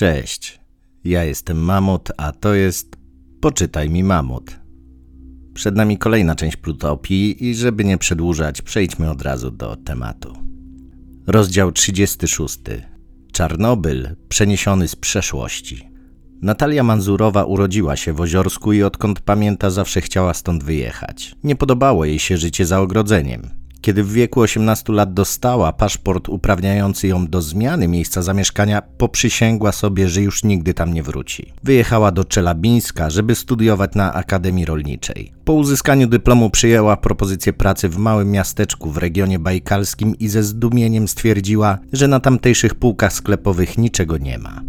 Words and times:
Cześć, 0.00 0.60
ja 1.04 1.24
jestem 1.24 1.58
Mamut, 1.58 2.08
a 2.16 2.32
to 2.32 2.54
jest 2.54 2.96
Poczytaj 3.40 3.90
mi 3.90 4.04
Mamut. 4.04 4.60
Przed 5.54 5.76
nami 5.76 5.98
kolejna 5.98 6.34
część 6.34 6.56
Plutopii 6.56 7.48
i 7.48 7.54
żeby 7.54 7.84
nie 7.84 7.98
przedłużać, 7.98 8.62
przejdźmy 8.62 9.10
od 9.10 9.22
razu 9.22 9.50
do 9.50 9.76
tematu. 9.76 10.32
Rozdział 11.26 11.72
36. 11.72 12.58
Czarnobyl 13.32 14.08
przeniesiony 14.28 14.88
z 14.88 14.96
przeszłości. 14.96 15.88
Natalia 16.42 16.82
Manzurowa 16.82 17.44
urodziła 17.44 17.96
się 17.96 18.12
w 18.12 18.20
Oziorsku 18.20 18.72
i 18.72 18.82
odkąd 18.82 19.20
pamięta 19.20 19.70
zawsze 19.70 20.00
chciała 20.00 20.34
stąd 20.34 20.64
wyjechać. 20.64 21.34
Nie 21.44 21.56
podobało 21.56 22.04
jej 22.04 22.18
się 22.18 22.36
życie 22.36 22.66
za 22.66 22.80
ogrodzeniem. 22.80 23.59
Kiedy 23.80 24.04
w 24.04 24.12
wieku 24.12 24.40
18 24.40 24.92
lat 24.92 25.14
dostała 25.14 25.72
paszport 25.72 26.28
uprawniający 26.28 27.08
ją 27.08 27.26
do 27.26 27.42
zmiany 27.42 27.88
miejsca 27.88 28.22
zamieszkania, 28.22 28.82
poprzysięgła 28.82 29.72
sobie, 29.72 30.08
że 30.08 30.22
już 30.22 30.44
nigdy 30.44 30.74
tam 30.74 30.94
nie 30.94 31.02
wróci. 31.02 31.52
Wyjechała 31.62 32.12
do 32.12 32.24
Czelabińska, 32.24 33.10
żeby 33.10 33.34
studiować 33.34 33.94
na 33.94 34.14
Akademii 34.14 34.64
Rolniczej. 34.64 35.32
Po 35.44 35.52
uzyskaniu 35.52 36.06
dyplomu 36.06 36.50
przyjęła 36.50 36.96
propozycję 36.96 37.52
pracy 37.52 37.88
w 37.88 37.96
małym 37.96 38.30
miasteczku 38.30 38.90
w 38.90 38.96
regionie 38.96 39.38
bajkalskim 39.38 40.18
i 40.18 40.28
ze 40.28 40.42
zdumieniem 40.42 41.08
stwierdziła, 41.08 41.78
że 41.92 42.08
na 42.08 42.20
tamtejszych 42.20 42.74
półkach 42.74 43.12
sklepowych 43.12 43.78
niczego 43.78 44.18
nie 44.18 44.38
ma. 44.38 44.60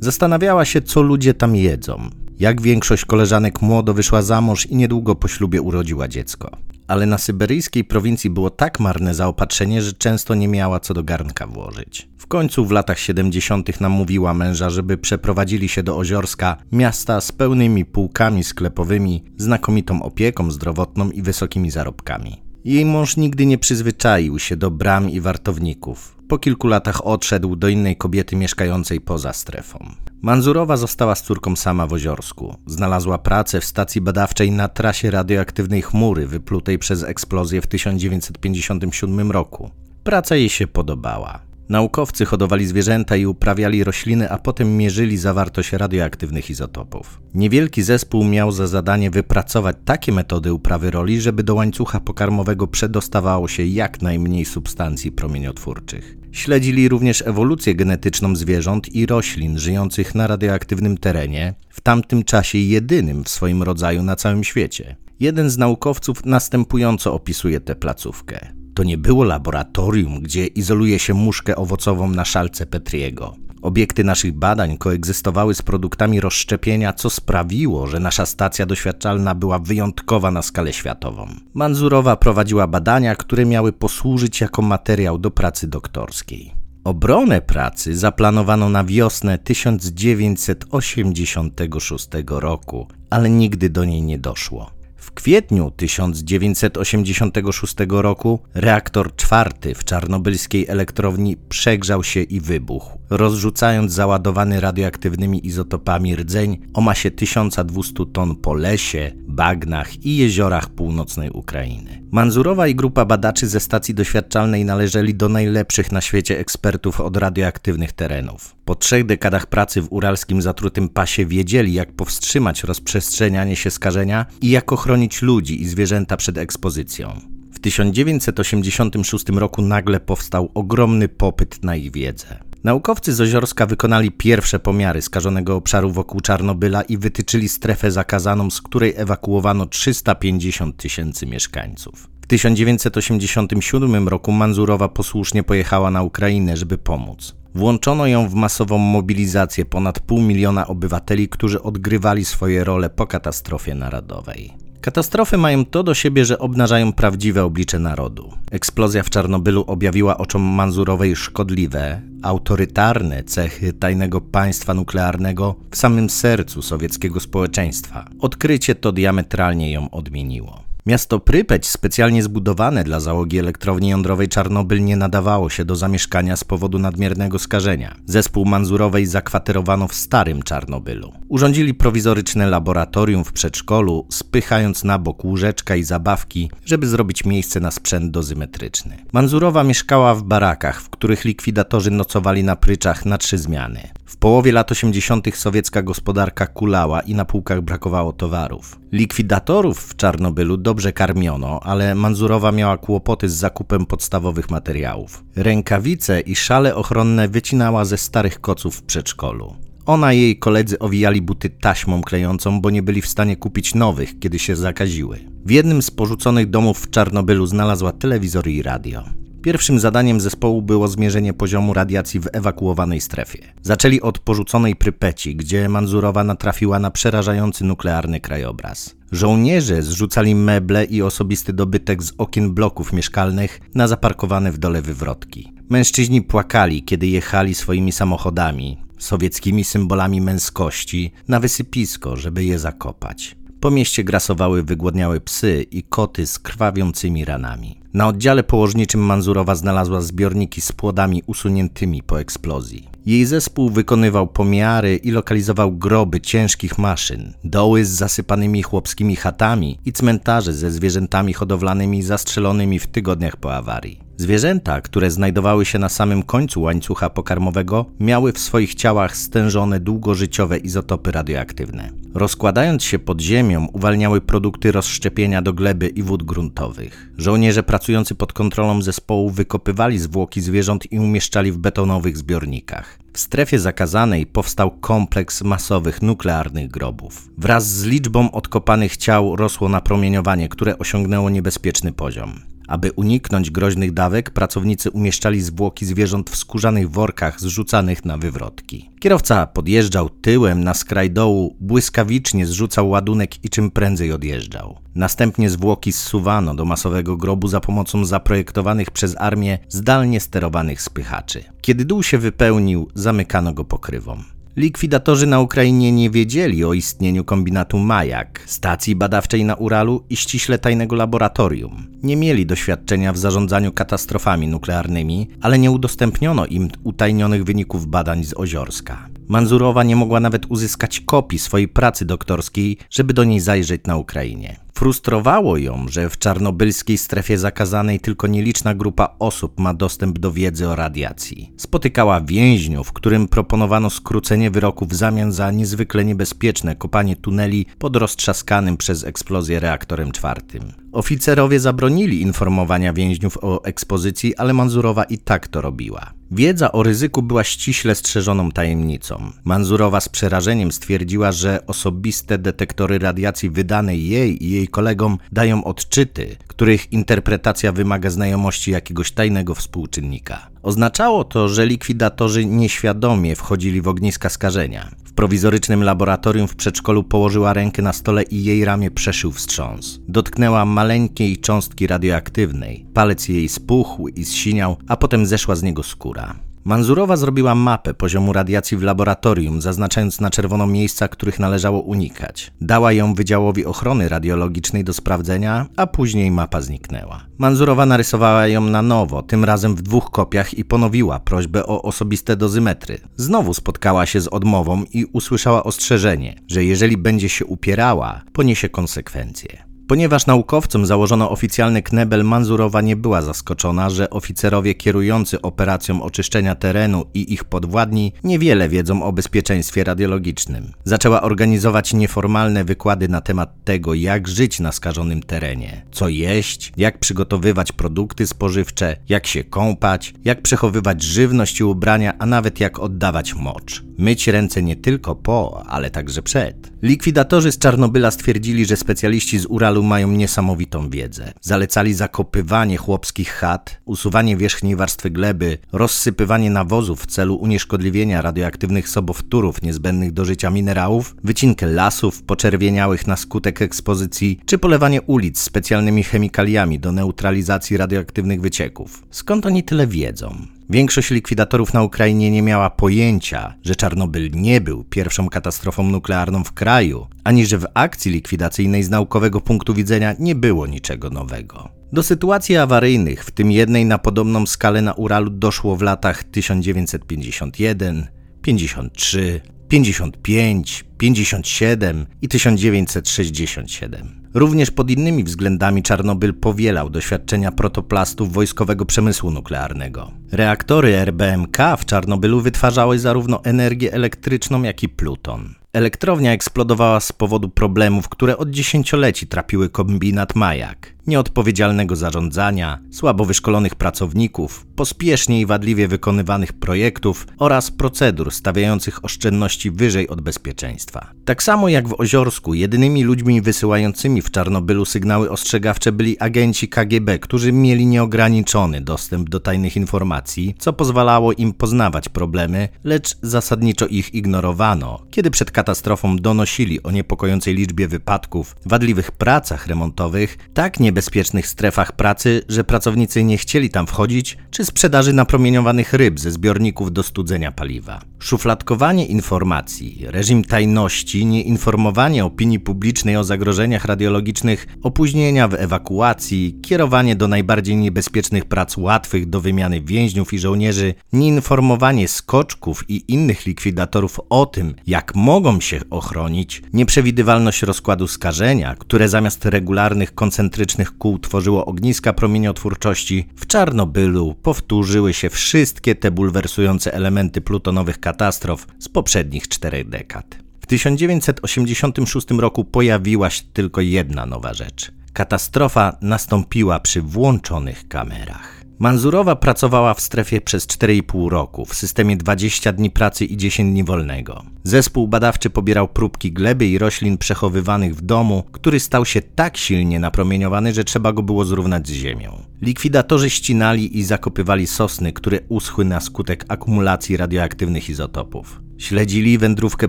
Zastanawiała 0.00 0.64
się, 0.64 0.82
co 0.82 1.02
ludzie 1.02 1.34
tam 1.34 1.56
jedzą. 1.56 2.10
Jak 2.40 2.62
większość 2.62 3.04
koleżanek 3.04 3.62
młodo 3.62 3.94
wyszła 3.94 4.22
za 4.22 4.40
mąż 4.40 4.66
i 4.66 4.76
niedługo 4.76 5.14
po 5.14 5.28
ślubie 5.28 5.62
urodziła 5.62 6.08
dziecko 6.08 6.56
ale 6.90 7.06
na 7.06 7.18
syberyjskiej 7.18 7.84
prowincji 7.84 8.30
było 8.30 8.50
tak 8.50 8.80
marne 8.80 9.14
zaopatrzenie, 9.14 9.82
że 9.82 9.92
często 9.92 10.34
nie 10.34 10.48
miała 10.48 10.80
co 10.80 10.94
do 10.94 11.02
garnka 11.02 11.46
włożyć. 11.46 12.08
W 12.18 12.26
końcu 12.26 12.66
w 12.66 12.70
latach 12.70 12.98
70. 12.98 13.80
namówiła 13.80 14.34
męża, 14.34 14.70
żeby 14.70 14.98
przeprowadzili 14.98 15.68
się 15.68 15.82
do 15.82 15.96
Oziorska, 15.96 16.56
miasta 16.72 17.20
z 17.20 17.32
pełnymi 17.32 17.84
półkami 17.84 18.44
sklepowymi, 18.44 19.24
znakomitą 19.36 20.02
opieką 20.02 20.50
zdrowotną 20.50 21.10
i 21.10 21.22
wysokimi 21.22 21.70
zarobkami. 21.70 22.42
Jej 22.64 22.84
mąż 22.84 23.16
nigdy 23.16 23.46
nie 23.46 23.58
przyzwyczaił 23.58 24.38
się 24.38 24.56
do 24.56 24.70
bram 24.70 25.10
i 25.10 25.20
wartowników. 25.20 26.16
Po 26.28 26.38
kilku 26.38 26.68
latach 26.68 27.06
odszedł 27.06 27.56
do 27.56 27.68
innej 27.68 27.96
kobiety 27.96 28.36
mieszkającej 28.36 29.00
poza 29.00 29.32
strefą. 29.32 29.94
Manzurowa 30.22 30.76
została 30.76 31.14
z 31.14 31.22
córką 31.22 31.56
sama 31.56 31.86
w 31.86 31.92
Oziorsku. 31.92 32.56
Znalazła 32.66 33.18
pracę 33.18 33.60
w 33.60 33.64
stacji 33.64 34.00
badawczej 34.00 34.50
na 34.50 34.68
trasie 34.68 35.10
radioaktywnej 35.10 35.82
chmury 35.82 36.26
wyplutej 36.26 36.78
przez 36.78 37.02
eksplozję 37.02 37.60
w 37.60 37.66
1957 37.66 39.30
roku. 39.30 39.70
Praca 40.04 40.36
jej 40.36 40.48
się 40.48 40.66
podobała. 40.66 41.49
Naukowcy 41.70 42.24
hodowali 42.24 42.66
zwierzęta 42.66 43.16
i 43.16 43.26
uprawiali 43.26 43.84
rośliny, 43.84 44.30
a 44.30 44.38
potem 44.38 44.76
mierzyli 44.76 45.16
zawartość 45.16 45.72
radioaktywnych 45.72 46.50
izotopów. 46.50 47.20
Niewielki 47.34 47.82
zespół 47.82 48.24
miał 48.24 48.52
za 48.52 48.66
zadanie 48.66 49.10
wypracować 49.10 49.76
takie 49.84 50.12
metody 50.12 50.52
uprawy 50.52 50.90
roli, 50.90 51.20
żeby 51.20 51.42
do 51.42 51.54
łańcucha 51.54 52.00
pokarmowego 52.00 52.66
przedostawało 52.66 53.48
się 53.48 53.64
jak 53.64 54.02
najmniej 54.02 54.44
substancji 54.44 55.12
promieniotwórczych. 55.12 56.16
Śledzili 56.32 56.88
również 56.88 57.22
ewolucję 57.26 57.74
genetyczną 57.74 58.36
zwierząt 58.36 58.94
i 58.94 59.06
roślin 59.06 59.58
żyjących 59.58 60.14
na 60.14 60.26
radioaktywnym 60.26 60.98
terenie, 60.98 61.54
w 61.68 61.80
tamtym 61.80 62.24
czasie 62.24 62.58
jedynym 62.58 63.24
w 63.24 63.28
swoim 63.28 63.62
rodzaju 63.62 64.02
na 64.02 64.16
całym 64.16 64.44
świecie. 64.44 64.96
Jeden 65.20 65.50
z 65.50 65.58
naukowców 65.58 66.24
następująco 66.24 67.14
opisuje 67.14 67.60
tę 67.60 67.76
placówkę. 67.76 68.59
To 68.80 68.84
nie 68.84 68.98
było 68.98 69.24
laboratorium, 69.24 70.20
gdzie 70.20 70.46
izoluje 70.46 70.98
się 70.98 71.14
muszkę 71.14 71.56
owocową 71.56 72.10
na 72.10 72.24
szalce 72.24 72.66
Petriego. 72.66 73.36
Obiekty 73.62 74.04
naszych 74.04 74.32
badań 74.32 74.78
koegzystowały 74.78 75.54
z 75.54 75.62
produktami 75.62 76.20
rozszczepienia, 76.20 76.92
co 76.92 77.10
sprawiło, 77.10 77.86
że 77.86 78.00
nasza 78.00 78.26
stacja 78.26 78.66
doświadczalna 78.66 79.34
była 79.34 79.58
wyjątkowa 79.58 80.30
na 80.30 80.42
skalę 80.42 80.72
światową. 80.72 81.26
Manzurowa 81.54 82.16
prowadziła 82.16 82.66
badania, 82.66 83.16
które 83.16 83.46
miały 83.46 83.72
posłużyć 83.72 84.40
jako 84.40 84.62
materiał 84.62 85.18
do 85.18 85.30
pracy 85.30 85.68
doktorskiej. 85.68 86.54
Obronę 86.84 87.40
pracy 87.40 87.96
zaplanowano 87.96 88.68
na 88.68 88.84
wiosnę 88.84 89.38
1986 89.38 92.08
roku, 92.26 92.86
ale 93.10 93.30
nigdy 93.30 93.70
do 93.70 93.84
niej 93.84 94.02
nie 94.02 94.18
doszło. 94.18 94.79
W 95.00 95.12
kwietniu 95.12 95.70
1986 95.70 97.74
roku 97.88 98.40
reaktor 98.54 99.16
czwarty 99.16 99.74
w 99.74 99.84
czarnobylskiej 99.84 100.66
elektrowni 100.68 101.36
przegrzał 101.36 102.04
się 102.04 102.22
i 102.22 102.40
wybuchł, 102.40 102.98
rozrzucając 103.10 103.92
załadowany 103.92 104.60
radioaktywnymi 104.60 105.46
izotopami 105.46 106.16
rdzeń 106.16 106.58
o 106.74 106.80
masie 106.80 107.10
1200 107.10 107.94
ton 108.12 108.36
po 108.36 108.54
lesie, 108.54 109.12
bagnach 109.16 110.04
i 110.04 110.16
jeziorach 110.16 110.68
północnej 110.68 111.30
Ukrainy. 111.30 112.02
Manzurowa 112.10 112.66
i 112.66 112.74
grupa 112.74 113.04
badaczy 113.04 113.48
ze 113.48 113.60
stacji 113.60 113.94
doświadczalnej 113.94 114.64
należeli 114.64 115.14
do 115.14 115.28
najlepszych 115.28 115.92
na 115.92 116.00
świecie 116.00 116.38
ekspertów 116.38 117.00
od 117.00 117.16
radioaktywnych 117.16 117.92
terenów. 117.92 118.56
Po 118.64 118.74
trzech 118.74 119.06
dekadach 119.06 119.46
pracy 119.46 119.82
w 119.82 119.92
uralskim 119.92 120.42
zatrutym 120.42 120.88
pasie 120.88 121.26
wiedzieli, 121.26 121.72
jak 121.72 121.92
powstrzymać 121.92 122.64
rozprzestrzenianie 122.64 123.56
się 123.56 123.70
skażenia 123.70 124.26
i 124.40 124.50
jak 124.50 124.72
ochronić 124.72 124.89
ludzi 125.22 125.62
i 125.62 125.68
zwierzęta 125.68 126.16
przed 126.16 126.38
ekspozycją. 126.38 127.20
W 127.52 127.58
1986 127.58 129.28
roku 129.28 129.62
nagle 129.62 130.00
powstał 130.00 130.50
ogromny 130.54 131.08
popyt 131.08 131.64
na 131.64 131.76
ich 131.76 131.92
wiedzę. 131.92 132.26
Naukowcy 132.64 133.14
z 133.14 133.20
Oziorska 133.20 133.66
wykonali 133.66 134.10
pierwsze 134.10 134.58
pomiary 134.58 135.02
skażonego 135.02 135.56
obszaru 135.56 135.90
wokół 135.90 136.20
Czarnobyla 136.20 136.82
i 136.82 136.98
wytyczyli 136.98 137.48
strefę 137.48 137.90
zakazaną, 137.90 138.50
z 138.50 138.62
której 138.62 138.94
ewakuowano 138.96 139.66
350 139.66 140.76
tysięcy 140.76 141.26
mieszkańców. 141.26 142.08
W 142.22 142.26
1987 142.26 144.08
roku 144.08 144.32
Manzurowa 144.32 144.88
posłusznie 144.88 145.42
pojechała 145.42 145.90
na 145.90 146.02
Ukrainę, 146.02 146.56
żeby 146.56 146.78
pomóc. 146.78 147.34
Włączono 147.54 148.06
ją 148.06 148.28
w 148.28 148.34
masową 148.34 148.78
mobilizację 148.78 149.64
ponad 149.64 150.00
pół 150.00 150.20
miliona 150.20 150.66
obywateli, 150.66 151.28
którzy 151.28 151.62
odgrywali 151.62 152.24
swoje 152.24 152.64
role 152.64 152.90
po 152.90 153.06
katastrofie 153.06 153.74
narodowej. 153.74 154.69
Katastrofy 154.80 155.36
mają 155.36 155.64
to 155.64 155.82
do 155.82 155.94
siebie, 155.94 156.24
że 156.24 156.38
obnażają 156.38 156.92
prawdziwe 156.92 157.44
oblicze 157.44 157.78
narodu. 157.78 158.32
Eksplozja 158.50 159.02
w 159.02 159.10
Czarnobylu 159.10 159.64
objawiła 159.66 160.18
oczom 160.18 160.42
Manzurowej 160.42 161.16
szkodliwe, 161.16 162.00
autorytarne 162.22 163.24
cechy 163.24 163.72
tajnego 163.72 164.20
państwa 164.20 164.74
nuklearnego 164.74 165.54
w 165.70 165.76
samym 165.76 166.10
sercu 166.10 166.62
sowieckiego 166.62 167.20
społeczeństwa. 167.20 168.04
Odkrycie 168.20 168.74
to 168.74 168.92
diametralnie 168.92 169.72
ją 169.72 169.90
odmieniło. 169.90 170.69
Miasto 170.86 171.20
Prypeć, 171.20 171.68
specjalnie 171.68 172.22
zbudowane 172.22 172.84
dla 172.84 173.00
załogi 173.00 173.38
elektrowni 173.38 173.88
jądrowej 173.88 174.28
Czarnobyl, 174.28 174.84
nie 174.84 174.96
nadawało 174.96 175.50
się 175.50 175.64
do 175.64 175.76
zamieszkania 175.76 176.36
z 176.36 176.44
powodu 176.44 176.78
nadmiernego 176.78 177.38
skażenia. 177.38 177.96
Zespół 178.06 178.44
Manzurowej 178.44 179.06
zakwaterowano 179.06 179.88
w 179.88 179.94
starym 179.94 180.42
Czarnobylu. 180.42 181.12
Urządzili 181.28 181.74
prowizoryczne 181.74 182.46
laboratorium 182.46 183.24
w 183.24 183.32
przedszkolu, 183.32 184.06
spychając 184.10 184.84
na 184.84 184.98
bok 184.98 185.24
łóżeczka 185.24 185.76
i 185.76 185.82
zabawki, 185.82 186.50
żeby 186.64 186.86
zrobić 186.86 187.24
miejsce 187.24 187.60
na 187.60 187.70
sprzęt 187.70 188.10
dozymetryczny. 188.10 188.96
Manzurowa 189.12 189.64
mieszkała 189.64 190.14
w 190.14 190.22
barakach, 190.22 190.82
w 190.82 190.90
których 190.90 191.24
likwidatorzy 191.24 191.90
nocowali 191.90 192.44
na 192.44 192.56
pryczach 192.56 193.06
na 193.06 193.18
trzy 193.18 193.38
zmiany. 193.38 193.88
W 194.06 194.16
połowie 194.16 194.52
lat 194.52 194.72
80. 194.72 195.36
sowiecka 195.36 195.82
gospodarka 195.82 196.46
kulała 196.46 197.00
i 197.00 197.14
na 197.14 197.24
półkach 197.24 197.60
brakowało 197.60 198.12
towarów. 198.12 198.78
Likwidatorów 198.92 199.80
w 199.80 199.96
Czarnobylu 199.96 200.56
dobrze 200.70 200.92
karmiono, 200.92 201.60
ale 201.62 201.94
Manzurowa 201.94 202.52
miała 202.52 202.78
kłopoty 202.78 203.28
z 203.28 203.34
zakupem 203.34 203.86
podstawowych 203.86 204.50
materiałów. 204.50 205.24
Rękawice 205.36 206.20
i 206.20 206.36
szale 206.36 206.74
ochronne 206.74 207.28
wycinała 207.28 207.84
ze 207.84 207.98
starych 207.98 208.40
koców 208.40 208.76
w 208.76 208.82
przedszkolu. 208.82 209.56
Ona 209.86 210.12
i 210.12 210.20
jej 210.20 210.38
koledzy 210.38 210.78
owijali 210.78 211.22
buty 211.22 211.50
taśmą 211.50 212.02
klejącą, 212.02 212.60
bo 212.60 212.70
nie 212.70 212.82
byli 212.82 213.02
w 213.02 213.08
stanie 213.08 213.36
kupić 213.36 213.74
nowych, 213.74 214.18
kiedy 214.18 214.38
się 214.38 214.56
zakaziły. 214.56 215.18
W 215.44 215.50
jednym 215.50 215.82
z 215.82 215.90
porzuconych 215.90 216.50
domów 216.50 216.78
w 216.78 216.90
Czarnobylu 216.90 217.46
znalazła 217.46 217.92
telewizor 217.92 218.48
i 218.48 218.62
radio. 218.62 219.04
Pierwszym 219.42 219.80
zadaniem 219.80 220.20
zespołu 220.20 220.62
było 220.62 220.88
zmierzenie 220.88 221.32
poziomu 221.32 221.74
radiacji 221.74 222.20
w 222.20 222.28
ewakuowanej 222.32 223.00
strefie. 223.00 223.52
Zaczęli 223.62 224.00
od 224.00 224.18
porzuconej 224.18 224.76
Prypeci, 224.76 225.36
gdzie 225.36 225.68
Manzurowa 225.68 226.24
natrafiła 226.24 226.78
na 226.78 226.90
przerażający 226.90 227.64
nuklearny 227.64 228.20
krajobraz. 228.20 228.96
Żołnierze 229.12 229.82
zrzucali 229.82 230.34
meble 230.34 230.84
i 230.84 231.02
osobisty 231.02 231.52
dobytek 231.52 232.02
z 232.02 232.12
okien 232.18 232.54
bloków 232.54 232.92
mieszkalnych 232.92 233.60
na 233.74 233.88
zaparkowane 233.88 234.52
w 234.52 234.58
dole 234.58 234.82
wywrotki. 234.82 235.52
Mężczyźni 235.68 236.22
płakali, 236.22 236.82
kiedy 236.82 237.06
jechali 237.06 237.54
swoimi 237.54 237.92
samochodami, 237.92 238.78
sowieckimi 238.98 239.64
symbolami 239.64 240.20
męskości, 240.20 241.12
na 241.28 241.40
wysypisko, 241.40 242.16
żeby 242.16 242.44
je 242.44 242.58
zakopać. 242.58 243.36
Po 243.60 243.70
mieście 243.70 244.04
grasowały 244.04 244.62
wygłodniałe 244.62 245.20
psy 245.20 245.66
i 245.70 245.82
koty 245.82 246.26
z 246.26 246.38
krwawiącymi 246.38 247.24
ranami. 247.24 247.80
Na 247.94 248.08
oddziale 248.08 248.42
położniczym 248.42 249.00
Manzurowa 249.00 249.54
znalazła 249.54 250.00
zbiorniki 250.00 250.60
z 250.60 250.72
płodami 250.72 251.22
usuniętymi 251.26 252.02
po 252.02 252.20
eksplozji. 252.20 252.88
Jej 253.06 253.26
zespół 253.26 253.70
wykonywał 253.70 254.26
pomiary 254.26 254.96
i 254.96 255.10
lokalizował 255.10 255.72
groby 255.72 256.20
ciężkich 256.20 256.78
maszyn, 256.78 257.32
doły 257.44 257.84
z 257.84 257.88
zasypanymi 257.88 258.62
chłopskimi 258.62 259.16
chatami 259.16 259.78
i 259.84 259.92
cmentarze 259.92 260.52
ze 260.52 260.70
zwierzętami 260.70 261.32
hodowlanymi 261.32 262.02
zastrzelonymi 262.02 262.78
w 262.78 262.86
tygodniach 262.86 263.36
po 263.36 263.54
awarii. 263.54 264.10
Zwierzęta, 264.16 264.80
które 264.80 265.10
znajdowały 265.10 265.64
się 265.64 265.78
na 265.78 265.88
samym 265.88 266.22
końcu 266.22 266.62
łańcucha 266.62 267.10
pokarmowego, 267.10 267.86
miały 268.00 268.32
w 268.32 268.38
swoich 268.38 268.74
ciałach 268.74 269.16
stężone 269.16 269.80
długożyciowe 269.80 270.58
izotopy 270.58 271.12
radioaktywne. 271.12 271.90
Rozkładając 272.14 272.84
się 272.84 272.98
pod 272.98 273.20
ziemią, 273.20 273.66
uwalniały 273.72 274.20
produkty 274.20 274.72
rozszczepienia 274.72 275.42
do 275.42 275.52
gleby 275.52 275.88
i 275.88 276.02
wód 276.02 276.22
gruntowych. 276.22 277.12
Żołnierze 277.18 277.62
pracujący 277.80 278.14
pod 278.14 278.32
kontrolą 278.32 278.82
zespołu 278.82 279.30
wykopywali 279.30 279.98
zwłoki 279.98 280.40
zwierząt 280.40 280.92
i 280.92 280.98
umieszczali 280.98 281.52
w 281.52 281.58
betonowych 281.58 282.16
zbiornikach. 282.16 282.98
W 283.12 283.18
strefie 283.18 283.58
zakazanej 283.58 284.26
powstał 284.26 284.70
kompleks 284.70 285.42
masowych 285.42 286.02
nuklearnych 286.02 286.70
grobów. 286.70 287.28
Wraz 287.38 287.68
z 287.68 287.84
liczbą 287.84 288.30
odkopanych 288.30 288.96
ciał 288.96 289.36
rosło 289.36 289.68
napromieniowanie, 289.68 290.48
które 290.48 290.78
osiągnęło 290.78 291.30
niebezpieczny 291.30 291.92
poziom. 291.92 292.49
Aby 292.70 292.92
uniknąć 292.92 293.50
groźnych 293.50 293.92
dawek, 293.92 294.30
pracownicy 294.30 294.90
umieszczali 294.90 295.40
zwłoki 295.40 295.86
zwierząt 295.86 296.30
w 296.30 296.36
skórzanych 296.36 296.90
workach 296.90 297.40
zrzucanych 297.40 298.04
na 298.04 298.18
wywrotki. 298.18 298.90
Kierowca 299.00 299.46
podjeżdżał 299.46 300.10
tyłem 300.10 300.64
na 300.64 300.74
skraj 300.74 301.10
dołu, 301.10 301.56
błyskawicznie 301.60 302.46
zrzucał 302.46 302.88
ładunek 302.88 303.44
i 303.44 303.50
czym 303.50 303.70
prędzej 303.70 304.12
odjeżdżał. 304.12 304.78
Następnie 304.94 305.50
zwłoki 305.50 305.92
zsuwano 305.92 306.54
do 306.54 306.64
masowego 306.64 307.16
grobu 307.16 307.48
za 307.48 307.60
pomocą 307.60 308.04
zaprojektowanych 308.04 308.90
przez 308.90 309.16
armię 309.18 309.58
zdalnie 309.68 310.20
sterowanych 310.20 310.82
spychaczy. 310.82 311.44
Kiedy 311.60 311.84
dół 311.84 312.02
się 312.02 312.18
wypełnił, 312.18 312.88
zamykano 312.94 313.52
go 313.52 313.64
pokrywą. 313.64 314.22
Likwidatorzy 314.60 315.26
na 315.26 315.40
Ukrainie 315.40 315.92
nie 315.92 316.10
wiedzieli 316.10 316.64
o 316.64 316.72
istnieniu 316.72 317.24
kombinatu 317.24 317.78
Majak, 317.78 318.42
stacji 318.46 318.96
badawczej 318.96 319.44
na 319.44 319.54
Uralu 319.54 320.04
i 320.10 320.16
ściśle 320.16 320.58
tajnego 320.58 320.96
laboratorium. 320.96 321.86
Nie 322.02 322.16
mieli 322.16 322.46
doświadczenia 322.46 323.12
w 323.12 323.18
zarządzaniu 323.18 323.72
katastrofami 323.72 324.48
nuklearnymi, 324.48 325.28
ale 325.40 325.58
nie 325.58 325.70
udostępniono 325.70 326.46
im 326.46 326.68
utajnionych 326.84 327.44
wyników 327.44 327.86
badań 327.86 328.24
z 328.24 328.34
Oziorska. 328.36 329.08
Manzurowa 329.28 329.82
nie 329.82 329.96
mogła 329.96 330.20
nawet 330.20 330.46
uzyskać 330.46 331.00
kopii 331.00 331.38
swojej 331.38 331.68
pracy 331.68 332.04
doktorskiej, 332.04 332.76
żeby 332.90 333.14
do 333.14 333.24
niej 333.24 333.40
zajrzeć 333.40 333.80
na 333.86 333.96
Ukrainie. 333.96 334.56
Frustrowało 334.80 335.56
ją, 335.56 335.86
że 335.88 336.10
w 336.10 336.18
czarnobylskiej 336.18 336.98
strefie 336.98 337.38
zakazanej 337.38 338.00
tylko 338.00 338.26
nieliczna 338.26 338.74
grupa 338.74 339.16
osób 339.18 339.60
ma 339.60 339.74
dostęp 339.74 340.18
do 340.18 340.32
wiedzy 340.32 340.68
o 340.68 340.76
radiacji. 340.76 341.52
Spotykała 341.56 342.20
więźniów, 342.20 342.92
którym 342.92 343.28
proponowano 343.28 343.90
skrócenie 343.90 344.50
wyroku 344.50 344.86
w 344.86 344.94
zamian 344.94 345.32
za 345.32 345.50
niezwykle 345.50 346.04
niebezpieczne 346.04 346.76
kopanie 346.76 347.16
tuneli 347.16 347.66
pod 347.78 347.96
roztrzaskanym 347.96 348.76
przez 348.76 349.04
eksplozję 349.04 349.60
reaktorem 349.60 350.12
czwartym. 350.12 350.72
Oficerowie 350.92 351.60
zabronili 351.60 352.22
informowania 352.22 352.92
więźniów 352.92 353.38
o 353.42 353.64
ekspozycji, 353.64 354.36
ale 354.36 354.52
Manzurowa 354.52 355.04
i 355.04 355.18
tak 355.18 355.48
to 355.48 355.60
robiła. 355.60 356.12
Wiedza 356.32 356.72
o 356.72 356.82
ryzyku 356.82 357.22
była 357.22 357.44
ściśle 357.44 357.94
strzeżoną 357.94 358.50
tajemnicą. 358.50 359.32
Manzurowa 359.44 360.00
z 360.00 360.08
przerażeniem 360.08 360.72
stwierdziła, 360.72 361.32
że 361.32 361.66
osobiste 361.66 362.38
detektory 362.38 362.98
radiacji 362.98 363.50
wydane 363.50 363.96
jej 363.96 364.44
i 364.44 364.50
jej 364.50 364.68
kolegom 364.70 365.18
dają 365.32 365.64
odczyty, 365.64 366.36
których 366.46 366.92
interpretacja 366.92 367.72
wymaga 367.72 368.10
znajomości 368.10 368.70
jakiegoś 368.70 369.12
tajnego 369.12 369.54
współczynnika. 369.54 370.50
Oznaczało 370.62 371.24
to, 371.24 371.48
że 371.48 371.66
likwidatorzy 371.66 372.46
nieświadomie 372.46 373.36
wchodzili 373.36 373.80
w 373.80 373.88
ogniska 373.88 374.28
skażenia. 374.28 374.90
W 375.04 375.12
prowizorycznym 375.12 375.84
laboratorium 375.84 376.48
w 376.48 376.56
przedszkolu 376.56 377.04
położyła 377.04 377.52
rękę 377.52 377.82
na 377.82 377.92
stole 377.92 378.22
i 378.22 378.44
jej 378.44 378.64
ramię 378.64 378.90
przeszył 378.90 379.32
wstrząs. 379.32 380.00
Dotknęła 380.08 380.64
maleńkiej 380.64 381.38
cząstki 381.38 381.86
radioaktywnej. 381.86 382.86
Palec 382.94 383.28
jej 383.28 383.48
spuchł 383.48 384.08
i 384.08 384.24
zsiniał, 384.24 384.76
a 384.88 384.96
potem 384.96 385.26
zeszła 385.26 385.56
z 385.56 385.62
niego 385.62 385.82
skóra. 385.82 386.49
Manzurowa 386.64 387.16
zrobiła 387.16 387.54
mapę 387.54 387.94
poziomu 387.94 388.32
radiacji 388.32 388.76
w 388.76 388.82
laboratorium, 388.82 389.60
zaznaczając 389.60 390.20
na 390.20 390.30
czerwono 390.30 390.66
miejsca, 390.66 391.08
których 391.08 391.38
należało 391.38 391.80
unikać. 391.80 392.52
Dała 392.60 392.92
ją 392.92 393.14
Wydziałowi 393.14 393.66
Ochrony 393.66 394.08
Radiologicznej 394.08 394.84
do 394.84 394.92
sprawdzenia, 394.92 395.66
a 395.76 395.86
później 395.86 396.30
mapa 396.30 396.60
zniknęła. 396.60 397.26
Manzurowa 397.38 397.86
narysowała 397.86 398.46
ją 398.46 398.60
na 398.60 398.82
nowo, 398.82 399.22
tym 399.22 399.44
razem 399.44 399.76
w 399.76 399.82
dwóch 399.82 400.10
kopiach 400.10 400.54
i 400.54 400.64
ponowiła 400.64 401.20
prośbę 401.20 401.66
o 401.66 401.82
osobiste 401.82 402.36
dozymetry. 402.36 402.98
Znowu 403.16 403.54
spotkała 403.54 404.06
się 404.06 404.20
z 404.20 404.28
odmową 404.28 404.84
i 404.92 405.04
usłyszała 405.04 405.64
ostrzeżenie, 405.64 406.34
że 406.48 406.64
jeżeli 406.64 406.96
będzie 406.96 407.28
się 407.28 407.44
upierała, 407.44 408.22
poniesie 408.32 408.68
konsekwencje. 408.68 409.69
Ponieważ 409.90 410.26
naukowcom 410.26 410.86
założono 410.86 411.30
oficjalny 411.30 411.82
knebel, 411.82 412.24
Manzurowa 412.24 412.80
nie 412.80 412.96
była 412.96 413.22
zaskoczona, 413.22 413.90
że 413.90 414.10
oficerowie 414.10 414.74
kierujący 414.74 415.42
operacją 415.42 416.02
oczyszczenia 416.02 416.54
terenu 416.54 417.04
i 417.14 417.32
ich 417.32 417.44
podwładni 417.44 418.12
niewiele 418.24 418.68
wiedzą 418.68 419.02
o 419.02 419.12
bezpieczeństwie 419.12 419.84
radiologicznym. 419.84 420.72
Zaczęła 420.84 421.22
organizować 421.22 421.94
nieformalne 421.94 422.64
wykłady 422.64 423.08
na 423.08 423.20
temat 423.20 423.64
tego, 423.64 423.94
jak 423.94 424.28
żyć 424.28 424.60
na 424.60 424.72
skażonym 424.72 425.22
terenie, 425.22 425.86
co 425.92 426.08
jeść, 426.08 426.72
jak 426.76 426.98
przygotowywać 426.98 427.72
produkty 427.72 428.26
spożywcze, 428.26 428.96
jak 429.08 429.26
się 429.26 429.44
kąpać, 429.44 430.14
jak 430.24 430.42
przechowywać 430.42 431.02
żywność 431.02 431.60
i 431.60 431.64
ubrania, 431.64 432.12
a 432.18 432.26
nawet 432.26 432.60
jak 432.60 432.78
oddawać 432.78 433.34
mocz. 433.34 433.82
Myć 433.98 434.28
ręce 434.28 434.62
nie 434.62 434.76
tylko 434.76 435.14
po, 435.14 435.62
ale 435.66 435.90
także 435.90 436.22
przed. 436.22 436.72
Likwidatorzy 436.82 437.52
z 437.52 437.58
Czarnobyla 437.58 438.10
stwierdzili, 438.10 438.64
że 438.66 438.76
specjaliści 438.76 439.38
z 439.38 439.46
Uralu 439.46 439.79
mają 439.82 440.08
niesamowitą 440.08 440.90
wiedzę. 440.90 441.32
Zalecali 441.40 441.94
zakopywanie 441.94 442.76
chłopskich 442.76 443.32
chat, 443.32 443.80
usuwanie 443.84 444.36
wierzchniej 444.36 444.76
warstwy 444.76 445.10
gleby, 445.10 445.58
rozsypywanie 445.72 446.50
nawozów 446.50 447.02
w 447.02 447.06
celu 447.06 447.34
unieszkodliwienia 447.34 448.22
radioaktywnych 448.22 448.88
sobowtórów 448.88 449.62
niezbędnych 449.62 450.12
do 450.12 450.24
życia 450.24 450.50
minerałów, 450.50 451.16
wycinkę 451.24 451.66
lasów 451.66 452.22
poczerwieniałych 452.22 453.06
na 453.06 453.16
skutek 453.16 453.62
ekspozycji, 453.62 454.40
czy 454.46 454.58
polewanie 454.58 455.02
ulic 455.02 455.40
specjalnymi 455.40 456.02
chemikaliami 456.02 456.78
do 456.78 456.92
neutralizacji 456.92 457.76
radioaktywnych 457.76 458.40
wycieków. 458.40 459.02
Skąd 459.10 459.46
oni 459.46 459.64
tyle 459.64 459.86
wiedzą? 459.86 460.59
Większość 460.70 461.10
likwidatorów 461.10 461.74
na 461.74 461.82
Ukrainie 461.82 462.30
nie 462.30 462.42
miała 462.42 462.70
pojęcia, 462.70 463.54
że 463.62 463.76
Czarnobyl 463.76 464.30
nie 464.32 464.60
był 464.60 464.84
pierwszą 464.84 465.28
katastrofą 465.28 465.82
nuklearną 465.82 466.44
w 466.44 466.52
kraju, 466.52 467.06
ani 467.24 467.46
że 467.46 467.58
w 467.58 467.66
akcji 467.74 468.12
likwidacyjnej 468.12 468.82
z 468.82 468.90
naukowego 468.90 469.40
punktu 469.40 469.74
widzenia 469.74 470.14
nie 470.18 470.34
było 470.34 470.66
niczego 470.66 471.10
nowego. 471.10 471.68
Do 471.92 472.02
sytuacji 472.02 472.56
awaryjnych, 472.56 473.24
w 473.24 473.30
tym 473.30 473.50
jednej 473.50 473.84
na 473.84 473.98
podobną 473.98 474.46
skalę 474.46 474.82
na 474.82 474.92
Uralu, 474.92 475.30
doszło 475.30 475.76
w 475.76 475.82
latach 475.82 476.24
1951, 476.24 478.06
53, 478.42 479.40
55, 479.68 480.84
57 480.98 482.06
i 482.22 482.28
1967. 482.28 484.19
Również 484.34 484.70
pod 484.70 484.90
innymi 484.90 485.24
względami 485.24 485.82
Czarnobyl 485.82 486.34
powielał 486.34 486.90
doświadczenia 486.90 487.52
protoplastów 487.52 488.32
wojskowego 488.32 488.86
przemysłu 488.86 489.30
nuklearnego. 489.30 490.10
Reaktory 490.32 490.96
RBMK 490.96 491.58
w 491.78 491.84
Czarnobylu 491.84 492.40
wytwarzały 492.40 492.98
zarówno 492.98 493.44
energię 493.44 493.92
elektryczną, 493.92 494.62
jak 494.62 494.82
i 494.82 494.88
pluton. 494.88 495.54
Elektrownia 495.72 496.32
eksplodowała 496.32 497.00
z 497.00 497.12
powodu 497.12 497.48
problemów, 497.48 498.08
które 498.08 498.38
od 498.38 498.50
dziesięcioleci 498.50 499.26
trapiły 499.26 499.68
kombinat 499.68 500.34
Majak 500.34 500.94
nieodpowiedzialnego 501.06 501.96
zarządzania, 501.96 502.78
słabo 502.90 503.24
wyszkolonych 503.24 503.74
pracowników, 503.74 504.66
pospiesznie 504.76 505.40
i 505.40 505.46
wadliwie 505.46 505.88
wykonywanych 505.88 506.52
projektów 506.52 507.26
oraz 507.38 507.70
procedur 507.70 508.32
stawiających 508.32 509.04
oszczędności 509.04 509.70
wyżej 509.70 510.08
od 510.08 510.20
bezpieczeństwa. 510.20 511.10
Tak 511.24 511.42
samo 511.42 511.68
jak 511.68 511.88
w 511.88 512.00
Oziorsku, 512.00 512.54
jedynymi 512.54 513.04
ludźmi 513.04 513.42
wysyłającymi 513.42 514.22
w 514.22 514.30
Czarnobylu 514.30 514.84
sygnały 514.84 515.30
ostrzegawcze 515.30 515.92
byli 515.92 516.18
agenci 516.18 516.68
KGB, 516.68 517.18
którzy 517.18 517.52
mieli 517.52 517.86
nieograniczony 517.86 518.80
dostęp 518.80 519.28
do 519.28 519.40
tajnych 519.40 519.76
informacji, 519.76 520.54
co 520.58 520.72
pozwalało 520.72 521.32
im 521.32 521.52
poznawać 521.52 522.08
problemy, 522.08 522.68
lecz 522.84 523.16
zasadniczo 523.22 523.86
ich 523.86 524.14
ignorowano, 524.14 525.02
kiedy 525.10 525.30
przed 525.30 525.50
katastrofą 525.50 526.16
donosili 526.16 526.82
o 526.82 526.90
niepokojącej 526.90 527.54
liczbie 527.54 527.88
wypadków, 527.88 528.56
wadliwych 528.66 529.12
pracach 529.12 529.66
remontowych, 529.66 530.38
tak 530.54 530.80
niebezpiecznych, 530.80 530.99
niebezpiecznych 531.00 531.46
strefach 531.46 531.92
pracy, 531.92 532.42
że 532.48 532.64
pracownicy 532.64 533.24
nie 533.24 533.38
chcieli 533.38 533.70
tam 533.70 533.86
wchodzić, 533.86 534.36
czy 534.50 534.64
sprzedaży 534.64 535.12
napromieniowanych 535.12 535.92
ryb 535.92 536.20
ze 536.20 536.30
zbiorników 536.30 536.92
do 536.92 537.02
studzenia 537.02 537.52
paliwa. 537.52 538.00
Szufladkowanie 538.18 539.06
informacji, 539.06 540.04
reżim 540.06 540.44
tajności, 540.44 541.26
nieinformowanie 541.26 542.24
opinii 542.24 542.60
publicznej 542.60 543.16
o 543.16 543.24
zagrożeniach 543.24 543.84
radiologicznych, 543.84 544.66
opóźnienia 544.82 545.48
w 545.48 545.54
ewakuacji, 545.54 546.58
kierowanie 546.62 547.16
do 547.16 547.28
najbardziej 547.28 547.76
niebezpiecznych 547.76 548.44
prac 548.44 548.76
łatwych 548.76 549.28
do 549.28 549.40
wymiany 549.40 549.80
więźniów 549.80 550.32
i 550.32 550.38
żołnierzy, 550.38 550.94
nieinformowanie 551.12 552.08
skoczków 552.08 552.84
i 552.88 553.04
innych 553.08 553.46
likwidatorów 553.46 554.20
o 554.30 554.46
tym, 554.46 554.74
jak 554.86 555.14
mogą 555.14 555.60
się 555.60 555.80
ochronić, 555.90 556.62
nieprzewidywalność 556.72 557.62
rozkładu 557.62 558.06
skażenia, 558.06 558.74
które 558.78 559.08
zamiast 559.08 559.44
regularnych 559.44 560.14
koncentrycznych 560.14 560.79
kół 560.84 561.18
tworzyło 561.18 561.66
ogniska 561.66 562.12
promieniotwórczości, 562.12 563.28
w 563.36 563.46
Czarnobylu 563.46 564.34
powtórzyły 564.42 565.14
się 565.14 565.30
wszystkie 565.30 565.94
te 565.94 566.10
bulwersujące 566.10 566.94
elementy 566.94 567.40
plutonowych 567.40 568.00
katastrof 568.00 568.66
z 568.78 568.88
poprzednich 568.88 569.48
czterech 569.48 569.88
dekad. 569.88 570.38
W 570.60 570.66
1986 570.66 572.30
roku 572.30 572.64
pojawiła 572.64 573.30
się 573.30 573.42
tylko 573.52 573.80
jedna 573.80 574.26
nowa 574.26 574.54
rzecz. 574.54 574.92
Katastrofa 575.12 575.96
nastąpiła 576.00 576.80
przy 576.80 577.02
włączonych 577.02 577.88
kamerach. 577.88 578.59
Manzurowa 578.80 579.36
pracowała 579.36 579.94
w 579.94 580.00
strefie 580.00 580.40
przez 580.40 580.66
4,5 580.66 581.28
roku, 581.28 581.64
w 581.64 581.74
systemie 581.74 582.16
20 582.16 582.72
dni 582.72 582.90
pracy 582.90 583.24
i 583.24 583.36
10 583.36 583.70
dni 583.70 583.84
wolnego. 583.84 584.42
Zespół 584.64 585.08
badawczy 585.08 585.50
pobierał 585.50 585.88
próbki 585.88 586.32
gleby 586.32 586.66
i 586.66 586.78
roślin 586.78 587.18
przechowywanych 587.18 587.96
w 587.96 588.00
domu, 588.00 588.42
który 588.52 588.80
stał 588.80 589.04
się 589.04 589.22
tak 589.22 589.56
silnie 589.56 590.00
napromieniowany, 590.00 590.74
że 590.74 590.84
trzeba 590.84 591.12
go 591.12 591.22
było 591.22 591.44
zrównać 591.44 591.88
z 591.88 591.92
ziemią. 591.92 592.42
Likwidatorzy 592.62 593.30
ścinali 593.30 593.98
i 593.98 594.04
zakopywali 594.04 594.66
sosny, 594.66 595.12
które 595.12 595.38
uschły 595.48 595.84
na 595.84 596.00
skutek 596.00 596.44
akumulacji 596.48 597.16
radioaktywnych 597.16 597.90
izotopów. 597.90 598.60
Śledzili 598.80 599.38
wędrówkę 599.38 599.88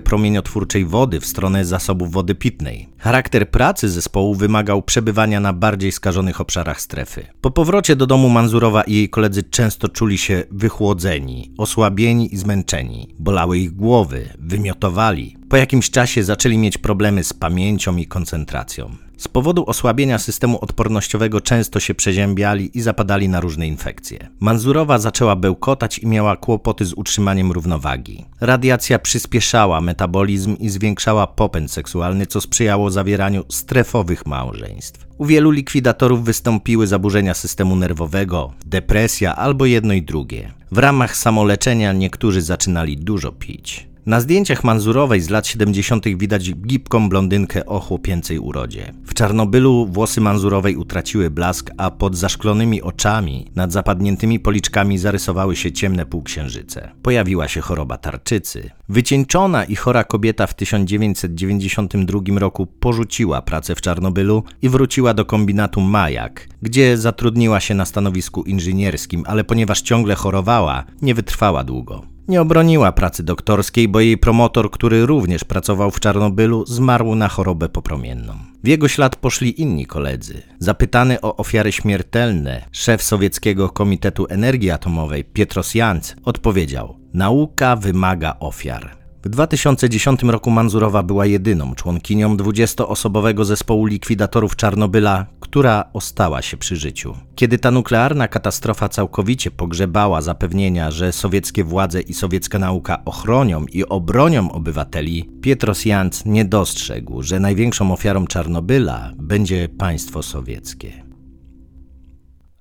promieniotwórczej 0.00 0.84
wody 0.84 1.20
w 1.20 1.26
stronę 1.26 1.64
zasobów 1.64 2.12
wody 2.12 2.34
pitnej. 2.34 2.88
Charakter 2.98 3.50
pracy 3.50 3.88
zespołu 3.90 4.34
wymagał 4.34 4.82
przebywania 4.82 5.40
na 5.40 5.52
bardziej 5.52 5.92
skażonych 5.92 6.40
obszarach 6.40 6.80
strefy. 6.80 7.26
Po 7.40 7.50
powrocie 7.50 7.96
do 7.96 8.06
domu 8.06 8.28
Manzurowa 8.28 8.82
i 8.82 8.94
jej 8.94 9.08
koledzy 9.08 9.42
często 9.42 9.88
czuli 9.88 10.18
się 10.18 10.44
wychłodzeni, 10.50 11.52
osłabieni 11.58 12.34
i 12.34 12.36
zmęczeni. 12.36 13.08
Bolały 13.18 13.58
ich 13.58 13.72
głowy, 13.72 14.28
wymiotowali. 14.38 15.36
Po 15.48 15.56
jakimś 15.56 15.90
czasie 15.90 16.24
zaczęli 16.24 16.58
mieć 16.58 16.78
problemy 16.78 17.24
z 17.24 17.32
pamięcią 17.32 17.96
i 17.96 18.06
koncentracją. 18.06 18.90
Z 19.22 19.28
powodu 19.28 19.64
osłabienia 19.66 20.18
systemu 20.18 20.58
odpornościowego 20.60 21.40
często 21.40 21.80
się 21.80 21.94
przeziębiali 21.94 22.78
i 22.78 22.82
zapadali 22.82 23.28
na 23.28 23.40
różne 23.40 23.66
infekcje. 23.66 24.28
Manzurowa 24.40 24.98
zaczęła 24.98 25.36
bełkotać 25.36 25.98
i 25.98 26.06
miała 26.06 26.36
kłopoty 26.36 26.84
z 26.84 26.92
utrzymaniem 26.92 27.52
równowagi. 27.52 28.24
Radiacja 28.40 28.98
przyspieszała 28.98 29.80
metabolizm 29.80 30.56
i 30.56 30.68
zwiększała 30.68 31.26
popęd 31.26 31.72
seksualny, 31.72 32.26
co 32.26 32.40
sprzyjało 32.40 32.90
zawieraniu 32.90 33.44
strefowych 33.48 34.26
małżeństw. 34.26 35.06
U 35.18 35.26
wielu 35.26 35.50
likwidatorów 35.50 36.24
wystąpiły 36.24 36.86
zaburzenia 36.86 37.34
systemu 37.34 37.76
nerwowego, 37.76 38.52
depresja 38.66 39.36
albo 39.36 39.66
jedno 39.66 39.94
i 39.94 40.02
drugie. 40.02 40.52
W 40.72 40.78
ramach 40.78 41.16
samoleczenia 41.16 41.92
niektórzy 41.92 42.42
zaczynali 42.42 42.96
dużo 42.96 43.32
pić. 43.32 43.91
Na 44.06 44.20
zdjęciach 44.20 44.64
Manzurowej 44.64 45.20
z 45.20 45.30
lat 45.30 45.46
70. 45.46 46.04
widać 46.16 46.54
gibką 46.54 47.08
blondynkę 47.08 47.66
o 47.66 47.80
chłopięcej 47.80 48.38
urodzie. 48.38 48.92
W 49.06 49.14
Czarnobylu 49.14 49.86
włosy 49.86 50.20
Manzurowej 50.20 50.76
utraciły 50.76 51.30
blask, 51.30 51.70
a 51.76 51.90
pod 51.90 52.16
zaszklonymi 52.16 52.82
oczami, 52.82 53.50
nad 53.54 53.72
zapadniętymi 53.72 54.40
policzkami 54.40 54.98
zarysowały 54.98 55.56
się 55.56 55.72
ciemne 55.72 56.06
półksiężyce. 56.06 56.90
Pojawiła 57.02 57.48
się 57.48 57.60
choroba 57.60 57.98
tarczycy. 57.98 58.70
Wycieńczona 58.88 59.64
i 59.64 59.76
chora 59.76 60.04
kobieta 60.04 60.46
w 60.46 60.54
1992 60.54 62.38
roku 62.38 62.66
porzuciła 62.66 63.42
pracę 63.42 63.74
w 63.74 63.80
Czarnobylu 63.80 64.44
i 64.62 64.68
wróciła 64.68 65.14
do 65.14 65.24
kombinatu 65.24 65.80
Majak, 65.80 66.48
gdzie 66.62 66.96
zatrudniła 66.96 67.60
się 67.60 67.74
na 67.74 67.84
stanowisku 67.84 68.42
inżynierskim, 68.42 69.24
ale 69.26 69.44
ponieważ 69.44 69.80
ciągle 69.82 70.14
chorowała, 70.14 70.84
nie 71.02 71.14
wytrwała 71.14 71.64
długo. 71.64 72.02
Nie 72.28 72.40
obroniła 72.40 72.92
pracy 72.92 73.22
doktorskiej, 73.22 73.88
bo 73.88 74.00
jej 74.00 74.18
promotor, 74.18 74.70
który 74.70 75.06
również 75.06 75.44
pracował 75.44 75.90
w 75.90 76.00
Czarnobylu, 76.00 76.66
zmarł 76.66 77.14
na 77.14 77.28
chorobę 77.28 77.68
popromienną. 77.68 78.34
W 78.64 78.68
jego 78.68 78.88
ślad 78.88 79.16
poszli 79.16 79.60
inni 79.60 79.86
koledzy. 79.86 80.42
Zapytany 80.58 81.20
o 81.20 81.36
ofiary 81.36 81.72
śmiertelne, 81.72 82.64
szef 82.72 83.02
sowieckiego 83.02 83.68
Komitetu 83.68 84.26
Energii 84.28 84.70
Atomowej 84.70 85.24
Pietros 85.24 85.74
Janc 85.74 86.14
odpowiedział: 86.24 86.96
Nauka 87.14 87.76
wymaga 87.76 88.36
ofiar. 88.40 89.01
W 89.24 89.28
2010 89.28 90.22
roku 90.22 90.50
Manzurowa 90.50 91.02
była 91.02 91.26
jedyną 91.26 91.74
członkinią 91.74 92.36
20-osobowego 92.36 93.44
zespołu 93.44 93.86
likwidatorów 93.86 94.56
Czarnobyla, 94.56 95.26
która 95.40 95.84
ostała 95.92 96.42
się 96.42 96.56
przy 96.56 96.76
życiu. 96.76 97.16
Kiedy 97.34 97.58
ta 97.58 97.70
nuklearna 97.70 98.28
katastrofa 98.28 98.88
całkowicie 98.88 99.50
pogrzebała 99.50 100.22
zapewnienia, 100.22 100.90
że 100.90 101.12
sowieckie 101.12 101.64
władze 101.64 102.00
i 102.00 102.14
sowiecka 102.14 102.58
nauka 102.58 103.04
ochronią 103.04 103.66
i 103.66 103.84
obronią 103.84 104.52
obywateli, 104.52 105.30
Pietros 105.42 105.84
Janc 105.84 106.24
nie 106.24 106.44
dostrzegł, 106.44 107.22
że 107.22 107.40
największą 107.40 107.92
ofiarą 107.92 108.26
Czarnobyla 108.26 109.12
będzie 109.16 109.68
państwo 109.68 110.22
sowieckie. 110.22 111.04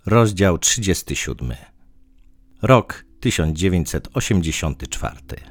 Rozdział 0.06 0.58
37 0.58 1.56
Rok 2.62 3.06
1984 3.20 5.51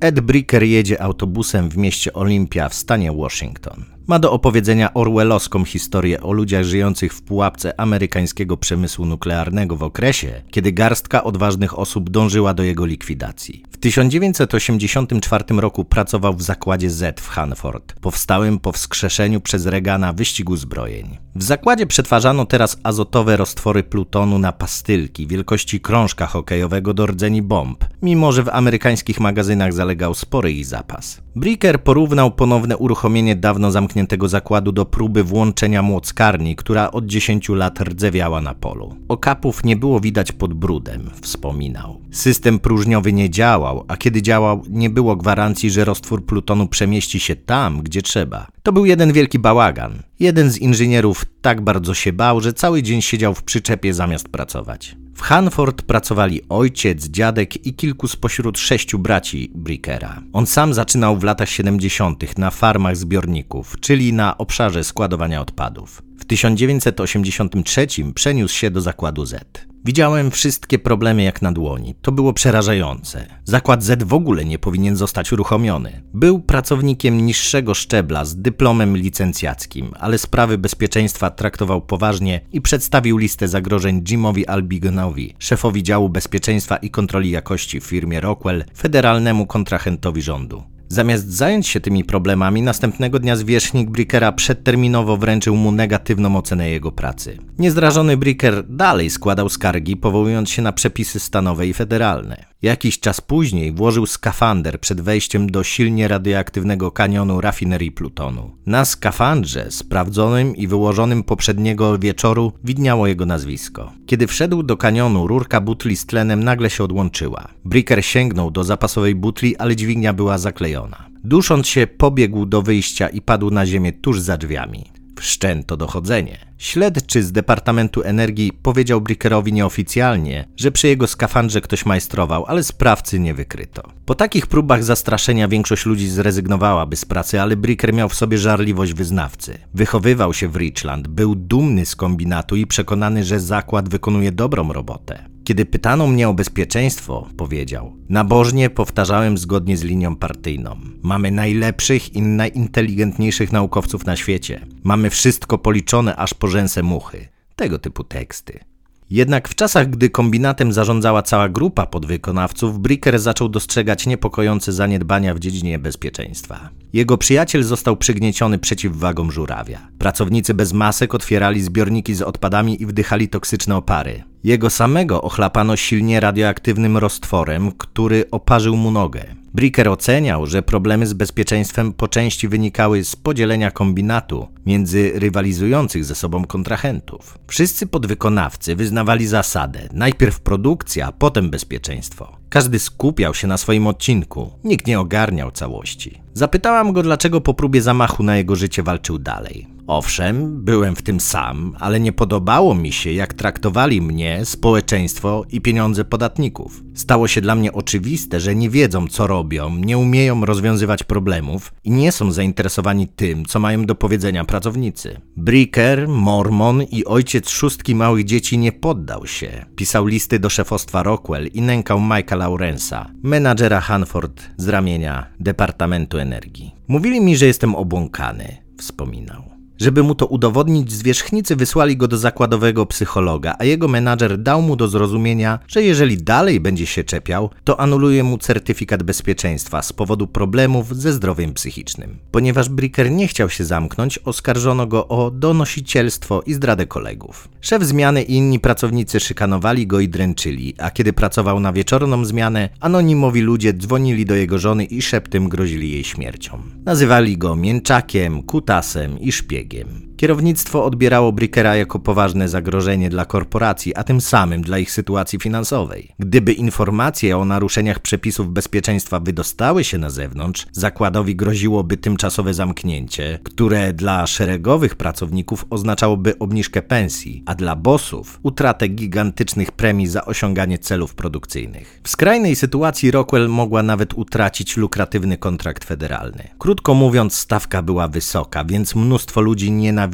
Ed 0.00 0.20
Bricker 0.20 0.62
jedzie 0.62 1.02
autobusem 1.02 1.68
w 1.70 1.76
mieście 1.76 2.12
Olympia 2.12 2.68
w 2.68 2.74
stanie 2.74 3.12
Washington. 3.12 3.84
Ma 4.06 4.18
do 4.18 4.32
opowiedzenia 4.32 4.94
orwellowską 4.94 5.64
historię 5.64 6.20
o 6.22 6.32
ludziach 6.32 6.64
żyjących 6.64 7.12
w 7.14 7.22
pułapce 7.22 7.80
amerykańskiego 7.80 8.56
przemysłu 8.56 9.06
nuklearnego 9.06 9.76
w 9.76 9.82
okresie, 9.82 10.42
kiedy 10.50 10.72
garstka 10.72 11.24
odważnych 11.24 11.78
osób 11.78 12.10
dążyła 12.10 12.54
do 12.54 12.62
jego 12.62 12.86
likwidacji. 12.86 13.62
W 13.76 13.78
1984 13.78 15.44
roku 15.50 15.84
pracował 15.84 16.34
w 16.34 16.42
zakładzie 16.42 16.90
Z 16.90 17.20
w 17.20 17.28
Hanford, 17.28 17.92
powstałym 18.00 18.58
po 18.58 18.72
wskrzeszeniu 18.72 19.40
przez 19.40 19.66
Reagana 19.66 20.12
wyścigu 20.12 20.56
zbrojeń. 20.56 21.18
W 21.34 21.42
zakładzie 21.42 21.86
przetwarzano 21.86 22.46
teraz 22.46 22.76
azotowe 22.82 23.36
roztwory 23.36 23.82
plutonu 23.82 24.38
na 24.38 24.52
pastylki 24.52 25.26
wielkości 25.26 25.80
krążka 25.80 26.26
hokejowego 26.26 26.94
do 26.94 27.06
rdzeni 27.06 27.42
bomb, 27.42 27.84
mimo 28.02 28.32
że 28.32 28.42
w 28.42 28.48
amerykańskich 28.48 29.20
magazynach 29.20 29.72
zalegał 29.72 30.14
spory 30.14 30.52
ich 30.52 30.66
zapas. 30.66 31.25
Bricker 31.36 31.82
porównał 31.82 32.30
ponowne 32.30 32.76
uruchomienie 32.76 33.36
dawno 33.36 33.70
zamkniętego 33.70 34.28
zakładu 34.28 34.72
do 34.72 34.84
próby 34.84 35.24
włączenia 35.24 35.82
młockarni, 35.82 36.56
która 36.56 36.90
od 36.90 37.06
10 37.06 37.48
lat 37.48 37.80
rdzewiała 37.80 38.40
na 38.40 38.54
polu. 38.54 38.96
Okapów 39.08 39.64
nie 39.64 39.76
było 39.76 40.00
widać 40.00 40.32
pod 40.32 40.54
brudem, 40.54 41.10
wspominał. 41.20 42.00
System 42.10 42.58
próżniowy 42.58 43.12
nie 43.12 43.30
działał, 43.30 43.84
a 43.88 43.96
kiedy 43.96 44.22
działał, 44.22 44.62
nie 44.70 44.90
było 44.90 45.16
gwarancji, 45.16 45.70
że 45.70 45.84
roztwór 45.84 46.26
plutonu 46.26 46.68
przemieści 46.68 47.20
się 47.20 47.36
tam, 47.36 47.82
gdzie 47.82 48.02
trzeba. 48.02 48.46
To 48.62 48.72
był 48.72 48.86
jeden 48.86 49.12
wielki 49.12 49.38
bałagan. 49.38 50.02
Jeden 50.20 50.50
z 50.50 50.58
inżynierów 50.58 51.24
tak 51.42 51.60
bardzo 51.60 51.94
się 51.94 52.12
bał, 52.12 52.40
że 52.40 52.52
cały 52.52 52.82
dzień 52.82 53.02
siedział 53.02 53.34
w 53.34 53.42
przyczepie 53.42 53.94
zamiast 53.94 54.28
pracować. 54.28 54.96
W 55.16 55.22
Hanford 55.22 55.82
pracowali 55.82 56.40
ojciec, 56.48 57.08
dziadek 57.08 57.66
i 57.66 57.74
kilku 57.74 58.08
spośród 58.08 58.58
sześciu 58.58 58.98
braci 58.98 59.50
Brickera. 59.54 60.22
On 60.32 60.46
sam 60.46 60.74
zaczynał 60.74 61.18
w 61.18 61.24
latach 61.24 61.48
70. 61.48 62.38
na 62.38 62.50
farmach 62.50 62.96
zbiorników, 62.96 63.80
czyli 63.80 64.12
na 64.12 64.38
obszarze 64.38 64.84
składowania 64.84 65.40
odpadów. 65.40 66.02
W 66.26 66.28
1983 66.28 67.86
przeniósł 68.14 68.54
się 68.54 68.70
do 68.70 68.80
zakładu 68.80 69.26
Z. 69.26 69.66
Widziałem 69.84 70.30
wszystkie 70.30 70.78
problemy 70.78 71.22
jak 71.22 71.42
na 71.42 71.52
dłoni. 71.52 71.94
To 72.02 72.12
było 72.12 72.32
przerażające. 72.32 73.26
Zakład 73.44 73.82
Z 73.82 74.02
w 74.02 74.14
ogóle 74.14 74.44
nie 74.44 74.58
powinien 74.58 74.96
zostać 74.96 75.32
uruchomiony. 75.32 76.02
Był 76.14 76.40
pracownikiem 76.40 77.26
niższego 77.26 77.74
szczebla 77.74 78.24
z 78.24 78.36
dyplomem 78.36 78.96
licencjackim, 78.96 79.92
ale 80.00 80.18
sprawy 80.18 80.58
bezpieczeństwa 80.58 81.30
traktował 81.30 81.82
poważnie 81.82 82.40
i 82.52 82.60
przedstawił 82.60 83.16
listę 83.16 83.48
zagrożeń 83.48 84.02
Jimowi 84.02 84.46
Albigonowi, 84.46 85.34
szefowi 85.38 85.82
działu 85.82 86.08
bezpieczeństwa 86.08 86.76
i 86.76 86.90
kontroli 86.90 87.30
jakości 87.30 87.80
w 87.80 87.84
firmie 87.84 88.20
Rockwell, 88.20 88.64
federalnemu 88.76 89.46
kontrahentowi 89.46 90.22
rządu. 90.22 90.75
Zamiast 90.88 91.32
zająć 91.32 91.68
się 91.68 91.80
tymi 91.80 92.04
problemami, 92.04 92.62
następnego 92.62 93.18
dnia 93.18 93.36
zwierzchnik 93.36 93.90
Brickera 93.90 94.32
przedterminowo 94.32 95.16
wręczył 95.16 95.56
mu 95.56 95.72
negatywną 95.72 96.36
ocenę 96.36 96.70
jego 96.70 96.92
pracy. 96.92 97.38
Niezdrażony 97.58 98.16
Bricker 98.16 98.64
dalej 98.68 99.10
składał 99.10 99.48
skargi, 99.48 99.96
powołując 99.96 100.50
się 100.50 100.62
na 100.62 100.72
przepisy 100.72 101.20
stanowe 101.20 101.66
i 101.66 101.74
federalne. 101.74 102.44
Jakiś 102.62 103.00
czas 103.00 103.20
później 103.20 103.72
włożył 103.72 104.06
skafander 104.06 104.80
przed 104.80 105.00
wejściem 105.00 105.50
do 105.50 105.64
silnie 105.64 106.08
radioaktywnego 106.08 106.90
kanionu 106.90 107.40
rafinerii 107.40 107.92
plutonu. 107.92 108.56
Na 108.66 108.84
skafandrze, 108.84 109.70
sprawdzonym 109.70 110.56
i 110.56 110.66
wyłożonym 110.66 111.22
poprzedniego 111.22 111.98
wieczoru, 111.98 112.52
widniało 112.64 113.06
jego 113.06 113.26
nazwisko. 113.26 113.92
Kiedy 114.06 114.26
wszedł 114.26 114.62
do 114.62 114.76
kanionu, 114.76 115.26
rurka 115.26 115.60
butli 115.60 115.96
z 115.96 116.06
tlenem 116.06 116.44
nagle 116.44 116.70
się 116.70 116.84
odłączyła. 116.84 117.48
Bricker 117.64 118.04
sięgnął 118.04 118.50
do 118.50 118.64
zapasowej 118.64 119.14
butli, 119.14 119.56
ale 119.56 119.76
dźwignia 119.76 120.12
była 120.12 120.38
zaklejona. 120.38 121.06
Dusząc 121.24 121.66
się, 121.66 121.86
pobiegł 121.86 122.46
do 122.46 122.62
wyjścia 122.62 123.08
i 123.08 123.20
padł 123.20 123.50
na 123.50 123.66
ziemię 123.66 123.92
tuż 123.92 124.20
za 124.20 124.36
drzwiami. 124.36 124.95
Wszczęto 125.20 125.76
dochodzenie. 125.76 126.38
Śledczy 126.58 127.22
z 127.22 127.32
Departamentu 127.32 128.02
Energii 128.02 128.52
powiedział 128.62 129.00
Brickerowi 129.00 129.52
nieoficjalnie, 129.52 130.48
że 130.56 130.72
przy 130.72 130.88
jego 130.88 131.06
skafandrze 131.06 131.60
ktoś 131.60 131.86
majstrował, 131.86 132.44
ale 132.46 132.62
sprawcy 132.62 133.20
nie 133.20 133.34
wykryto. 133.34 133.82
Po 134.06 134.14
takich 134.14 134.46
próbach 134.46 134.84
zastraszenia 134.84 135.48
większość 135.48 135.86
ludzi 135.86 136.08
zrezygnowałaby 136.08 136.96
z 136.96 137.04
pracy, 137.04 137.40
ale 137.40 137.56
Bricker 137.56 137.94
miał 137.94 138.08
w 138.08 138.14
sobie 138.14 138.38
żarliwość 138.38 138.92
wyznawcy. 138.92 139.58
Wychowywał 139.74 140.34
się 140.34 140.48
w 140.48 140.56
Richland, 140.56 141.08
był 141.08 141.34
dumny 141.34 141.86
z 141.86 141.96
kombinatu 141.96 142.56
i 142.56 142.66
przekonany, 142.66 143.24
że 143.24 143.40
zakład 143.40 143.88
wykonuje 143.88 144.32
dobrą 144.32 144.72
robotę. 144.72 145.35
Kiedy 145.46 145.64
pytano 145.64 146.06
mnie 146.06 146.28
o 146.28 146.34
bezpieczeństwo, 146.34 147.26
powiedział: 147.36 147.96
Nabożnie 148.08 148.70
powtarzałem 148.70 149.38
zgodnie 149.38 149.76
z 149.76 149.82
linią 149.82 150.16
partyjną. 150.16 150.76
Mamy 151.02 151.30
najlepszych 151.30 152.14
i 152.14 152.22
najinteligentniejszych 152.22 153.52
naukowców 153.52 154.06
na 154.06 154.16
świecie. 154.16 154.66
Mamy 154.84 155.10
wszystko 155.10 155.58
policzone 155.58 156.16
aż 156.16 156.34
po 156.34 156.46
rzęsę 156.46 156.82
muchy. 156.82 157.28
Tego 157.56 157.78
typu 157.78 158.04
teksty. 158.04 158.75
Jednak 159.10 159.48
w 159.48 159.54
czasach, 159.54 159.90
gdy 159.90 160.10
kombinatem 160.10 160.72
zarządzała 160.72 161.22
cała 161.22 161.48
grupa 161.48 161.86
podwykonawców, 161.86 162.78
Bricker 162.78 163.18
zaczął 163.18 163.48
dostrzegać 163.48 164.06
niepokojące 164.06 164.72
zaniedbania 164.72 165.34
w 165.34 165.38
dziedzinie 165.38 165.78
bezpieczeństwa. 165.78 166.68
Jego 166.92 167.18
przyjaciel 167.18 167.62
został 167.62 167.96
przygnieciony 167.96 168.58
przeciwwagą 168.58 169.30
żurawia. 169.30 169.88
Pracownicy 169.98 170.54
bez 170.54 170.72
masek 170.72 171.14
otwierali 171.14 171.62
zbiorniki 171.62 172.14
z 172.14 172.22
odpadami 172.22 172.82
i 172.82 172.86
wdychali 172.86 173.28
toksyczne 173.28 173.76
opary. 173.76 174.22
Jego 174.44 174.70
samego 174.70 175.22
ochlapano 175.22 175.76
silnie 175.76 176.20
radioaktywnym 176.20 176.96
roztworem, 176.96 177.72
który 177.72 178.24
oparzył 178.30 178.76
mu 178.76 178.90
nogę. 178.90 179.24
Bricker 179.56 179.88
oceniał, 179.88 180.46
że 180.46 180.62
problemy 180.62 181.06
z 181.06 181.12
bezpieczeństwem 181.12 181.92
po 181.92 182.08
części 182.08 182.48
wynikały 182.48 183.04
z 183.04 183.16
podzielenia 183.16 183.70
kombinatu 183.70 184.48
między 184.66 185.12
rywalizujących 185.14 186.04
ze 186.04 186.14
sobą 186.14 186.44
kontrahentów. 186.44 187.38
Wszyscy 187.46 187.86
podwykonawcy 187.86 188.76
wyznawali 188.76 189.26
zasadę: 189.26 189.88
najpierw 189.92 190.40
produkcja, 190.40 191.12
potem 191.12 191.50
bezpieczeństwo. 191.50 192.36
Każdy 192.48 192.78
skupiał 192.78 193.34
się 193.34 193.46
na 193.46 193.56
swoim 193.56 193.86
odcinku, 193.86 194.50
nikt 194.64 194.86
nie 194.86 195.00
ogarniał 195.00 195.50
całości. 195.50 196.20
Zapytałam 196.34 196.92
go, 196.92 197.02
dlaczego 197.02 197.40
po 197.40 197.54
próbie 197.54 197.82
zamachu 197.82 198.22
na 198.22 198.36
jego 198.36 198.56
życie 198.56 198.82
walczył 198.82 199.18
dalej. 199.18 199.76
Owszem, 199.86 200.64
byłem 200.64 200.96
w 200.96 201.02
tym 201.02 201.20
sam, 201.20 201.76
ale 201.80 202.00
nie 202.00 202.12
podobało 202.12 202.74
mi 202.74 202.92
się, 202.92 203.12
jak 203.12 203.34
traktowali 203.34 204.02
mnie, 204.02 204.44
społeczeństwo 204.44 205.44
i 205.50 205.60
pieniądze 205.60 206.04
podatników. 206.04 206.82
Stało 206.94 207.28
się 207.28 207.40
dla 207.40 207.54
mnie 207.54 207.72
oczywiste, 207.72 208.40
że 208.40 208.54
nie 208.54 208.70
wiedzą, 208.70 209.08
co 209.08 209.26
robią, 209.26 209.76
nie 209.76 209.98
umieją 209.98 210.44
rozwiązywać 210.44 211.02
problemów 211.02 211.72
i 211.84 211.90
nie 211.90 212.12
są 212.12 212.32
zainteresowani 212.32 213.08
tym, 213.08 213.44
co 213.44 213.60
mają 213.60 213.86
do 213.86 213.94
powiedzenia 213.94 214.44
pracownicy. 214.44 215.20
Bricker, 215.36 216.08
Mormon 216.08 216.82
i 216.82 217.04
ojciec 217.04 217.50
szóstki 217.50 217.94
małych 217.94 218.24
dzieci 218.24 218.58
nie 218.58 218.72
poddał 218.72 219.26
się. 219.26 219.66
Pisał 219.76 220.06
listy 220.06 220.38
do 220.38 220.50
szefostwa 220.50 221.02
Rockwell 221.02 221.46
i 221.46 221.62
nękał 221.62 222.00
Laurensa, 222.36 223.10
menadżera 223.22 223.80
Hanford 223.80 224.42
z 224.56 224.68
ramienia 224.68 225.26
Departamentu 225.40 226.18
Energii. 226.18 226.74
Mówili 226.88 227.20
mi, 227.20 227.36
że 227.36 227.46
jestem 227.46 227.74
obłąkany, 227.74 228.56
wspominał. 228.78 229.55
Żeby 229.78 230.02
mu 230.02 230.14
to 230.14 230.26
udowodnić, 230.26 230.92
zwierzchnicy 230.92 231.56
wysłali 231.56 231.96
go 231.96 232.08
do 232.08 232.18
zakładowego 232.18 232.86
psychologa, 232.86 233.56
a 233.58 233.64
jego 233.64 233.88
menadżer 233.88 234.38
dał 234.38 234.62
mu 234.62 234.76
do 234.76 234.88
zrozumienia, 234.88 235.58
że 235.68 235.82
jeżeli 235.82 236.16
dalej 236.16 236.60
będzie 236.60 236.86
się 236.86 237.04
czepiał, 237.04 237.50
to 237.64 237.80
anuluje 237.80 238.24
mu 238.24 238.38
certyfikat 238.38 239.02
bezpieczeństwa 239.02 239.82
z 239.82 239.92
powodu 239.92 240.26
problemów 240.26 240.96
ze 240.96 241.12
zdrowiem 241.12 241.54
psychicznym. 241.54 242.18
Ponieważ 242.30 242.68
Bricker 242.68 243.10
nie 243.10 243.28
chciał 243.28 243.50
się 243.50 243.64
zamknąć, 243.64 244.18
oskarżono 244.18 244.86
go 244.86 245.08
o 245.08 245.30
donosicielstwo 245.30 246.42
i 246.46 246.54
zdradę 246.54 246.86
kolegów. 246.86 247.48
Szef 247.60 247.82
zmiany 247.82 248.22
i 248.22 248.34
inni 248.34 248.60
pracownicy 248.60 249.20
szykanowali 249.20 249.86
go 249.86 250.00
i 250.00 250.08
dręczyli, 250.08 250.74
a 250.78 250.90
kiedy 250.90 251.12
pracował 251.12 251.60
na 251.60 251.72
wieczorną 251.72 252.24
zmianę, 252.24 252.68
anonimowi 252.80 253.40
ludzie 253.40 253.72
dzwonili 253.72 254.24
do 254.24 254.34
jego 254.34 254.58
żony 254.58 254.84
i 254.84 255.02
szeptem 255.02 255.48
grozili 255.48 255.90
jej 255.90 256.04
śmiercią. 256.04 256.62
Nazywali 256.84 257.38
go 257.38 257.56
mięczakiem, 257.56 258.42
kutasem 258.42 259.20
i 259.20 259.32
szpiegiem. 259.32 259.65
Game. 259.66 260.05
Kierownictwo 260.16 260.84
odbierało 260.84 261.32
Brickera 261.32 261.76
jako 261.76 261.98
poważne 261.98 262.48
zagrożenie 262.48 263.10
dla 263.10 263.24
korporacji, 263.24 263.96
a 263.96 264.04
tym 264.04 264.20
samym 264.20 264.62
dla 264.62 264.78
ich 264.78 264.90
sytuacji 264.90 265.38
finansowej. 265.38 266.14
Gdyby 266.18 266.52
informacje 266.52 267.38
o 267.38 267.44
naruszeniach 267.44 267.98
przepisów 267.98 268.52
bezpieczeństwa 268.52 269.20
wydostały 269.20 269.84
się 269.84 269.98
na 269.98 270.10
zewnątrz, 270.10 270.66
zakładowi 270.72 271.36
groziłoby 271.36 271.96
tymczasowe 271.96 272.54
zamknięcie, 272.54 273.38
które 273.44 273.92
dla 273.92 274.26
szeregowych 274.26 274.94
pracowników 274.94 275.66
oznaczałoby 275.70 276.38
obniżkę 276.38 276.82
pensji, 276.82 277.42
a 277.46 277.54
dla 277.54 277.76
bossów 277.76 278.40
utratę 278.42 278.88
gigantycznych 278.88 279.72
premii 279.72 280.06
za 280.06 280.24
osiąganie 280.24 280.78
celów 280.78 281.14
produkcyjnych. 281.14 282.00
W 282.04 282.08
skrajnej 282.08 282.56
sytuacji 282.56 283.10
Rockwell 283.10 283.48
mogła 283.48 283.82
nawet 283.82 284.14
utracić 284.14 284.76
lukratywny 284.76 285.38
kontrakt 285.38 285.84
federalny. 285.84 286.48
Krótko 286.58 286.94
mówiąc, 286.94 287.34
stawka 287.34 287.82
była 287.82 288.08
wysoka, 288.08 288.64
więc 288.64 288.94
mnóstwo 288.94 289.40
ludzi 289.40 289.72
nienawidziło 289.72 290.05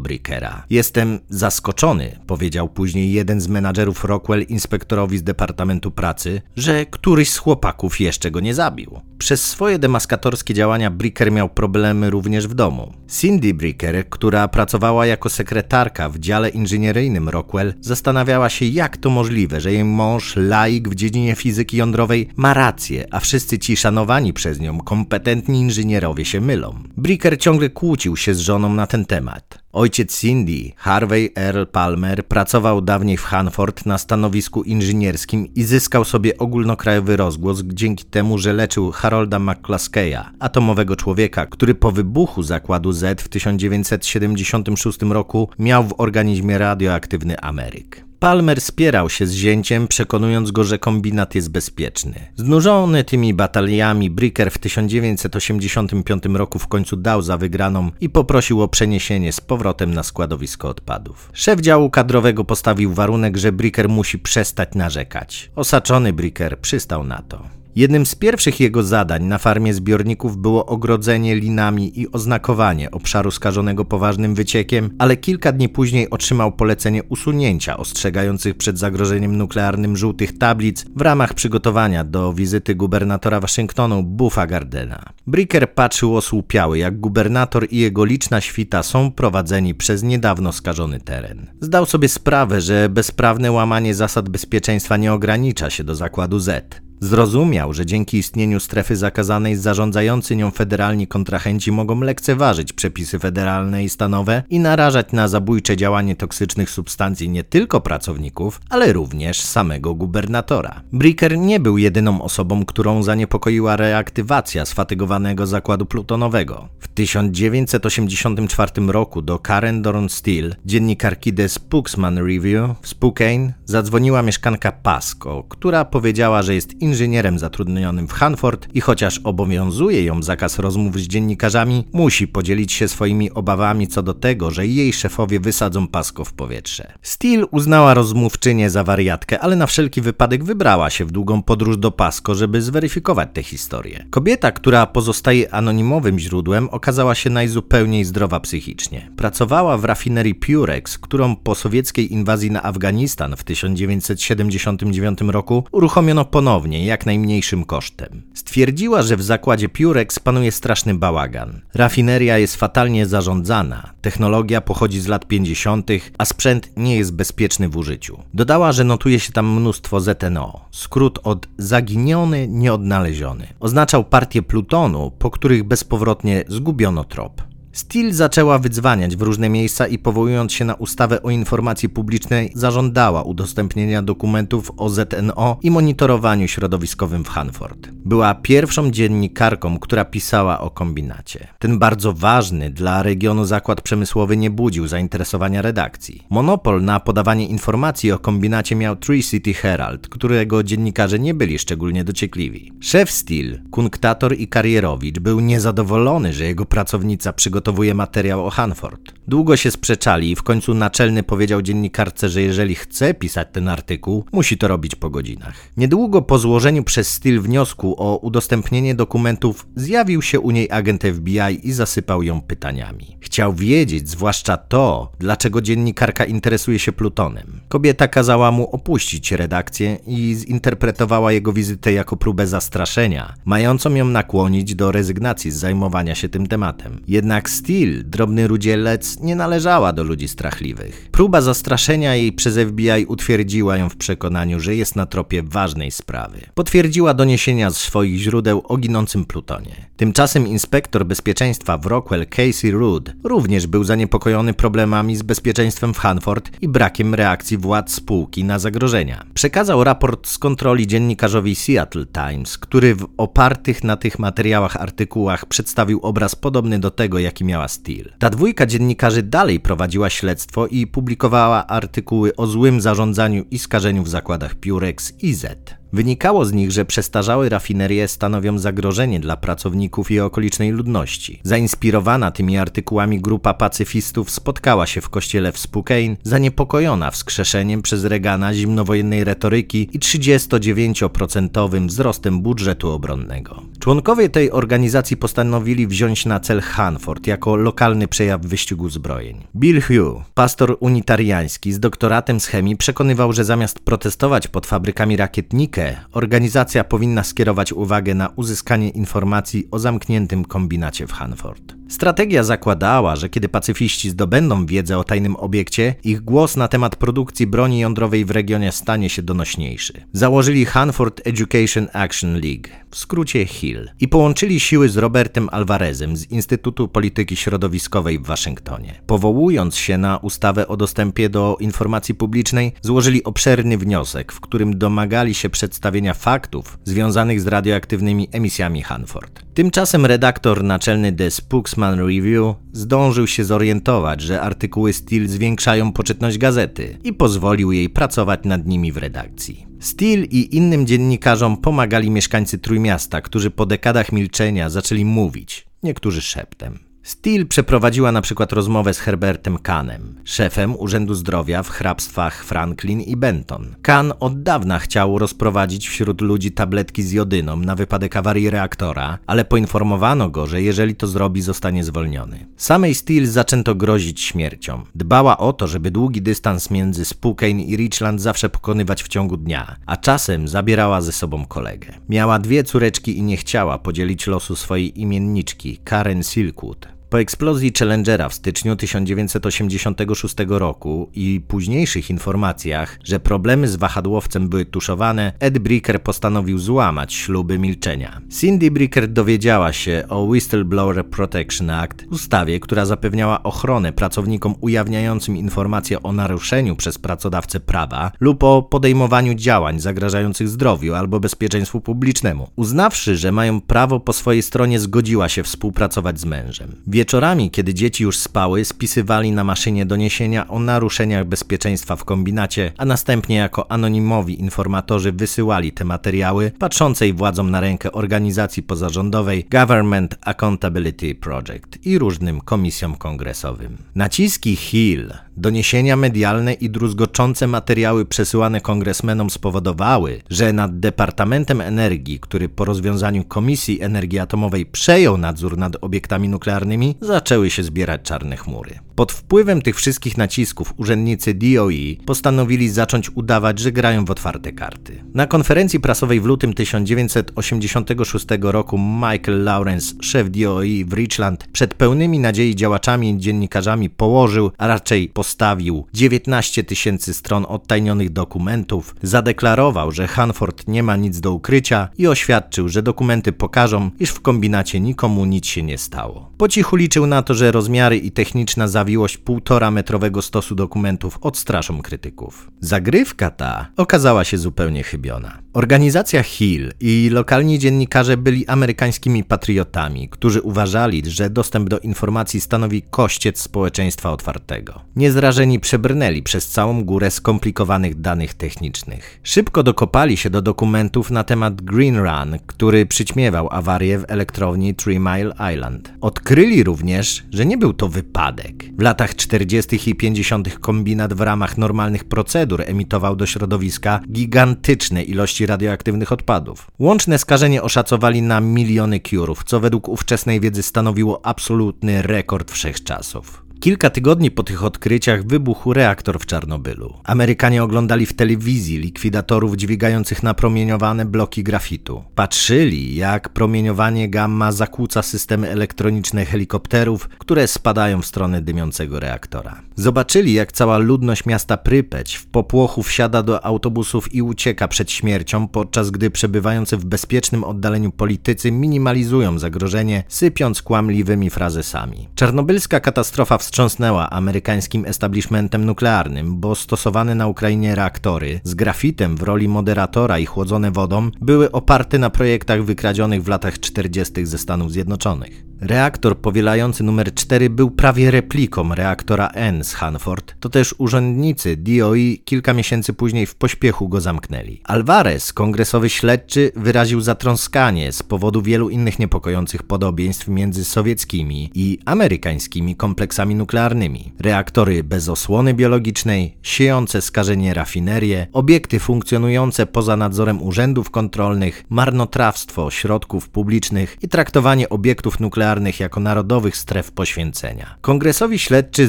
Brickera. 0.00 0.64
Jestem 0.70 1.18
zaskoczony, 1.28 2.18
powiedział 2.26 2.68
później 2.68 3.12
jeden 3.12 3.40
z 3.40 3.48
menadżerów 3.48 4.04
Rockwell 4.04 4.42
inspektorowi 4.42 5.18
z 5.18 5.22
Departamentu 5.22 5.90
Pracy, 5.90 6.42
że 6.56 6.86
któryś 6.86 7.30
z 7.30 7.38
chłopaków 7.38 8.00
jeszcze 8.00 8.30
go 8.30 8.40
nie 8.40 8.54
zabił. 8.54 9.00
Przez 9.18 9.44
swoje 9.44 9.78
demaskatorskie 9.78 10.54
działania 10.54 10.90
Bricker 10.90 11.32
miał 11.32 11.48
problemy 11.48 12.10
również 12.10 12.48
w 12.48 12.54
domu. 12.54 12.92
Cindy 13.20 13.54
Bricker, 13.54 14.08
która 14.08 14.48
pracowała 14.48 15.06
jako 15.06 15.28
sekretarka 15.28 16.08
w 16.08 16.18
dziale 16.18 16.48
inżynieryjnym 16.48 17.28
Rockwell, 17.28 17.74
zastanawiała 17.80 18.48
się, 18.48 18.66
jak 18.66 18.96
to 18.96 19.10
możliwe, 19.10 19.60
że 19.60 19.72
jej 19.72 19.84
mąż, 19.84 20.36
laik 20.36 20.88
w 20.88 20.94
dziedzinie 20.94 21.34
fizyki 21.34 21.76
jądrowej, 21.76 22.28
ma 22.36 22.54
rację, 22.54 23.06
a 23.10 23.20
wszyscy 23.20 23.58
ci 23.58 23.76
szanowani 23.76 24.32
przez 24.32 24.60
nią, 24.60 24.80
kompetentni 24.80 25.60
inżynierowie 25.60 26.24
się 26.24 26.40
mylą. 26.40 26.74
Bricker 26.96 27.38
ciągle 27.38 27.68
kłócił 27.68 28.16
się 28.16 28.34
z 28.34 28.38
żoną 28.38 28.74
na 28.74 28.86
ten 28.86 29.04
temat. 29.04 29.39
Ojciec 29.72 30.20
Cindy, 30.20 30.72
Harvey 30.76 31.30
Earl 31.36 31.64
Palmer, 31.64 32.26
pracował 32.26 32.80
dawniej 32.80 33.16
w 33.16 33.22
Hanford 33.22 33.86
na 33.86 33.98
stanowisku 33.98 34.62
inżynierskim 34.62 35.54
i 35.54 35.62
zyskał 35.62 36.04
sobie 36.04 36.38
ogólnokrajowy 36.38 37.16
rozgłos 37.16 37.62
dzięki 37.64 38.04
temu, 38.04 38.38
że 38.38 38.52
leczył 38.52 38.90
Harolda 38.90 39.38
McCluskeya, 39.38 40.24
atomowego 40.38 40.96
człowieka, 40.96 41.46
który 41.46 41.74
po 41.74 41.92
wybuchu 41.92 42.42
zakładu 42.42 42.92
Z 42.92 43.22
w 43.22 43.28
1976 43.28 45.02
roku 45.02 45.48
miał 45.58 45.84
w 45.84 45.94
organizmie 45.98 46.58
radioaktywny 46.58 47.40
Ameryk. 47.40 48.09
Palmer 48.20 48.60
spierał 48.60 49.10
się 49.10 49.26
z 49.26 49.32
zięciem, 49.32 49.88
przekonując 49.88 50.50
go, 50.50 50.64
że 50.64 50.78
kombinat 50.78 51.34
jest 51.34 51.50
bezpieczny. 51.50 52.32
Znużony 52.36 53.04
tymi 53.04 53.34
bataliami, 53.34 54.10
Bricker 54.10 54.50
w 54.50 54.58
1985 54.58 56.22
roku 56.34 56.58
w 56.58 56.66
końcu 56.66 56.96
dał 56.96 57.22
za 57.22 57.38
wygraną 57.38 57.90
i 58.00 58.10
poprosił 58.10 58.62
o 58.62 58.68
przeniesienie 58.68 59.32
z 59.32 59.40
powrotem 59.40 59.94
na 59.94 60.02
składowisko 60.02 60.68
odpadów. 60.68 61.30
Szef 61.32 61.60
działu 61.60 61.90
kadrowego 61.90 62.44
postawił 62.44 62.92
warunek, 62.94 63.36
że 63.36 63.52
Bricker 63.52 63.88
musi 63.88 64.18
przestać 64.18 64.74
narzekać. 64.74 65.50
Osaczony 65.56 66.12
Bricker 66.12 66.58
przystał 66.58 67.04
na 67.04 67.22
to. 67.22 67.59
Jednym 67.76 68.06
z 68.06 68.14
pierwszych 68.14 68.60
jego 68.60 68.82
zadań 68.82 69.24
na 69.24 69.38
farmie 69.38 69.74
zbiorników 69.74 70.36
było 70.36 70.66
ogrodzenie 70.66 71.34
linami 71.36 72.00
i 72.00 72.12
oznakowanie 72.12 72.90
obszaru 72.90 73.30
skażonego 73.30 73.84
poważnym 73.84 74.34
wyciekiem, 74.34 74.90
ale 74.98 75.16
kilka 75.16 75.52
dni 75.52 75.68
później 75.68 76.10
otrzymał 76.10 76.52
polecenie 76.52 77.02
usunięcia 77.02 77.76
ostrzegających 77.76 78.56
przed 78.56 78.78
zagrożeniem 78.78 79.36
nuklearnym 79.36 79.96
żółtych 79.96 80.38
tablic 80.38 80.84
w 80.96 81.00
ramach 81.00 81.34
przygotowania 81.34 82.04
do 82.04 82.32
wizyty 82.32 82.74
gubernatora 82.74 83.40
Waszyngtonu 83.40 84.02
Buffa 84.02 84.46
Gardena. 84.46 85.02
Bricker 85.26 85.74
patrzył 85.74 86.16
osłupiały, 86.16 86.78
jak 86.78 87.00
gubernator 87.00 87.66
i 87.70 87.78
jego 87.78 88.04
liczna 88.04 88.40
świta 88.40 88.82
są 88.82 89.12
prowadzeni 89.12 89.74
przez 89.74 90.02
niedawno 90.02 90.52
skażony 90.52 91.00
teren. 91.00 91.46
Zdał 91.60 91.86
sobie 91.86 92.08
sprawę, 92.08 92.60
że 92.60 92.88
bezprawne 92.88 93.52
łamanie 93.52 93.94
zasad 93.94 94.28
bezpieczeństwa 94.28 94.96
nie 94.96 95.12
ogranicza 95.12 95.70
się 95.70 95.84
do 95.84 95.94
zakładu 95.94 96.38
Z. 96.38 96.89
Zrozumiał, 97.02 97.72
że 97.72 97.86
dzięki 97.86 98.18
istnieniu 98.18 98.60
strefy 98.60 98.96
zakazanej 98.96 99.56
zarządzający 99.56 100.36
nią 100.36 100.50
federalni 100.50 101.06
kontrahenci 101.06 101.72
mogą 101.72 102.00
lekceważyć 102.00 102.72
przepisy 102.72 103.18
federalne 103.18 103.84
i 103.84 103.88
stanowe 103.88 104.42
i 104.50 104.60
narażać 104.60 105.12
na 105.12 105.28
zabójcze 105.28 105.76
działanie 105.76 106.16
toksycznych 106.16 106.70
substancji 106.70 107.28
nie 107.28 107.44
tylko 107.44 107.80
pracowników, 107.80 108.60
ale 108.70 108.92
również 108.92 109.40
samego 109.40 109.94
gubernatora. 109.94 110.82
Bricker 110.92 111.38
nie 111.38 111.60
był 111.60 111.78
jedyną 111.78 112.22
osobą, 112.22 112.64
którą 112.64 113.02
zaniepokoiła 113.02 113.76
reaktywacja 113.76 114.66
sfatygowanego 114.66 115.46
zakładu 115.46 115.86
plutonowego. 115.86 116.68
W 116.80 116.88
1984 116.88 118.72
roku 118.86 119.22
do 119.22 119.38
Karen 119.38 119.82
Dorn 119.82 120.08
Steele, 120.08 120.56
dziennikarki 120.64 121.32
The 121.32 121.48
Spokesman 121.48 122.18
Review 122.18 122.70
w 122.82 122.88
Spokane, 122.88 123.52
zadzwoniła 123.64 124.22
mieszkanka 124.22 124.72
Pasco, 124.72 125.44
która 125.48 125.84
powiedziała, 125.84 126.42
że 126.42 126.54
jest 126.54 126.82
inżynierem 126.90 127.38
zatrudnionym 127.38 128.08
w 128.08 128.12
Hanford 128.12 128.68
i 128.74 128.80
chociaż 128.80 129.20
obowiązuje 129.24 130.04
ją 130.04 130.22
zakaz 130.22 130.58
rozmów 130.58 130.98
z 130.98 131.02
dziennikarzami, 131.02 131.84
musi 131.92 132.28
podzielić 132.28 132.72
się 132.72 132.88
swoimi 132.88 133.30
obawami 133.30 133.88
co 133.88 134.02
do 134.02 134.14
tego, 134.14 134.50
że 134.50 134.66
jej 134.66 134.92
szefowie 134.92 135.40
wysadzą 135.40 135.88
Pasco 135.88 136.24
w 136.24 136.32
powietrze. 136.32 136.92
Steele 137.02 137.46
uznała 137.46 137.94
rozmówczynię 137.94 138.70
za 138.70 138.84
wariatkę, 138.84 139.40
ale 139.40 139.56
na 139.56 139.66
wszelki 139.66 140.00
wypadek 140.00 140.44
wybrała 140.44 140.90
się 140.90 141.04
w 141.04 141.12
długą 141.12 141.42
podróż 141.42 141.76
do 141.76 141.90
Pasco, 141.90 142.34
żeby 142.34 142.62
zweryfikować 142.62 143.28
tę 143.32 143.42
historię. 143.42 144.06
Kobieta, 144.10 144.52
która 144.52 144.86
pozostaje 144.86 145.54
anonimowym 145.54 146.18
źródłem, 146.18 146.68
okazała 146.68 147.14
się 147.14 147.30
najzupełniej 147.30 148.04
zdrowa 148.04 148.40
psychicznie. 148.40 149.10
Pracowała 149.16 149.78
w 149.78 149.84
rafinerii 149.84 150.34
Purex, 150.34 150.98
którą 150.98 151.36
po 151.36 151.54
sowieckiej 151.54 152.12
inwazji 152.12 152.50
na 152.50 152.62
Afganistan 152.62 153.36
w 153.36 153.44
1979 153.44 155.20
roku 155.20 155.64
uruchomiono 155.72 156.24
ponownie, 156.24 156.79
jak 156.84 157.06
najmniejszym 157.06 157.64
kosztem. 157.64 158.22
Stwierdziła, 158.34 159.02
że 159.02 159.16
w 159.16 159.22
zakładzie 159.22 159.68
Purex 159.68 160.18
panuje 160.18 160.52
straszny 160.52 160.94
bałagan. 160.94 161.60
Rafineria 161.74 162.38
jest 162.38 162.56
fatalnie 162.56 163.06
zarządzana, 163.06 163.92
technologia 164.02 164.60
pochodzi 164.60 165.00
z 165.00 165.06
lat 165.06 165.26
50., 165.26 165.90
a 166.18 166.24
sprzęt 166.24 166.70
nie 166.76 166.96
jest 166.96 167.14
bezpieczny 167.14 167.68
w 167.68 167.76
użyciu. 167.76 168.18
Dodała, 168.34 168.72
że 168.72 168.84
notuje 168.84 169.20
się 169.20 169.32
tam 169.32 169.60
mnóstwo 169.60 170.00
ZNO, 170.00 170.60
skrót 170.70 171.18
od 171.24 171.48
zaginiony, 171.58 172.48
nieodnaleziony. 172.48 173.46
Oznaczał 173.60 174.04
partię 174.04 174.42
plutonu, 174.42 175.12
po 175.18 175.30
których 175.30 175.64
bezpowrotnie 175.64 176.44
zgubiono 176.48 177.04
trop. 177.04 177.49
Steel 177.72 178.12
zaczęła 178.12 178.58
wydzwaniać 178.58 179.16
w 179.16 179.22
różne 179.22 179.48
miejsca 179.48 179.86
i 179.86 179.98
powołując 179.98 180.52
się 180.52 180.64
na 180.64 180.74
ustawę 180.74 181.22
o 181.22 181.30
informacji 181.30 181.88
publicznej, 181.88 182.52
zażądała 182.54 183.22
udostępnienia 183.22 184.02
dokumentów 184.02 184.72
o 184.76 184.88
ZNO 184.88 185.58
i 185.62 185.70
monitorowaniu 185.70 186.48
środowiskowym 186.48 187.24
w 187.24 187.28
Hanford. 187.28 187.88
Była 187.92 188.34
pierwszą 188.34 188.90
dziennikarką, 188.90 189.78
która 189.78 190.04
pisała 190.04 190.60
o 190.60 190.70
kombinacie. 190.70 191.46
Ten 191.58 191.78
bardzo 191.78 192.12
ważny 192.12 192.70
dla 192.70 193.02
regionu 193.02 193.44
zakład 193.44 193.80
przemysłowy 193.80 194.36
nie 194.36 194.50
budził 194.50 194.88
zainteresowania 194.88 195.62
redakcji. 195.62 196.22
Monopol 196.30 196.84
na 196.84 197.00
podawanie 197.00 197.46
informacji 197.46 198.12
o 198.12 198.18
kombinacie 198.18 198.76
miał 198.76 198.96
Tree 198.96 199.22
City 199.22 199.54
Herald, 199.54 200.08
którego 200.08 200.62
dziennikarze 200.62 201.18
nie 201.18 201.34
byli 201.34 201.58
szczególnie 201.58 202.04
dociekliwi. 202.04 202.72
Szef 202.80 203.10
Steel, 203.10 203.60
kunktator 203.70 204.34
i 204.38 204.48
karierowicz, 204.48 205.18
był 205.18 205.40
niezadowolony, 205.40 206.32
że 206.32 206.44
jego 206.44 206.66
pracownica 206.66 207.32
przygotowała 207.32 207.59
przygotowuje 207.60 207.94
materiał 207.94 208.46
o 208.46 208.50
Hanford. 208.50 209.12
Długo 209.28 209.56
się 209.56 209.70
sprzeczali 209.70 210.30
i 210.30 210.36
w 210.36 210.42
końcu 210.42 210.74
naczelny 210.74 211.22
powiedział 211.22 211.62
dziennikarce, 211.62 212.28
że 212.28 212.42
jeżeli 212.42 212.74
chce 212.74 213.14
pisać 213.14 213.48
ten 213.52 213.68
artykuł, 213.68 214.24
musi 214.32 214.58
to 214.58 214.68
robić 214.68 214.94
po 214.94 215.10
godzinach. 215.10 215.54
Niedługo 215.76 216.22
po 216.22 216.38
złożeniu 216.38 216.84
przez 216.84 217.08
Steele 217.08 217.40
wniosku 217.40 217.94
o 217.98 218.16
udostępnienie 218.16 218.94
dokumentów 218.94 219.66
zjawił 219.76 220.22
się 220.22 220.40
u 220.40 220.50
niej 220.50 220.70
agent 220.70 221.02
FBI 221.02 221.68
i 221.68 221.72
zasypał 221.72 222.22
ją 222.22 222.40
pytaniami. 222.40 223.16
Chciał 223.20 223.54
wiedzieć, 223.54 224.08
zwłaszcza 224.08 224.56
to, 224.56 225.12
dlaczego 225.18 225.60
dziennikarka 225.60 226.24
interesuje 226.24 226.78
się 226.78 226.92
Plutonem. 226.92 227.60
Kobieta 227.68 228.08
kazała 228.08 228.50
mu 228.50 228.70
opuścić 228.70 229.32
redakcję 229.32 229.98
i 230.06 230.34
zinterpretowała 230.38 231.32
jego 231.32 231.52
wizytę 231.52 231.92
jako 231.92 232.16
próbę 232.16 232.46
zastraszenia, 232.46 233.34
mającą 233.44 233.94
ją 233.94 234.04
nakłonić 234.04 234.74
do 234.74 234.92
rezygnacji 234.92 235.50
z 235.50 235.56
zajmowania 235.56 236.14
się 236.14 236.28
tym 236.28 236.46
tematem. 236.46 237.00
Jednak 237.08 237.49
Steele, 237.50 238.04
drobny 238.04 238.48
rudzielec, 238.48 239.20
nie 239.20 239.36
należała 239.36 239.92
do 239.92 240.04
ludzi 240.04 240.28
strachliwych. 240.28 241.08
Próba 241.12 241.40
zastraszenia 241.40 242.14
jej 242.14 242.32
przez 242.32 242.58
FBI 242.58 243.06
utwierdziła 243.08 243.76
ją 243.76 243.88
w 243.88 243.96
przekonaniu, 243.96 244.60
że 244.60 244.76
jest 244.76 244.96
na 244.96 245.06
tropie 245.06 245.42
ważnej 245.42 245.90
sprawy. 245.90 246.40
Potwierdziła 246.54 247.14
doniesienia 247.14 247.70
z 247.70 247.76
swoich 247.76 248.18
źródeł 248.18 248.62
o 248.64 248.76
ginącym 248.76 249.24
plutonie. 249.24 249.90
Tymczasem 249.96 250.46
inspektor 250.46 251.06
bezpieczeństwa 251.06 251.78
w 251.78 251.86
Rockwell 251.86 252.26
Casey 252.26 252.70
Rood 252.70 253.12
również 253.24 253.66
był 253.66 253.84
zaniepokojony 253.84 254.54
problemami 254.54 255.16
z 255.16 255.22
bezpieczeństwem 255.22 255.94
w 255.94 255.98
Hanford 255.98 256.50
i 256.60 256.68
brakiem 256.68 257.14
reakcji 257.14 257.56
władz 257.56 257.92
spółki 257.92 258.44
na 258.44 258.58
zagrożenia. 258.58 259.24
Przekazał 259.34 259.84
raport 259.84 260.28
z 260.28 260.38
kontroli 260.38 260.86
dziennikarzowi 260.86 261.54
Seattle 261.54 262.06
Times, 262.06 262.58
który 262.58 262.94
w 262.94 263.08
opartych 263.16 263.84
na 263.84 263.96
tych 263.96 264.18
materiałach 264.18 264.76
artykułach 264.76 265.46
przedstawił 265.46 266.00
obraz 266.02 266.34
podobny 266.34 266.78
do 266.78 266.90
tego, 266.90 267.18
jaki 267.18 267.39
miała 267.44 267.68
Steel. 267.68 268.12
Ta 268.18 268.30
dwójka 268.30 268.66
dziennikarzy 268.66 269.22
dalej 269.22 269.60
prowadziła 269.60 270.10
śledztwo 270.10 270.66
i 270.66 270.86
publikowała 270.86 271.66
artykuły 271.66 272.36
o 272.36 272.46
złym 272.46 272.80
zarządzaniu 272.80 273.44
i 273.50 273.58
skażeniu 273.58 274.02
w 274.02 274.08
zakładach 274.08 274.54
Purex 274.54 275.12
i 275.22 275.34
Z. 275.34 275.80
Wynikało 275.92 276.44
z 276.44 276.52
nich, 276.52 276.70
że 276.70 276.84
przestarzałe 276.84 277.48
rafinerie 277.48 278.08
stanowią 278.08 278.58
zagrożenie 278.58 279.20
dla 279.20 279.36
pracowników 279.36 280.10
i 280.10 280.20
okolicznej 280.20 280.70
ludności. 280.70 281.40
Zainspirowana 281.42 282.30
tymi 282.30 282.58
artykułami 282.58 283.20
grupa 283.20 283.54
pacyfistów 283.54 284.30
spotkała 284.30 284.86
się 284.86 285.00
w 285.00 285.08
kościele 285.08 285.52
w 285.52 285.58
Spokane, 285.58 286.16
zaniepokojona 286.22 287.10
wskrzeszeniem 287.10 287.82
przez 287.82 288.04
Reagana 288.04 288.54
zimnowojennej 288.54 289.24
retoryki 289.24 289.88
i 289.92 289.98
39% 289.98 291.86
wzrostem 291.86 292.42
budżetu 292.42 292.90
obronnego. 292.90 293.62
Członkowie 293.80 294.28
tej 294.28 294.52
organizacji 294.52 295.16
postanowili 295.16 295.86
wziąć 295.86 296.26
na 296.26 296.40
cel 296.40 296.60
Hanford 296.60 297.26
jako 297.26 297.56
lokalny 297.56 298.08
przejaw 298.08 298.40
wyścigu 298.40 298.88
zbrojeń. 298.88 299.46
Bill 299.56 299.82
Hugh, 299.82 300.24
pastor 300.34 300.76
unitariański 300.80 301.72
z 301.72 301.80
doktoratem 301.80 302.40
z 302.40 302.46
chemii, 302.46 302.76
przekonywał, 302.76 303.32
że 303.32 303.44
zamiast 303.44 303.78
protestować 303.78 304.48
pod 304.48 304.66
fabrykami 304.66 305.16
rakietnika, 305.16 305.82
organizacja 306.12 306.84
powinna 306.84 307.24
skierować 307.24 307.72
uwagę 307.72 308.14
na 308.14 308.28
uzyskanie 308.28 308.90
informacji 308.90 309.68
o 309.70 309.78
zamkniętym 309.78 310.44
kombinacie 310.44 311.06
w 311.06 311.12
Hanford. 311.12 311.79
Strategia 311.90 312.42
zakładała, 312.42 313.16
że 313.16 313.28
kiedy 313.28 313.48
pacyfiści 313.48 314.10
zdobędą 314.10 314.66
wiedzę 314.66 314.98
o 314.98 315.04
tajnym 315.04 315.36
obiekcie, 315.36 315.94
ich 316.04 316.20
głos 316.20 316.56
na 316.56 316.68
temat 316.68 316.96
produkcji 316.96 317.46
broni 317.46 317.78
jądrowej 317.78 318.24
w 318.24 318.30
regionie 318.30 318.72
stanie 318.72 319.10
się 319.10 319.22
donośniejszy. 319.22 319.92
Założyli 320.12 320.64
Hanford 320.64 321.20
Education 321.24 321.88
Action 321.92 322.40
League, 322.40 322.68
w 322.90 322.96
skrócie 322.96 323.46
HIL, 323.46 323.90
i 324.00 324.08
połączyli 324.08 324.60
siły 324.60 324.88
z 324.88 324.96
Robertem 324.96 325.48
Alvarezem 325.52 326.16
z 326.16 326.30
Instytutu 326.30 326.88
Polityki 326.88 327.36
Środowiskowej 327.36 328.18
w 328.18 328.26
Waszyngtonie. 328.26 329.00
Powołując 329.06 329.76
się 329.76 329.98
na 329.98 330.16
ustawę 330.16 330.68
o 330.68 330.76
dostępie 330.76 331.28
do 331.28 331.56
informacji 331.60 332.14
publicznej, 332.14 332.72
złożyli 332.82 333.24
obszerny 333.24 333.78
wniosek, 333.78 334.32
w 334.32 334.40
którym 334.40 334.78
domagali 334.78 335.34
się 335.34 335.50
przedstawienia 335.50 336.14
faktów 336.14 336.78
związanych 336.84 337.40
z 337.40 337.46
radioaktywnymi 337.46 338.28
emisjami 338.32 338.82
Hanford. 338.82 339.49
Tymczasem 339.54 340.06
redaktor 340.06 340.64
naczelny 340.64 341.12
The 341.12 341.30
Spokesman 341.30 341.98
Review 341.98 342.54
zdążył 342.72 343.26
się 343.26 343.44
zorientować, 343.44 344.20
że 344.20 344.40
artykuły 344.40 344.92
Steel 344.92 345.28
zwiększają 345.28 345.92
poczytność 345.92 346.38
gazety 346.38 346.98
i 347.04 347.12
pozwolił 347.12 347.72
jej 347.72 347.88
pracować 347.88 348.40
nad 348.44 348.66
nimi 348.66 348.92
w 348.92 348.96
redakcji. 348.96 349.66
Steel 349.80 350.24
i 350.24 350.56
innym 350.56 350.86
dziennikarzom 350.86 351.56
pomagali 351.56 352.10
mieszkańcy 352.10 352.58
Trójmiasta, 352.58 353.20
którzy 353.20 353.50
po 353.50 353.66
dekadach 353.66 354.12
milczenia 354.12 354.70
zaczęli 354.70 355.04
mówić, 355.04 355.66
niektórzy 355.82 356.22
szeptem. 356.22 356.89
Steele 357.02 357.44
przeprowadziła 357.44 358.12
na 358.12 358.20
przykład 358.20 358.52
rozmowę 358.52 358.94
z 358.94 358.98
Herbertem 358.98 359.58
Kahnem, 359.58 360.20
szefem 360.24 360.76
Urzędu 360.76 361.14
Zdrowia 361.14 361.62
w 361.62 361.68
hrabstwach 361.68 362.44
Franklin 362.44 363.00
i 363.00 363.16
Benton. 363.16 363.74
Kahn 363.82 364.12
od 364.20 364.42
dawna 364.42 364.78
chciał 364.78 365.18
rozprowadzić 365.18 365.88
wśród 365.88 366.20
ludzi 366.20 366.52
tabletki 366.52 367.02
z 367.02 367.12
jodyną 367.12 367.56
na 367.56 367.76
wypadek 367.76 368.16
awarii 368.16 368.50
reaktora, 368.50 369.18
ale 369.26 369.44
poinformowano 369.44 370.30
go, 370.30 370.46
że 370.46 370.62
jeżeli 370.62 370.94
to 370.94 371.06
zrobi, 371.06 371.42
zostanie 371.42 371.84
zwolniony. 371.84 372.46
Samej 372.56 372.94
Steele 372.94 373.26
zaczęto 373.26 373.74
grozić 373.74 374.20
śmiercią. 374.20 374.82
Dbała 374.94 375.38
o 375.38 375.52
to, 375.52 375.66
żeby 375.66 375.90
długi 375.90 376.22
dystans 376.22 376.70
między 376.70 377.04
Spokane 377.04 377.62
i 377.62 377.76
Richland 377.76 378.20
zawsze 378.20 378.48
pokonywać 378.48 379.02
w 379.02 379.08
ciągu 379.08 379.36
dnia, 379.36 379.76
a 379.86 379.96
czasem 379.96 380.48
zabierała 380.48 381.00
ze 381.00 381.12
sobą 381.12 381.46
kolegę. 381.46 381.92
Miała 382.08 382.38
dwie 382.38 382.64
córeczki 382.64 383.18
i 383.18 383.22
nie 383.22 383.36
chciała 383.36 383.78
podzielić 383.78 384.26
losu 384.26 384.56
swojej 384.56 385.00
imienniczki, 385.00 385.78
Karen 385.84 386.22
Silkwood. 386.22 386.99
Po 387.10 387.20
eksplozji 387.20 387.72
Challengera 387.78 388.28
w 388.28 388.34
styczniu 388.34 388.76
1986 388.76 390.34
roku 390.48 391.10
i 391.14 391.40
późniejszych 391.48 392.10
informacjach, 392.10 392.98
że 393.04 393.20
problemy 393.20 393.68
z 393.68 393.76
wahadłowcem 393.76 394.48
były 394.48 394.64
tuszowane, 394.64 395.32
Ed 395.40 395.58
Bricker 395.58 396.02
postanowił 396.02 396.58
złamać 396.58 397.14
śluby 397.14 397.58
milczenia. 397.58 398.20
Cindy 398.40 398.70
Bricker 398.70 399.08
dowiedziała 399.08 399.72
się 399.72 400.04
o 400.08 400.22
Whistleblower 400.22 401.06
Protection 401.06 401.70
Act, 401.70 402.04
ustawie, 402.10 402.60
która 402.60 402.84
zapewniała 402.84 403.42
ochronę 403.42 403.92
pracownikom 403.92 404.54
ujawniającym 404.60 405.36
informacje 405.36 406.02
o 406.02 406.12
naruszeniu 406.12 406.76
przez 406.76 406.98
pracodawcę 406.98 407.60
prawa 407.60 408.12
lub 408.20 408.44
o 408.44 408.62
podejmowaniu 408.62 409.34
działań 409.34 409.80
zagrażających 409.80 410.48
zdrowiu 410.48 410.94
albo 410.94 411.20
bezpieczeństwu 411.20 411.80
publicznemu. 411.80 412.48
Uznawszy, 412.56 413.16
że 413.16 413.32
mają 413.32 413.60
prawo 413.60 414.00
po 414.00 414.12
swojej 414.12 414.42
stronie, 414.42 414.80
zgodziła 414.80 415.28
się 415.28 415.42
współpracować 415.42 416.20
z 416.20 416.24
mężem. 416.24 416.76
Wieczorami, 417.00 417.50
kiedy 417.50 417.74
dzieci 417.74 418.02
już 418.02 418.18
spały, 418.18 418.64
spisywali 418.64 419.32
na 419.32 419.44
maszynie 419.44 419.86
doniesienia 419.86 420.48
o 420.48 420.58
naruszeniach 420.58 421.24
bezpieczeństwa 421.24 421.96
w 421.96 422.04
kombinacie, 422.04 422.72
a 422.78 422.84
następnie 422.84 423.36
jako 423.36 423.70
anonimowi 423.70 424.40
informatorzy 424.40 425.12
wysyłali 425.12 425.72
te 425.72 425.84
materiały 425.84 426.52
patrzącej 426.58 427.12
władzom 427.12 427.50
na 427.50 427.60
rękę 427.60 427.92
organizacji 427.92 428.62
pozarządowej 428.62 429.46
Government 429.50 430.18
Accountability 430.24 431.14
Project 431.14 431.86
i 431.86 431.98
różnym 431.98 432.40
komisjom 432.40 432.96
kongresowym. 432.96 433.76
Naciski 433.94 434.56
Hill, 434.56 435.12
doniesienia 435.36 435.96
medialne 435.96 436.52
i 436.52 436.70
druzgoczące 436.70 437.46
materiały 437.46 438.06
przesyłane 438.06 438.60
kongresmenom 438.60 439.30
spowodowały, 439.30 440.22
że 440.30 440.52
nad 440.52 440.80
Departamentem 440.80 441.60
Energii, 441.60 442.20
który 442.20 442.48
po 442.48 442.64
rozwiązaniu 442.64 443.24
Komisji 443.24 443.82
Energii 443.82 444.18
Atomowej 444.18 444.66
przejął 444.66 445.18
nadzór 445.18 445.58
nad 445.58 445.76
obiektami 445.80 446.28
nuklearnymi, 446.28 446.89
zaczęły 447.00 447.50
się 447.50 447.62
zbierać 447.62 448.00
czarne 448.02 448.36
chmury. 448.36 448.78
Pod 448.94 449.12
wpływem 449.12 449.62
tych 449.62 449.76
wszystkich 449.76 450.18
nacisków 450.18 450.74
urzędnicy 450.76 451.34
DOE 451.34 452.04
postanowili 452.06 452.68
zacząć 452.68 453.10
udawać, 453.10 453.58
że 453.58 453.72
grają 453.72 454.04
w 454.04 454.10
otwarte 454.10 454.52
karty. 454.52 455.04
Na 455.14 455.26
konferencji 455.26 455.80
prasowej 455.80 456.20
w 456.20 456.24
lutym 456.24 456.54
1986 456.54 458.26
roku 458.40 458.78
Michael 458.78 459.44
Lawrence, 459.44 459.94
szef 460.00 460.30
DOE 460.30 460.84
w 460.86 460.92
Richland, 460.92 461.48
przed 461.52 461.74
pełnymi 461.74 462.18
nadziei 462.18 462.56
działaczami 462.56 463.10
i 463.10 463.18
dziennikarzami 463.18 463.90
położył, 463.90 464.50
a 464.58 464.66
raczej 464.66 465.08
postawił 465.08 465.86
19 465.94 466.64
tysięcy 466.64 467.14
stron 467.14 467.46
odtajnionych 467.48 468.10
dokumentów, 468.10 468.94
zadeklarował, 469.02 469.92
że 469.92 470.06
Hanford 470.06 470.68
nie 470.68 470.82
ma 470.82 470.96
nic 470.96 471.20
do 471.20 471.32
ukrycia 471.32 471.88
i 471.98 472.06
oświadczył, 472.06 472.68
że 472.68 472.82
dokumenty 472.82 473.32
pokażą, 473.32 473.90
iż 474.00 474.10
w 474.10 474.20
kombinacie 474.20 474.80
nikomu 474.80 475.24
nic 475.24 475.46
się 475.46 475.62
nie 475.62 475.78
stało. 475.78 476.30
Po 476.38 476.48
cichu 476.48 476.76
liczył 476.80 477.06
na 477.06 477.22
to, 477.22 477.34
że 477.34 477.52
rozmiary 477.52 477.96
i 477.98 478.10
techniczna 478.10 478.68
zawiłość 478.68 479.18
półtora 479.18 479.70
metrowego 479.70 480.22
stosu 480.22 480.54
dokumentów 480.54 481.18
odstraszą 481.20 481.82
krytyków. 481.82 482.50
Zagrywka 482.60 483.30
ta 483.30 483.66
okazała 483.76 484.24
się 484.24 484.38
zupełnie 484.38 484.82
chybiona. 484.82 485.38
Organizacja 485.52 486.22
Hill 486.22 486.72
i 486.80 487.08
lokalni 487.12 487.58
dziennikarze 487.58 488.16
byli 488.16 488.46
amerykańskimi 488.46 489.24
patriotami, 489.24 490.08
którzy 490.08 490.42
uważali, 490.42 491.02
że 491.06 491.30
dostęp 491.30 491.68
do 491.68 491.78
informacji 491.78 492.40
stanowi 492.40 492.82
kościec 492.82 493.40
społeczeństwa 493.40 494.12
otwartego. 494.12 494.80
Niezrażeni 494.96 495.60
przebrnęli 495.60 496.22
przez 496.22 496.48
całą 496.48 496.84
górę 496.84 497.10
skomplikowanych 497.10 498.00
danych 498.00 498.34
technicznych. 498.34 499.20
Szybko 499.22 499.62
dokopali 499.62 500.16
się 500.16 500.30
do 500.30 500.42
dokumentów 500.42 501.10
na 501.10 501.24
temat 501.24 501.62
Green 501.62 501.96
Run, 501.96 502.38
który 502.46 502.86
przyćmiewał 502.86 503.48
awarię 503.50 503.98
w 503.98 504.04
elektrowni 504.08 504.74
Three 504.74 505.00
Mile 505.00 505.34
Island. 505.54 505.92
Odkryli 506.00 506.62
również, 506.70 507.22
że 507.30 507.46
nie 507.46 507.58
był 507.58 507.72
to 507.72 507.88
wypadek. 507.88 508.64
W 508.78 508.82
latach 508.82 509.14
40. 509.14 509.90
i 509.90 509.94
50. 509.94 510.58
kombinat 510.58 511.14
w 511.14 511.20
ramach 511.20 511.58
normalnych 511.58 512.04
procedur 512.04 512.62
emitował 512.66 513.16
do 513.16 513.26
środowiska 513.26 514.00
gigantyczne 514.12 515.02
ilości 515.02 515.46
radioaktywnych 515.46 516.12
odpadów. 516.12 516.70
Łączne 516.78 517.18
skażenie 517.18 517.62
oszacowali 517.62 518.22
na 518.22 518.40
miliony 518.40 519.00
kiurów, 519.00 519.44
co 519.44 519.60
według 519.60 519.88
ówczesnej 519.88 520.40
wiedzy 520.40 520.62
stanowiło 520.62 521.26
absolutny 521.26 522.02
rekord 522.02 522.50
wszechczasów. 522.50 523.49
Kilka 523.60 523.90
tygodni 523.90 524.30
po 524.30 524.42
tych 524.42 524.64
odkryciach 524.64 525.26
wybuchł 525.26 525.72
reaktor 525.72 526.20
w 526.20 526.26
Czarnobylu. 526.26 526.94
Amerykanie 527.04 527.62
oglądali 527.62 528.06
w 528.06 528.12
telewizji 528.12 528.78
likwidatorów 528.78 529.56
dźwigających 529.56 530.22
napromieniowane 530.22 531.04
bloki 531.04 531.42
grafitu. 531.42 532.04
Patrzyli, 532.14 532.96
jak 532.96 533.28
promieniowanie 533.28 534.08
gamma 534.10 534.52
zakłóca 534.52 535.02
systemy 535.02 535.50
elektroniczne 535.50 536.24
helikopterów, 536.24 537.08
które 537.08 537.48
spadają 537.48 538.02
w 538.02 538.06
stronę 538.06 538.42
dymiącego 538.42 539.00
reaktora. 539.00 539.62
Zobaczyli, 539.76 540.32
jak 540.32 540.52
cała 540.52 540.78
ludność 540.78 541.26
miasta 541.26 541.56
Prypeć 541.56 542.16
w 542.16 542.26
popłochu 542.26 542.82
wsiada 542.82 543.22
do 543.22 543.44
autobusów 543.44 544.14
i 544.14 544.22
ucieka 544.22 544.68
przed 544.68 544.90
śmiercią, 544.90 545.48
podczas 545.48 545.90
gdy 545.90 546.10
przebywający 546.10 546.76
w 546.76 546.84
bezpiecznym 546.84 547.44
oddaleniu 547.44 547.90
politycy 547.92 548.52
minimalizują 548.52 549.38
zagrożenie, 549.38 550.04
sypiąc 550.08 550.62
kłamliwymi 550.62 551.30
frazesami. 551.30 552.08
Czarnobylska 552.14 552.80
katastrofa 552.80 553.38
w 553.38 553.49
wstrząsnęła 553.50 554.10
amerykańskim 554.10 554.84
establishmentem 554.84 555.64
nuklearnym, 555.64 556.40
bo 556.40 556.54
stosowane 556.54 557.14
na 557.14 557.26
Ukrainie 557.26 557.74
reaktory 557.74 558.40
z 558.44 558.54
grafitem 558.54 559.16
w 559.16 559.22
roli 559.22 559.48
moderatora 559.48 560.18
i 560.18 560.26
chłodzone 560.26 560.70
wodą 560.70 561.10
były 561.20 561.52
oparte 561.52 561.98
na 561.98 562.10
projektach 562.10 562.64
wykradzionych 562.64 563.22
w 563.22 563.28
latach 563.28 563.60
40. 563.60 564.26
ze 564.26 564.38
Stanów 564.38 564.72
Zjednoczonych. 564.72 565.50
Reaktor 565.60 566.18
powielający 566.18 566.84
numer 566.84 567.14
4 567.14 567.50
był 567.50 567.70
prawie 567.70 568.10
repliką 568.10 568.74
reaktora 568.74 569.28
N 569.34 569.64
z 569.64 569.74
Hanford, 569.74 570.34
to 570.40 570.48
też 570.48 570.74
urzędnicy 570.78 571.56
DOI 571.56 572.22
kilka 572.24 572.52
miesięcy 572.52 572.92
później 572.92 573.26
w 573.26 573.34
pośpiechu 573.34 573.88
go 573.88 574.00
zamknęli. 574.00 574.60
Alvarez, 574.64 575.32
kongresowy 575.32 575.90
śledczy, 575.90 576.52
wyraził 576.56 577.00
zatrąskanie 577.00 577.92
z 577.92 578.02
powodu 578.02 578.42
wielu 578.42 578.70
innych 578.70 578.98
niepokojących 578.98 579.62
podobieństw 579.62 580.28
między 580.28 580.64
sowieckimi 580.64 581.50
i 581.54 581.78
amerykańskimi 581.84 582.76
kompleksami 582.76 583.34
nuklearnymi. 583.40 584.12
Reaktory 584.20 584.84
bez 584.84 585.08
osłony 585.08 585.54
biologicznej, 585.54 586.36
siejące 586.42 587.02
skażenie 587.02 587.54
rafinerie, 587.54 588.26
obiekty 588.32 588.78
funkcjonujące 588.78 589.66
poza 589.66 589.96
nadzorem 589.96 590.42
urzędów 590.42 590.90
kontrolnych, 590.90 591.64
marnotrawstwo 591.68 592.70
środków 592.70 593.28
publicznych 593.28 593.96
i 594.02 594.08
traktowanie 594.08 594.68
obiektów 594.68 595.20
nuklearnych 595.20 595.80
jako 595.80 596.00
narodowych 596.00 596.56
stref 596.56 596.92
poświęcenia. 596.92 597.76
Kongresowi 597.80 598.38
śledczy 598.38 598.88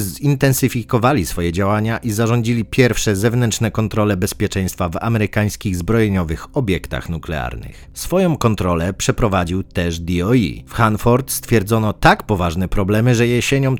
zintensyfikowali 0.00 1.26
swoje 1.26 1.52
działania 1.52 1.98
i 1.98 2.10
zarządzili 2.10 2.64
pierwsze 2.64 3.16
zewnętrzne 3.16 3.70
kontrole 3.70 4.16
bezpieczeństwa 4.16 4.88
w 4.88 4.96
amerykańskich 5.00 5.76
zbrojeniowych 5.76 6.56
obiektach 6.56 7.08
nuklearnych. 7.08 7.88
Swoją 7.94 8.36
kontrolę 8.36 8.92
przeprowadził 8.92 9.62
też 9.62 10.00
DOE. 10.00 10.62
W 10.66 10.72
Hanford 10.72 11.30
stwierdzono 11.30 11.92
tak 11.92 12.22
poważne 12.22 12.68
problemy, 12.68 13.14
że 13.14 13.26
jesienią 13.26 13.76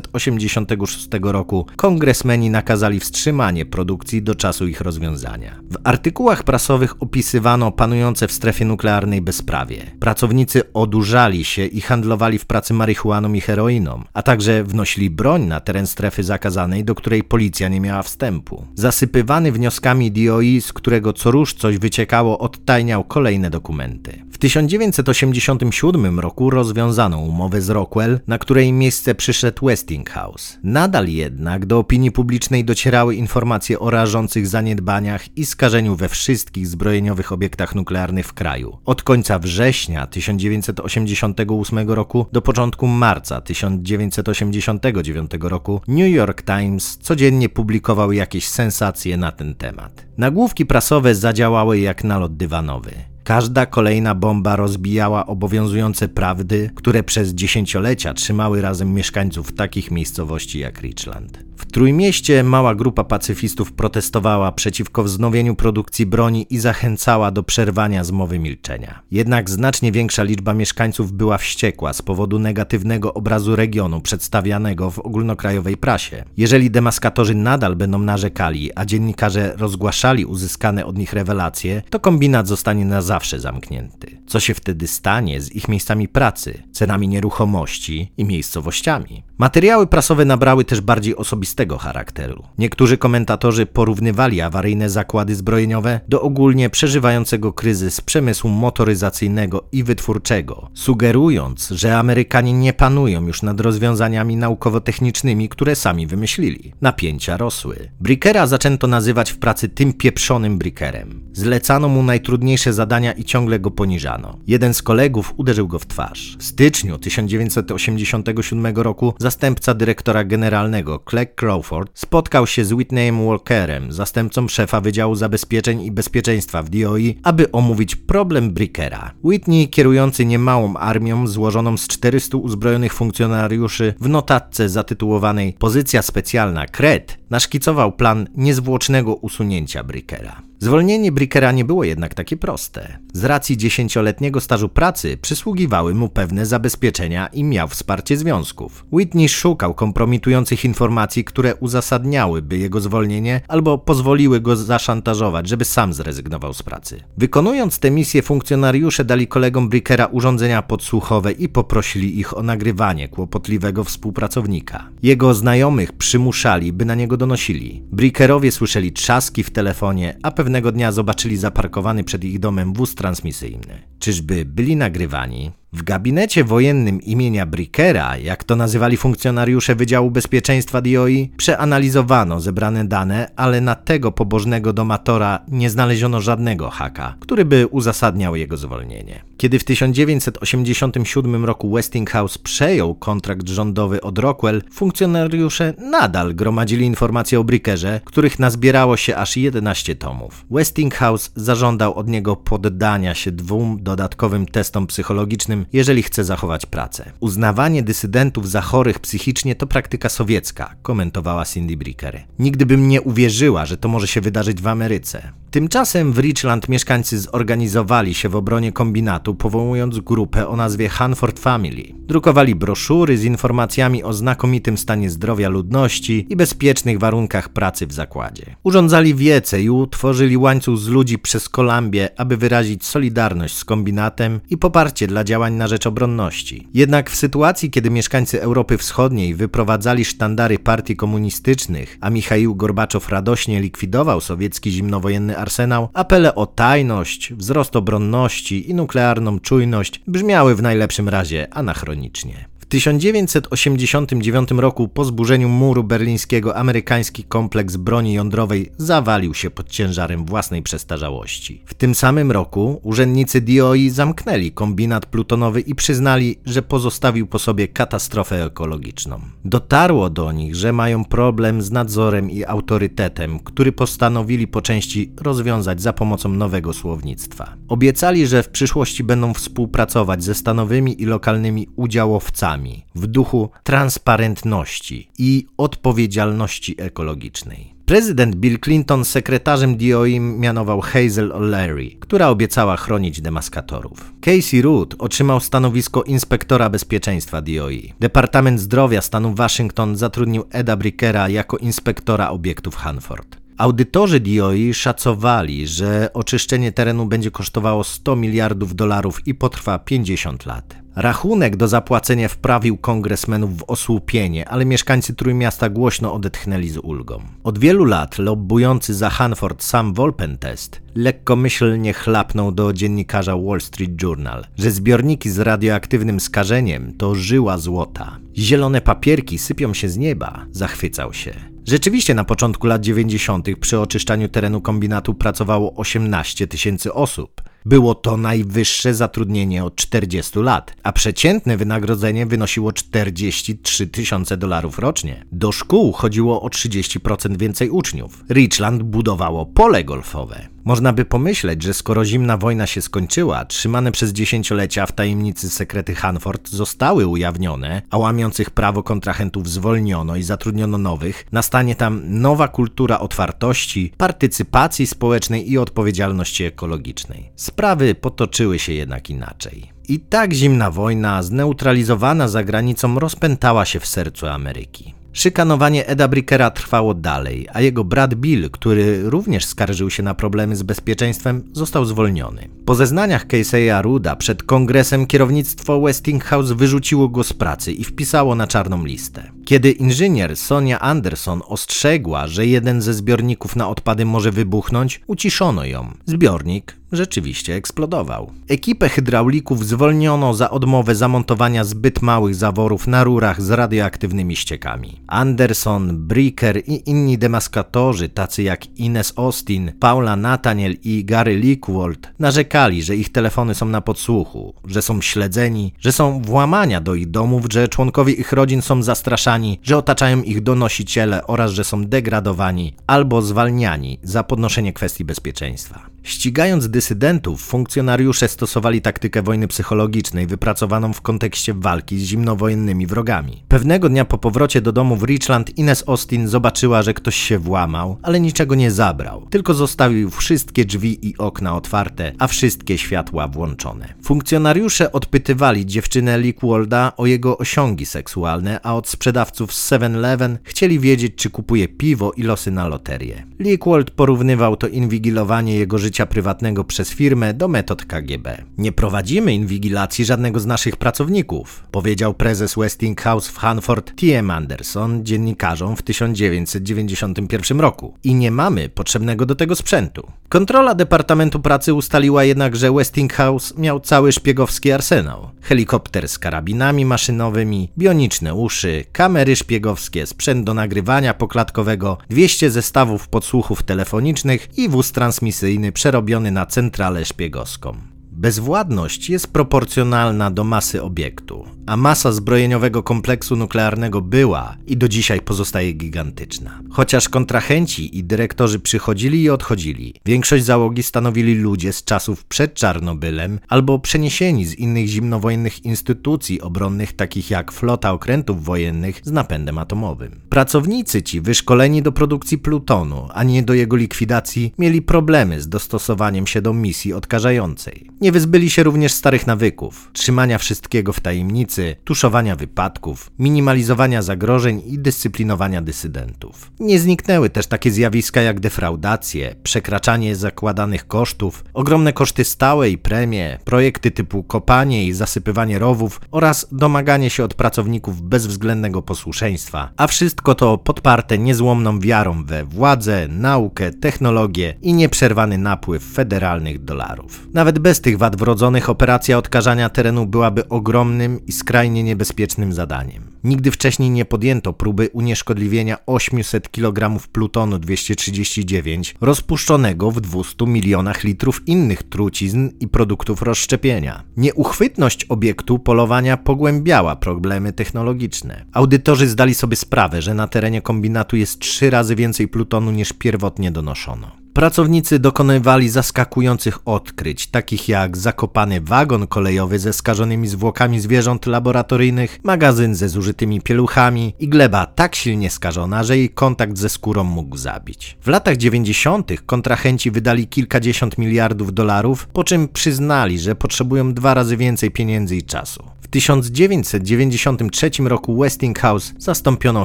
1986 0.00 1.08
roku 1.22 1.66
kongresmeni 1.76 2.50
nakazali 2.50 3.00
wstrzymanie 3.00 3.66
produkcji 3.66 4.22
do 4.22 4.34
czasu 4.34 4.66
ich 4.66 4.80
rozwiązania. 4.80 5.60
W 5.70 5.76
artykułach 5.84 6.42
prasowych 6.42 7.02
opisywano 7.02 7.72
panujące 7.72 8.28
w 8.28 8.32
strefie 8.32 8.64
nuklearnej 8.64 9.22
bezprawie. 9.22 9.82
Pracownicy 10.00 10.72
odurzali 10.72 11.44
się 11.44 11.66
i 11.66 11.80
handlowali 11.80 12.38
w 12.38 12.46
pracy 12.46 12.74
marihuaną 12.74 13.32
i 13.32 13.40
heroiną, 13.40 14.04
a 14.14 14.22
także 14.22 14.64
wnosili 14.64 15.10
broń 15.10 15.42
na 15.42 15.60
teren 15.60 15.86
strefy 15.86 16.24
zakazanej, 16.24 16.84
do 16.84 16.94
której 16.94 17.22
policja 17.22 17.68
nie 17.68 17.80
miała 17.80 18.02
wstępu. 18.02 18.66
Zasypywany 18.74 19.52
wnioskami 19.52 20.12
DOI, 20.12 20.60
z 20.60 20.72
którego 20.72 21.12
co 21.12 21.30
rusz 21.30 21.54
coś 21.54 21.78
wyciekało, 21.78 22.38
odtajniał 22.38 23.04
kolejne 23.04 23.50
dokumenty. 23.50 24.26
W 24.32 24.38
1987 24.38 26.20
roku 26.20 26.50
rozwiązano 26.50 27.18
umowę 27.18 27.60
z 27.60 27.70
Rockwell, 27.70 28.20
na 28.26 28.38
której 28.38 28.72
miejsce 28.72 29.14
przyszedł 29.14 29.68
Westinghouse. 29.86 30.58
Nadal 30.62 31.08
jednak 31.08 31.66
do 31.66 31.78
opinii 31.78 32.12
publicznej 32.12 32.64
docierały 32.64 33.14
informacje 33.14 33.78
o 33.78 33.90
rażących 33.90 34.46
zaniedbaniach 34.46 35.36
i 35.36 35.46
skażeniu 35.46 35.96
we 35.96 36.08
wszystkich 36.08 36.66
zbrojeniowych 36.66 37.32
obiektach 37.32 37.74
nuklearnych 37.74 38.26
w 38.26 38.32
kraju. 38.32 38.78
Od 38.84 39.02
końca 39.02 39.38
września 39.38 40.06
1988 40.06 41.90
roku 41.90 42.26
do 42.32 42.42
początku 42.42 42.86
marca 42.86 43.40
1989 43.40 45.30
roku 45.40 45.80
New 45.88 46.14
York 46.14 46.42
Times 46.42 46.98
codziennie 47.02 47.48
publikował 47.48 48.12
jakieś 48.12 48.48
sensacje 48.48 49.16
na 49.16 49.32
ten 49.32 49.54
temat. 49.54 50.06
Nagłówki 50.18 50.66
prasowe 50.66 51.14
zadziałały 51.14 51.78
jak 51.78 52.04
nalot 52.04 52.36
dywanowy. 52.36 53.15
Każda 53.26 53.66
kolejna 53.66 54.14
bomba 54.14 54.56
rozbijała 54.56 55.26
obowiązujące 55.26 56.08
prawdy, 56.08 56.70
które 56.74 57.02
przez 57.02 57.34
dziesięciolecia 57.34 58.14
trzymały 58.14 58.60
razem 58.60 58.94
mieszkańców 58.94 59.52
takich 59.52 59.90
miejscowości 59.90 60.58
jak 60.58 60.80
Richland. 60.80 61.38
W 61.56 61.66
Trójmieście 61.66 62.42
mała 62.44 62.74
grupa 62.74 63.04
pacyfistów 63.04 63.72
protestowała 63.72 64.52
przeciwko 64.52 65.04
wznowieniu 65.04 65.54
produkcji 65.54 66.06
broni 66.06 66.46
i 66.50 66.58
zachęcała 66.58 67.30
do 67.30 67.42
przerwania 67.42 68.04
zmowy 68.04 68.38
milczenia. 68.38 69.02
Jednak 69.10 69.50
znacznie 69.50 69.92
większa 69.92 70.22
liczba 70.22 70.54
mieszkańców 70.54 71.12
była 71.12 71.38
wściekła 71.38 71.92
z 71.92 72.02
powodu 72.02 72.38
negatywnego 72.38 73.14
obrazu 73.14 73.56
regionu 73.56 74.00
przedstawianego 74.00 74.90
w 74.90 74.98
ogólnokrajowej 74.98 75.76
prasie. 75.76 76.24
Jeżeli 76.36 76.70
demaskatorzy 76.70 77.34
nadal 77.34 77.76
będą 77.76 77.98
narzekali, 77.98 78.70
a 78.74 78.84
dziennikarze 78.84 79.54
rozgłaszali 79.56 80.24
uzyskane 80.24 80.86
od 80.86 80.98
nich 80.98 81.12
rewelacje, 81.12 81.82
to 81.90 82.00
kombinat 82.00 82.48
zostanie 82.48 82.84
na 82.84 83.02
zawsze 83.02 83.15
zamknięty. 83.24 84.22
Co 84.26 84.40
się 84.40 84.54
wtedy 84.54 84.86
stanie 84.86 85.40
z 85.40 85.52
ich 85.52 85.68
miejscami 85.68 86.08
pracy, 86.08 86.62
cenami 86.72 87.08
nieruchomości 87.08 88.12
i 88.16 88.24
miejscowościami? 88.24 89.22
Materiały 89.38 89.86
prasowe 89.86 90.24
nabrały 90.24 90.64
też 90.64 90.80
bardziej 90.80 91.16
osobistego 91.16 91.78
charakteru. 91.78 92.44
Niektórzy 92.58 92.98
komentatorzy 92.98 93.66
porównywali 93.66 94.40
awaryjne 94.40 94.90
zakłady 94.90 95.34
zbrojeniowe 95.34 96.00
do 96.08 96.22
ogólnie 96.22 96.70
przeżywającego 96.70 97.52
kryzys 97.52 98.00
przemysłu 98.00 98.50
motoryzacyjnego 98.50 99.64
i 99.72 99.84
wytwórczego, 99.84 100.70
sugerując, 100.74 101.68
że 101.68 101.98
Amerykanie 101.98 102.52
nie 102.52 102.72
panują 102.72 103.26
już 103.26 103.42
nad 103.42 103.60
rozwiązaniami 103.60 104.36
naukowo-technicznymi, 104.36 105.48
które 105.48 105.76
sami 105.76 106.06
wymyślili. 106.06 106.72
Napięcia 106.80 107.36
rosły. 107.36 107.88
Brickera 108.00 108.46
zaczęto 108.46 108.86
nazywać 108.86 109.32
w 109.32 109.38
pracy 109.38 109.68
tym 109.68 109.92
pieprzonym 109.92 110.58
Brickerem. 110.58 111.25
Zlecano 111.36 111.88
mu 111.88 112.02
najtrudniejsze 112.02 112.72
zadania 112.72 113.12
i 113.12 113.24
ciągle 113.24 113.58
go 113.58 113.70
poniżano. 113.70 114.38
Jeden 114.46 114.74
z 114.74 114.82
kolegów 114.82 115.34
uderzył 115.36 115.68
go 115.68 115.78
w 115.78 115.86
twarz. 115.86 116.36
W 116.38 116.44
styczniu 116.44 116.98
1987 116.98 118.76
roku 118.76 119.14
zastępca 119.18 119.74
dyrektora 119.74 120.24
generalnego 120.24 121.02
Clegg 121.10 121.34
Crawford 121.34 121.90
spotkał 121.94 122.46
się 122.46 122.64
z 122.64 122.72
Whitneyem 122.72 123.26
Walkerem, 123.26 123.92
zastępcą 123.92 124.48
szefa 124.48 124.80
Wydziału 124.80 125.14
Zabezpieczeń 125.14 125.82
i 125.82 125.92
Bezpieczeństwa 125.92 126.62
w 126.62 126.70
DOI, 126.70 127.18
aby 127.22 127.52
omówić 127.52 127.96
problem 127.96 128.50
Brickera. 128.50 129.12
Whitney, 129.24 129.68
kierujący 129.68 130.26
niemałą 130.26 130.76
armią 130.76 131.26
złożoną 131.26 131.76
z 131.76 131.86
400 131.86 132.36
uzbrojonych 132.36 132.94
funkcjonariuszy, 132.94 133.94
w 134.00 134.08
notatce 134.08 134.68
zatytułowanej 134.68 135.52
Pozycja 135.52 136.02
specjalna 136.02 136.66
Kret 136.66 137.18
naszkicował 137.30 137.92
plan 137.92 138.28
niezwłocznego 138.36 139.14
usunięcia 139.14 139.84
Brickera. 139.84 140.42
Zwolnienie 140.58 141.12
Brickera 141.12 141.52
nie 141.52 141.64
było 141.64 141.84
jednak 141.84 142.14
takie 142.14 142.36
proste. 142.36 142.98
Z 143.12 143.24
racji 143.24 143.56
dziesięcioletniego 143.56 144.40
stażu 144.40 144.68
pracy 144.68 145.16
przysługiwały 145.16 145.94
mu 145.94 146.08
pewne 146.08 146.46
zabezpieczenia 146.46 147.26
i 147.26 147.44
miał 147.44 147.68
wsparcie 147.68 148.16
związków. 148.16 148.86
Whitney 148.92 149.28
szukał 149.28 149.74
kompromitujących 149.74 150.64
informacji, 150.64 151.24
które 151.24 151.54
uzasadniałyby 151.54 152.58
jego 152.58 152.80
zwolnienie 152.80 153.40
albo 153.48 153.78
pozwoliły 153.78 154.40
go 154.40 154.56
zaszantażować, 154.56 155.48
żeby 155.48 155.64
sam 155.64 155.92
zrezygnował 155.92 156.54
z 156.54 156.62
pracy. 156.62 157.00
Wykonując 157.18 157.78
tę 157.78 157.90
misję, 157.90 158.22
funkcjonariusze 158.22 159.04
dali 159.04 159.28
kolegom 159.28 159.68
Brickera 159.68 160.06
urządzenia 160.06 160.62
podsłuchowe 160.62 161.32
i 161.32 161.48
poprosili 161.48 162.18
ich 162.18 162.38
o 162.38 162.42
nagrywanie 162.42 163.08
kłopotliwego 163.08 163.84
współpracownika. 163.84 164.88
Jego 165.02 165.34
znajomych 165.34 165.92
przymuszali, 165.92 166.72
by 166.72 166.84
na 166.84 166.94
niego 166.94 167.15
donosili. 167.16 167.82
Brickerowie 167.92 168.52
słyszeli 168.52 168.92
trzaski 168.92 169.42
w 169.42 169.50
telefonie, 169.50 170.18
a 170.22 170.30
pewnego 170.30 170.72
dnia 170.72 170.92
zobaczyli 170.92 171.36
zaparkowany 171.36 172.04
przed 172.04 172.24
ich 172.24 172.38
domem 172.38 172.72
wóz 172.72 172.94
transmisyjny. 172.94 173.82
Czyżby 173.98 174.44
byli 174.44 174.76
nagrywani? 174.76 175.50
W 175.72 175.82
gabinecie 175.82 176.44
wojennym 176.44 177.02
imienia 177.02 177.46
Brickera, 177.46 178.16
jak 178.16 178.44
to 178.44 178.56
nazywali 178.56 178.96
funkcjonariusze 178.96 179.74
Wydziału 179.74 180.10
Bezpieczeństwa 180.10 180.80
DOI, 180.80 181.30
przeanalizowano 181.36 182.40
zebrane 182.40 182.84
dane, 182.84 183.30
ale 183.36 183.60
na 183.60 183.74
tego 183.74 184.12
pobożnego 184.12 184.72
domatora 184.72 185.40
nie 185.48 185.70
znaleziono 185.70 186.20
żadnego 186.20 186.70
haka, 186.70 187.14
który 187.20 187.44
by 187.44 187.66
uzasadniał 187.66 188.36
jego 188.36 188.56
zwolnienie. 188.56 189.24
Kiedy 189.36 189.58
w 189.58 189.64
1987 189.64 191.44
roku 191.44 191.70
Westinghouse 191.70 192.38
przejął 192.38 192.94
kontrakt 192.94 193.48
rządowy 193.48 194.00
od 194.00 194.18
Rockwell, 194.18 194.62
funkcjonariusze 194.72 195.74
nadal 195.78 196.34
gromadzili 196.34 196.86
informacje 196.86 197.40
o 197.40 197.44
Brickerze, 197.44 198.00
których 198.04 198.38
nazbierało 198.38 198.96
się 198.96 199.16
aż 199.16 199.36
11 199.36 199.94
tomów. 199.94 200.46
Westinghouse 200.50 201.30
zażądał 201.36 201.94
od 201.94 202.08
niego 202.08 202.36
poddania 202.36 203.14
się 203.14 203.32
dwóm 203.32 203.78
dodatkowym 203.80 204.46
testom 204.46 204.86
psychologicznym, 204.86 205.55
jeżeli 205.72 206.02
chce 206.02 206.24
zachować 206.24 206.66
pracę. 206.66 207.12
Uznawanie 207.20 207.82
dysydentów 207.82 208.50
za 208.50 208.60
chorych 208.60 208.98
psychicznie 208.98 209.54
to 209.54 209.66
praktyka 209.66 210.08
sowiecka, 210.08 210.74
komentowała 210.82 211.44
Cindy 211.44 211.76
Bricker. 211.76 212.22
Nigdy 212.38 212.66
bym 212.66 212.88
nie 212.88 213.02
uwierzyła, 213.02 213.66
że 213.66 213.76
to 213.76 213.88
może 213.88 214.06
się 214.06 214.20
wydarzyć 214.20 214.62
w 214.62 214.66
Ameryce. 214.66 215.32
Tymczasem 215.50 216.12
w 216.12 216.18
Richland 216.18 216.68
mieszkańcy 216.68 217.18
zorganizowali 217.18 218.14
się 218.14 218.28
w 218.28 218.36
obronie 218.36 218.72
kombinatu, 218.72 219.34
powołując 219.34 220.00
grupę 220.00 220.48
o 220.48 220.56
nazwie 220.56 220.88
Hanford 220.88 221.38
Family. 221.38 221.84
Drukowali 221.98 222.54
broszury 222.54 223.18
z 223.18 223.24
informacjami 223.24 224.04
o 224.04 224.12
znakomitym 224.12 224.78
stanie 224.78 225.10
zdrowia 225.10 225.48
ludności 225.48 226.26
i 226.28 226.36
bezpiecznych 226.36 226.98
warunkach 226.98 227.48
pracy 227.48 227.86
w 227.86 227.92
zakładzie. 227.92 228.56
Urządzali 228.62 229.14
wiece 229.14 229.62
i 229.62 229.70
utworzyli 229.70 230.36
łańcuch 230.36 230.78
z 230.78 230.88
ludzi 230.88 231.18
przez 231.18 231.48
Kolumbię, 231.48 232.08
aby 232.16 232.36
wyrazić 232.36 232.84
solidarność 232.84 233.56
z 233.56 233.64
kombinatem 233.64 234.40
i 234.50 234.56
poparcie 234.56 235.06
dla 235.06 235.24
działań 235.24 235.45
na 235.54 235.68
rzecz 235.68 235.86
obronności. 235.86 236.68
Jednak 236.74 237.10
w 237.10 237.16
sytuacji, 237.16 237.70
kiedy 237.70 237.90
mieszkańcy 237.90 238.42
Europy 238.42 238.78
Wschodniej 238.78 239.34
wyprowadzali 239.34 240.04
sztandary 240.04 240.58
partii 240.58 240.96
komunistycznych, 240.96 241.98
a 242.00 242.10
Michaił 242.10 242.54
Gorbaczow 242.54 243.08
radośnie 243.08 243.60
likwidował 243.60 244.20
sowiecki 244.20 244.70
zimnowojenny 244.70 245.38
arsenał, 245.38 245.88
apele 245.94 246.34
o 246.34 246.46
tajność, 246.46 247.32
wzrost 247.32 247.76
obronności 247.76 248.70
i 248.70 248.74
nuklearną 248.74 249.40
czujność 249.40 250.00
brzmiały 250.06 250.54
w 250.54 250.62
najlepszym 250.62 251.08
razie 251.08 251.54
anachronicznie. 251.54 252.55
W 252.66 252.68
1989 252.68 254.50
roku 254.50 254.88
po 254.88 255.04
zburzeniu 255.04 255.48
muru 255.48 255.84
berlińskiego 255.84 256.56
amerykański 256.56 257.24
kompleks 257.24 257.76
broni 257.76 258.12
jądrowej 258.12 258.72
zawalił 258.78 259.34
się 259.34 259.50
pod 259.50 259.68
ciężarem 259.68 260.24
własnej 260.24 260.62
przestarzałości. 260.62 261.62
W 261.66 261.74
tym 261.74 261.94
samym 261.94 262.32
roku 262.32 262.80
urzędnicy 262.82 263.40
DOI 263.40 263.90
zamknęli 263.90 264.52
kombinat 264.52 265.06
plutonowy 265.06 265.60
i 265.60 265.74
przyznali, 265.74 266.38
że 266.46 266.62
pozostawił 266.62 267.26
po 267.26 267.38
sobie 267.38 267.68
katastrofę 267.68 268.44
ekologiczną. 268.44 269.20
Dotarło 269.44 270.10
do 270.10 270.32
nich, 270.32 270.54
że 270.56 270.72
mają 270.72 271.04
problem 271.04 271.62
z 271.62 271.70
nadzorem 271.70 272.30
i 272.30 272.44
autorytetem, 272.44 273.38
który 273.38 273.72
postanowili 273.72 274.48
po 274.48 274.62
części 274.62 275.12
rozwiązać 275.20 275.82
za 275.82 275.92
pomocą 275.92 276.28
nowego 276.28 276.72
słownictwa. 276.72 277.54
Obiecali, 277.68 278.26
że 278.26 278.42
w 278.42 278.48
przyszłości 278.48 279.04
będą 279.04 279.34
współpracować 279.34 280.24
ze 280.24 280.34
stanowymi 280.34 281.02
i 281.02 281.06
lokalnymi 281.06 281.68
udziałowcami 281.76 282.55
w 282.94 283.06
duchu 283.06 283.50
transparentności 283.62 285.08
i 285.18 285.46
odpowiedzialności 285.56 286.74
ekologicznej. 286.78 287.76
Prezydent 287.86 288.36
Bill 288.36 288.58
Clinton 288.60 289.04
sekretarzem 289.04 289.76
DOI 289.76 290.20
mianował 290.20 290.80
Hazel 290.80 291.32
O'Leary, 291.32 291.98
która 292.00 292.28
obiecała 292.28 292.76
chronić 292.76 293.20
demaskatorów. 293.20 294.12
Casey 294.20 294.62
Root 294.62 294.94
otrzymał 294.98 295.40
stanowisko 295.40 296.02
inspektora 296.02 296.70
bezpieczeństwa 296.70 297.42
DOI. 297.42 297.92
Departament 298.00 298.60
Zdrowia 298.60 299.00
stanu 299.00 299.34
Waszyngton 299.34 299.96
zatrudnił 299.96 300.44
Eda 300.50 300.76
Brickera 300.76 301.28
jako 301.28 301.56
inspektora 301.56 302.28
obiektów 302.30 302.76
Hanford. 302.76 303.45
Audytorzy 303.58 304.20
DOI 304.20 304.74
szacowali, 304.74 305.66
że 305.66 306.10
oczyszczenie 306.14 306.72
terenu 306.72 307.06
będzie 307.06 307.30
kosztowało 307.30 307.84
100 307.84 308.16
miliardów 308.16 308.74
dolarów 308.74 309.26
i 309.26 309.34
potrwa 309.34 309.78
50 309.78 310.46
lat. 310.46 310.76
Rachunek 310.96 311.56
do 311.56 311.68
zapłacenia 311.68 312.28
wprawił 312.28 312.76
kongresmenów 312.76 313.56
w 313.58 313.64
osłupienie, 313.66 314.48
ale 314.48 314.64
mieszkańcy 314.64 315.14
Trójmiasta 315.14 315.68
głośno 315.68 316.14
odetchnęli 316.14 316.68
z 316.68 316.78
ulgą. 316.78 317.22
Od 317.44 317.58
wielu 317.58 317.84
lat 317.84 318.18
lobbujący 318.18 318.94
za 318.94 319.10
Hanford 319.10 319.62
Sam 319.62 319.94
Wolpentest 319.94 320.82
lekkomyślnie 320.94 321.92
chlapnął 321.92 322.52
do 322.52 322.72
dziennikarza 322.72 323.36
Wall 323.36 323.60
Street 323.60 324.02
Journal, 324.02 324.44
że 324.58 324.70
zbiorniki 324.70 325.30
z 325.30 325.38
radioaktywnym 325.38 326.20
skażeniem 326.20 326.92
to 326.98 327.14
żyła 327.14 327.58
złota. 327.58 328.18
Zielone 328.36 328.80
papierki 328.80 329.38
sypią 329.38 329.74
się 329.74 329.88
z 329.88 329.96
nieba, 329.96 330.46
zachwycał 330.52 331.12
się. 331.12 331.55
Rzeczywiście 331.66 332.14
na 332.14 332.24
początku 332.24 332.66
lat 332.66 332.82
90. 332.82 333.46
przy 333.60 333.80
oczyszczaniu 333.80 334.28
terenu 334.28 334.60
kombinatu 334.60 335.14
pracowało 335.14 335.74
18 335.74 336.46
tysięcy 336.46 336.92
osób. 336.92 337.42
Było 337.64 337.94
to 337.94 338.16
najwyższe 338.16 338.94
zatrudnienie 338.94 339.64
od 339.64 339.76
40 339.76 340.38
lat, 340.38 340.74
a 340.82 340.92
przeciętne 340.92 341.56
wynagrodzenie 341.56 342.26
wynosiło 342.26 342.72
43 342.72 343.86
tysiące 343.86 344.36
dolarów 344.36 344.78
rocznie. 344.78 345.24
Do 345.32 345.52
szkół 345.52 345.92
chodziło 345.92 346.42
o 346.42 346.48
30% 346.48 347.36
więcej 347.36 347.70
uczniów. 347.70 348.24
Richland 348.30 348.82
budowało 348.82 349.46
pole 349.46 349.84
golfowe. 349.84 350.55
Można 350.66 350.92
by 350.92 351.04
pomyśleć, 351.04 351.62
że 351.62 351.74
skoro 351.74 352.04
zimna 352.04 352.36
wojna 352.36 352.66
się 352.66 352.82
skończyła, 352.82 353.44
trzymane 353.44 353.92
przez 353.92 354.12
dziesięciolecia 354.12 354.86
w 354.86 354.92
tajemnicy 354.92 355.50
sekrety 355.50 355.94
Hanford 355.94 356.48
zostały 356.48 357.06
ujawnione, 357.06 357.82
a 357.90 357.98
łamiących 357.98 358.50
prawo 358.50 358.82
kontrahentów 358.82 359.48
zwolniono 359.48 360.16
i 360.16 360.22
zatrudniono 360.22 360.78
nowych, 360.78 361.26
nastanie 361.32 361.74
tam 361.74 362.02
nowa 362.04 362.48
kultura 362.48 362.98
otwartości, 362.98 363.92
partycypacji 363.96 364.86
społecznej 364.86 365.50
i 365.50 365.58
odpowiedzialności 365.58 366.44
ekologicznej. 366.44 367.30
Sprawy 367.36 367.94
potoczyły 367.94 368.58
się 368.58 368.72
jednak 368.72 369.10
inaczej. 369.10 369.72
I 369.88 370.00
tak 370.00 370.32
zimna 370.32 370.70
wojna, 370.70 371.22
zneutralizowana 371.22 372.28
za 372.28 372.44
granicą, 372.44 372.98
rozpętała 372.98 373.64
się 373.64 373.80
w 373.80 373.86
sercu 373.86 374.26
Ameryki. 374.26 374.94
Szykanowanie 375.16 375.86
Eda 375.86 376.08
Brickera 376.08 376.50
trwało 376.50 376.94
dalej, 376.94 377.46
a 377.52 377.60
jego 377.60 377.84
brat 377.84 378.14
Bill, 378.14 378.50
który 378.50 379.10
również 379.10 379.44
skarżył 379.44 379.90
się 379.90 380.02
na 380.02 380.14
problemy 380.14 380.56
z 380.56 380.62
bezpieczeństwem, 380.62 381.42
został 381.52 381.84
zwolniony. 381.84 382.48
Po 382.64 382.74
zeznaniach 382.74 383.26
Casey'a 383.26 383.82
Ruda 383.82 384.16
przed 384.16 384.42
kongresem 384.42 385.06
kierownictwo 385.06 385.80
Westinghouse 385.80 386.52
wyrzuciło 386.52 387.08
go 387.08 387.24
z 387.24 387.32
pracy 387.32 387.72
i 387.72 387.84
wpisało 387.84 388.34
na 388.34 388.46
czarną 388.46 388.84
listę. 388.84 389.35
Kiedy 389.46 389.70
inżynier 389.70 390.36
Sonia 390.36 390.80
Anderson 390.80 391.42
ostrzegła, 391.46 392.26
że 392.26 392.46
jeden 392.46 392.82
ze 392.82 392.94
zbiorników 392.94 393.56
na 393.56 393.68
odpady 393.68 394.04
może 394.04 394.32
wybuchnąć, 394.32 395.00
uciszono 395.06 395.64
ją. 395.64 395.94
Zbiornik 396.06 396.76
rzeczywiście 396.92 397.54
eksplodował. 397.54 398.30
Ekipę 398.48 398.88
hydraulików 398.88 399.66
zwolniono 399.66 400.34
za 400.34 400.50
odmowę 400.50 400.94
zamontowania 400.94 401.64
zbyt 401.64 402.02
małych 402.02 402.34
zaworów 402.34 402.86
na 402.86 403.04
rurach 403.04 403.42
z 403.42 403.50
radioaktywnymi 403.50 404.36
ściekami. 404.36 405.00
Anderson, 405.06 406.06
Bricker 406.06 406.62
i 406.66 406.90
inni 406.90 407.18
demaskatorzy, 407.18 408.08
tacy 408.08 408.42
jak 408.42 408.66
Ines 408.76 409.12
Austin, 409.16 409.72
Paula 409.80 410.16
Nathaniel 410.16 410.76
i 410.84 411.04
Gary 411.04 411.36
Lickwold, 411.36 412.12
narzekali, 412.18 412.82
że 412.82 412.96
ich 412.96 413.12
telefony 413.12 413.54
są 413.54 413.66
na 413.66 413.80
podsłuchu, 413.80 414.54
że 414.64 414.82
są 414.82 415.00
śledzeni, 415.00 415.72
że 415.80 415.92
są 415.92 416.22
włamania 416.22 416.80
do 416.80 416.94
ich 416.94 417.10
domów, 417.10 417.44
że 417.52 417.68
członkowie 417.68 418.12
ich 418.12 418.32
rodzin 418.32 418.62
są 418.62 418.82
zastraszani, 418.82 419.35
że 419.62 419.76
otaczają 419.76 420.22
ich 420.22 420.42
donosiciele 420.42 421.26
oraz 421.26 421.52
że 421.52 421.64
są 421.64 421.84
degradowani 421.84 422.74
albo 422.86 423.22
zwalniani 423.22 423.98
za 424.02 424.22
podnoszenie 424.24 424.72
kwestii 424.72 425.04
bezpieczeństwa. 425.04 425.96
Ścigając 426.02 426.68
dysydentów, 426.68 427.42
funkcjonariusze 427.42 428.28
stosowali 428.28 428.82
taktykę 428.82 429.22
wojny 429.22 429.48
psychologicznej 429.48 430.26
wypracowaną 430.26 430.92
w 430.92 431.00
kontekście 431.00 431.54
walki 431.54 431.98
z 431.98 432.02
zimnowojennymi 432.02 432.86
wrogami. 432.86 433.42
Pewnego 433.48 433.88
dnia 433.88 434.04
po 434.04 434.18
powrocie 434.18 434.60
do 434.60 434.72
domu 434.72 434.96
w 434.96 435.02
Richland 435.02 435.58
Ines 435.58 435.84
Austin 435.86 436.28
zobaczyła, 436.28 436.82
że 436.82 436.94
ktoś 436.94 437.16
się 437.16 437.38
włamał, 437.38 437.98
ale 438.02 438.20
niczego 438.20 438.54
nie 438.54 438.70
zabrał, 438.70 439.26
tylko 439.30 439.54
zostawił 439.54 440.10
wszystkie 440.10 440.64
drzwi 440.64 441.08
i 441.08 441.18
okna 441.18 441.56
otwarte, 441.56 442.12
a 442.18 442.26
wszystkie 442.26 442.78
światła 442.78 443.28
włączone. 443.28 443.94
Funkcjonariusze 444.02 444.92
odpytywali 444.92 445.66
dziewczynę 445.66 446.18
Lickwolda 446.18 446.92
o 446.96 447.06
jego 447.06 447.38
osiągi 447.38 447.86
seksualne, 447.86 448.60
a 448.62 448.74
od 448.74 448.88
sprzedawców 448.88 449.25
z 449.34 449.70
7-Eleven 449.70 450.36
chcieli 450.42 450.80
wiedzieć, 450.80 451.14
czy 451.16 451.30
kupuje 451.30 451.68
piwo 451.68 452.12
i 452.16 452.22
losy 452.22 452.50
na 452.50 452.68
loterię. 452.68 453.26
Lickwold 453.38 453.90
porównywał 453.90 454.56
to 454.56 454.68
inwigilowanie 454.68 455.56
jego 455.56 455.78
życia 455.78 456.06
prywatnego 456.06 456.64
przez 456.64 456.90
firmę 456.90 457.34
do 457.34 457.48
metod 457.48 457.84
KGB. 457.84 458.42
Nie 458.58 458.72
prowadzimy 458.72 459.34
inwigilacji 459.34 460.04
żadnego 460.04 460.40
z 460.40 460.46
naszych 460.46 460.76
pracowników, 460.76 461.66
powiedział 461.70 462.14
prezes 462.14 462.54
Westinghouse 462.54 463.28
w 463.28 463.38
Hanford 463.38 464.00
T.M. 464.00 464.30
Anderson 464.30 465.04
dziennikarzom 465.04 465.76
w 465.76 465.82
1991 465.82 467.60
roku. 467.60 467.94
I 468.04 468.14
nie 468.14 468.30
mamy 468.30 468.68
potrzebnego 468.68 469.26
do 469.26 469.34
tego 469.34 469.56
sprzętu. 469.56 470.12
Kontrola 470.28 470.74
Departamentu 470.74 471.40
Pracy 471.40 471.74
ustaliła 471.74 472.24
jednak, 472.24 472.56
że 472.56 472.72
Westinghouse 472.72 473.54
miał 473.58 473.80
cały 473.80 474.12
szpiegowski 474.12 474.72
arsenał. 474.72 475.30
Helikopter 475.42 476.08
z 476.08 476.18
karabinami 476.18 476.84
maszynowymi, 476.84 477.70
bioniczne 477.78 478.34
uszy, 478.34 478.84
kamery 478.92 479.15
szpiegowskie, 479.36 480.06
sprzęt 480.06 480.44
do 480.44 480.54
nagrywania 480.54 481.14
poklatkowego, 481.14 481.98
200 482.10 482.50
zestawów 482.50 483.08
podsłuchów 483.08 483.62
telefonicznych 483.62 484.58
i 484.58 484.68
wóz 484.68 484.92
transmisyjny 484.92 485.72
przerobiony 485.72 486.30
na 486.30 486.46
centralę 486.46 487.04
szpiegowską. 487.04 487.76
Bezwładność 488.12 489.10
jest 489.10 489.32
proporcjonalna 489.32 490.30
do 490.30 490.44
masy 490.44 490.82
obiektu, 490.82 491.44
a 491.66 491.76
masa 491.76 492.12
zbrojeniowego 492.12 492.82
kompleksu 492.82 493.36
nuklearnego 493.36 494.00
była 494.00 494.56
i 494.66 494.76
do 494.76 494.88
dzisiaj 494.88 495.20
pozostaje 495.20 495.72
gigantyczna. 495.72 496.60
Chociaż 496.70 497.08
kontrahenci 497.08 497.98
i 497.98 498.04
dyrektorzy 498.04 498.60
przychodzili 498.60 499.22
i 499.22 499.30
odchodzili, 499.30 499.94
większość 500.06 500.44
załogi 500.44 500.82
stanowili 500.82 501.34
ludzie 501.34 501.72
z 501.72 501.84
czasów 501.84 502.24
przed 502.24 502.54
Czarnobylem 502.54 503.38
albo 503.48 503.78
przeniesieni 503.78 504.46
z 504.46 504.54
innych 504.54 504.86
zimnowojennych 504.86 505.64
instytucji 505.64 506.40
obronnych, 506.40 506.92
takich 506.92 507.30
jak 507.30 507.52
flota 507.52 507.92
okrętów 507.92 508.44
wojennych 508.44 509.00
z 509.04 509.10
napędem 509.10 509.58
atomowym. 509.58 510.20
Pracownicy 510.28 511.02
ci, 511.02 511.20
wyszkoleni 511.20 511.82
do 511.82 511.92
produkcji 511.92 512.38
plutonu, 512.38 513.08
a 513.14 513.22
nie 513.22 513.42
do 513.42 513.54
jego 513.54 513.76
likwidacji, 513.76 514.52
mieli 514.58 514.82
problemy 514.82 515.40
z 515.40 515.48
dostosowaniem 515.48 516.26
się 516.26 516.42
do 516.42 516.52
misji 516.52 516.92
odkażającej. 516.92 517.90
Nie 518.00 518.12
wyzbyli 518.12 518.50
się 518.50 518.62
również 518.62 518.92
starych 518.92 519.26
nawyków, 519.26 519.90
trzymania 519.92 520.38
wszystkiego 520.38 520.92
w 520.92 521.00
tajemnicy, 521.00 521.55
tuszowania 521.84 522.36
wypadków, 522.36 523.10
minimalizowania 523.18 524.02
zagrożeń 524.02 524.62
i 524.66 524.78
dyscyplinowania 524.78 525.62
dysydentów. 525.62 526.50
Nie 526.60 526.78
zniknęły 526.78 527.30
też 527.30 527.46
takie 527.46 527.70
zjawiska 527.70 528.22
jak 528.22 528.40
defraudacje, 528.40 529.34
przekraczanie 529.42 530.16
zakładanych 530.16 530.86
kosztów, 530.86 531.44
ogromne 531.54 531.92
koszty 531.92 532.24
stałe 532.24 532.70
i 532.70 532.78
premie, 532.78 533.38
projekty 533.44 533.90
typu 533.90 534.22
kopanie 534.22 534.86
i 534.86 534.92
zasypywanie 534.92 535.58
rowów 535.58 536.00
oraz 536.10 536.46
domaganie 536.52 537.10
się 537.10 537.24
od 537.24 537.34
pracowników 537.34 538.02
bezwzględnego 538.02 538.82
posłuszeństwa, 538.82 539.70
a 539.76 539.86
wszystko 539.86 540.34
to 540.34 540.58
podparte 540.58 541.18
niezłomną 541.18 541.80
wiarą 541.80 542.24
we 542.24 542.44
władzę, 542.44 543.08
naukę, 543.08 543.70
technologię 543.70 544.54
i 544.62 544.72
nieprzerwany 544.72 545.38
napływ 545.38 545.82
federalnych 545.82 546.64
dolarów. 546.64 547.28
Nawet 547.34 547.58
bez 547.58 547.80
tych 547.80 547.98
wad 547.98 548.16
wrodzonych 548.16 548.70
operacja 548.70 549.18
odkażania 549.18 549.70
terenu 549.70 550.06
byłaby 550.06 550.48
ogromnym 550.48 551.26
i 551.26 551.32
skrajnie 551.46 551.82
niebezpiecznym 551.82 552.52
zadaniem. 552.52 553.02
Nigdy 553.24 553.50
wcześniej 553.50 553.90
nie 553.90 554.04
podjęto 554.04 554.52
próby 554.52 554.88
unieszkodliwienia 554.92 555.78
800 555.86 556.50
kg 556.50 557.06
plutonu 557.12 557.58
239 557.58 558.94
rozpuszczonego 559.00 559.90
w 559.90 560.00
200 560.00 560.46
milionach 560.46 561.04
litrów 561.04 561.48
innych 561.48 561.82
trucizn 561.82 562.48
i 562.60 562.68
produktów 562.68 563.22
rozszczepienia. 563.22 564.02
Nieuchwytność 564.16 565.04
obiektu 565.04 565.58
polowania 565.58 566.16
pogłębiała 566.16 566.96
problemy 566.96 567.52
technologiczne. 567.52 568.44
Audytorzy 568.52 569.08
zdali 569.08 569.34
sobie 569.34 569.56
sprawę, 569.56 570.02
że 570.02 570.14
na 570.14 570.28
terenie 570.28 570.62
kombinatu 570.62 571.16
jest 571.16 571.38
trzy 571.38 571.70
razy 571.70 571.96
więcej 571.96 572.28
plutonu 572.28 572.70
niż 572.70 572.92
pierwotnie 572.92 573.50
donoszono. 573.50 574.25
Pracownicy 574.36 574.98
dokonywali 574.98 575.68
zaskakujących 575.68 576.58
odkryć, 576.64 577.26
takich 577.26 577.68
jak 577.68 577.96
zakopany 577.96 578.60
wagon 578.60 579.06
kolejowy 579.06 579.58
ze 579.58 579.72
skażonymi 579.72 580.28
zwłokami 580.28 580.80
zwierząt 580.80 581.26
laboratoryjnych, 581.26 582.18
magazyn 582.22 582.74
ze 582.74 582.88
zużytymi 582.88 583.40
pieluchami 583.40 584.14
i 584.18 584.28
gleba 584.28 584.66
tak 584.66 584.96
silnie 584.96 585.30
skażona, 585.30 585.84
że 585.84 585.98
jej 585.98 586.10
kontakt 586.10 586.58
ze 586.58 586.68
skórą 586.68 587.04
mógł 587.04 587.36
zabić. 587.36 587.96
W 588.00 588.08
latach 588.08 588.36
90. 588.36 589.12
kontrahenci 589.26 589.90
wydali 589.90 590.26
kilkadziesiąt 590.26 590.98
miliardów 590.98 591.54
dolarów, 591.54 592.06
po 592.06 592.24
czym 592.24 592.48
przyznali, 592.48 593.18
że 593.18 593.34
potrzebują 593.34 593.94
dwa 593.94 594.14
razy 594.14 594.36
więcej 594.36 594.70
pieniędzy 594.70 595.16
i 595.16 595.22
czasu. 595.22 595.64
W 595.96 595.98
1993 595.98 597.70
roku 597.84 598.16
Westinghouse 598.18 598.94
zastąpiono 598.98 599.64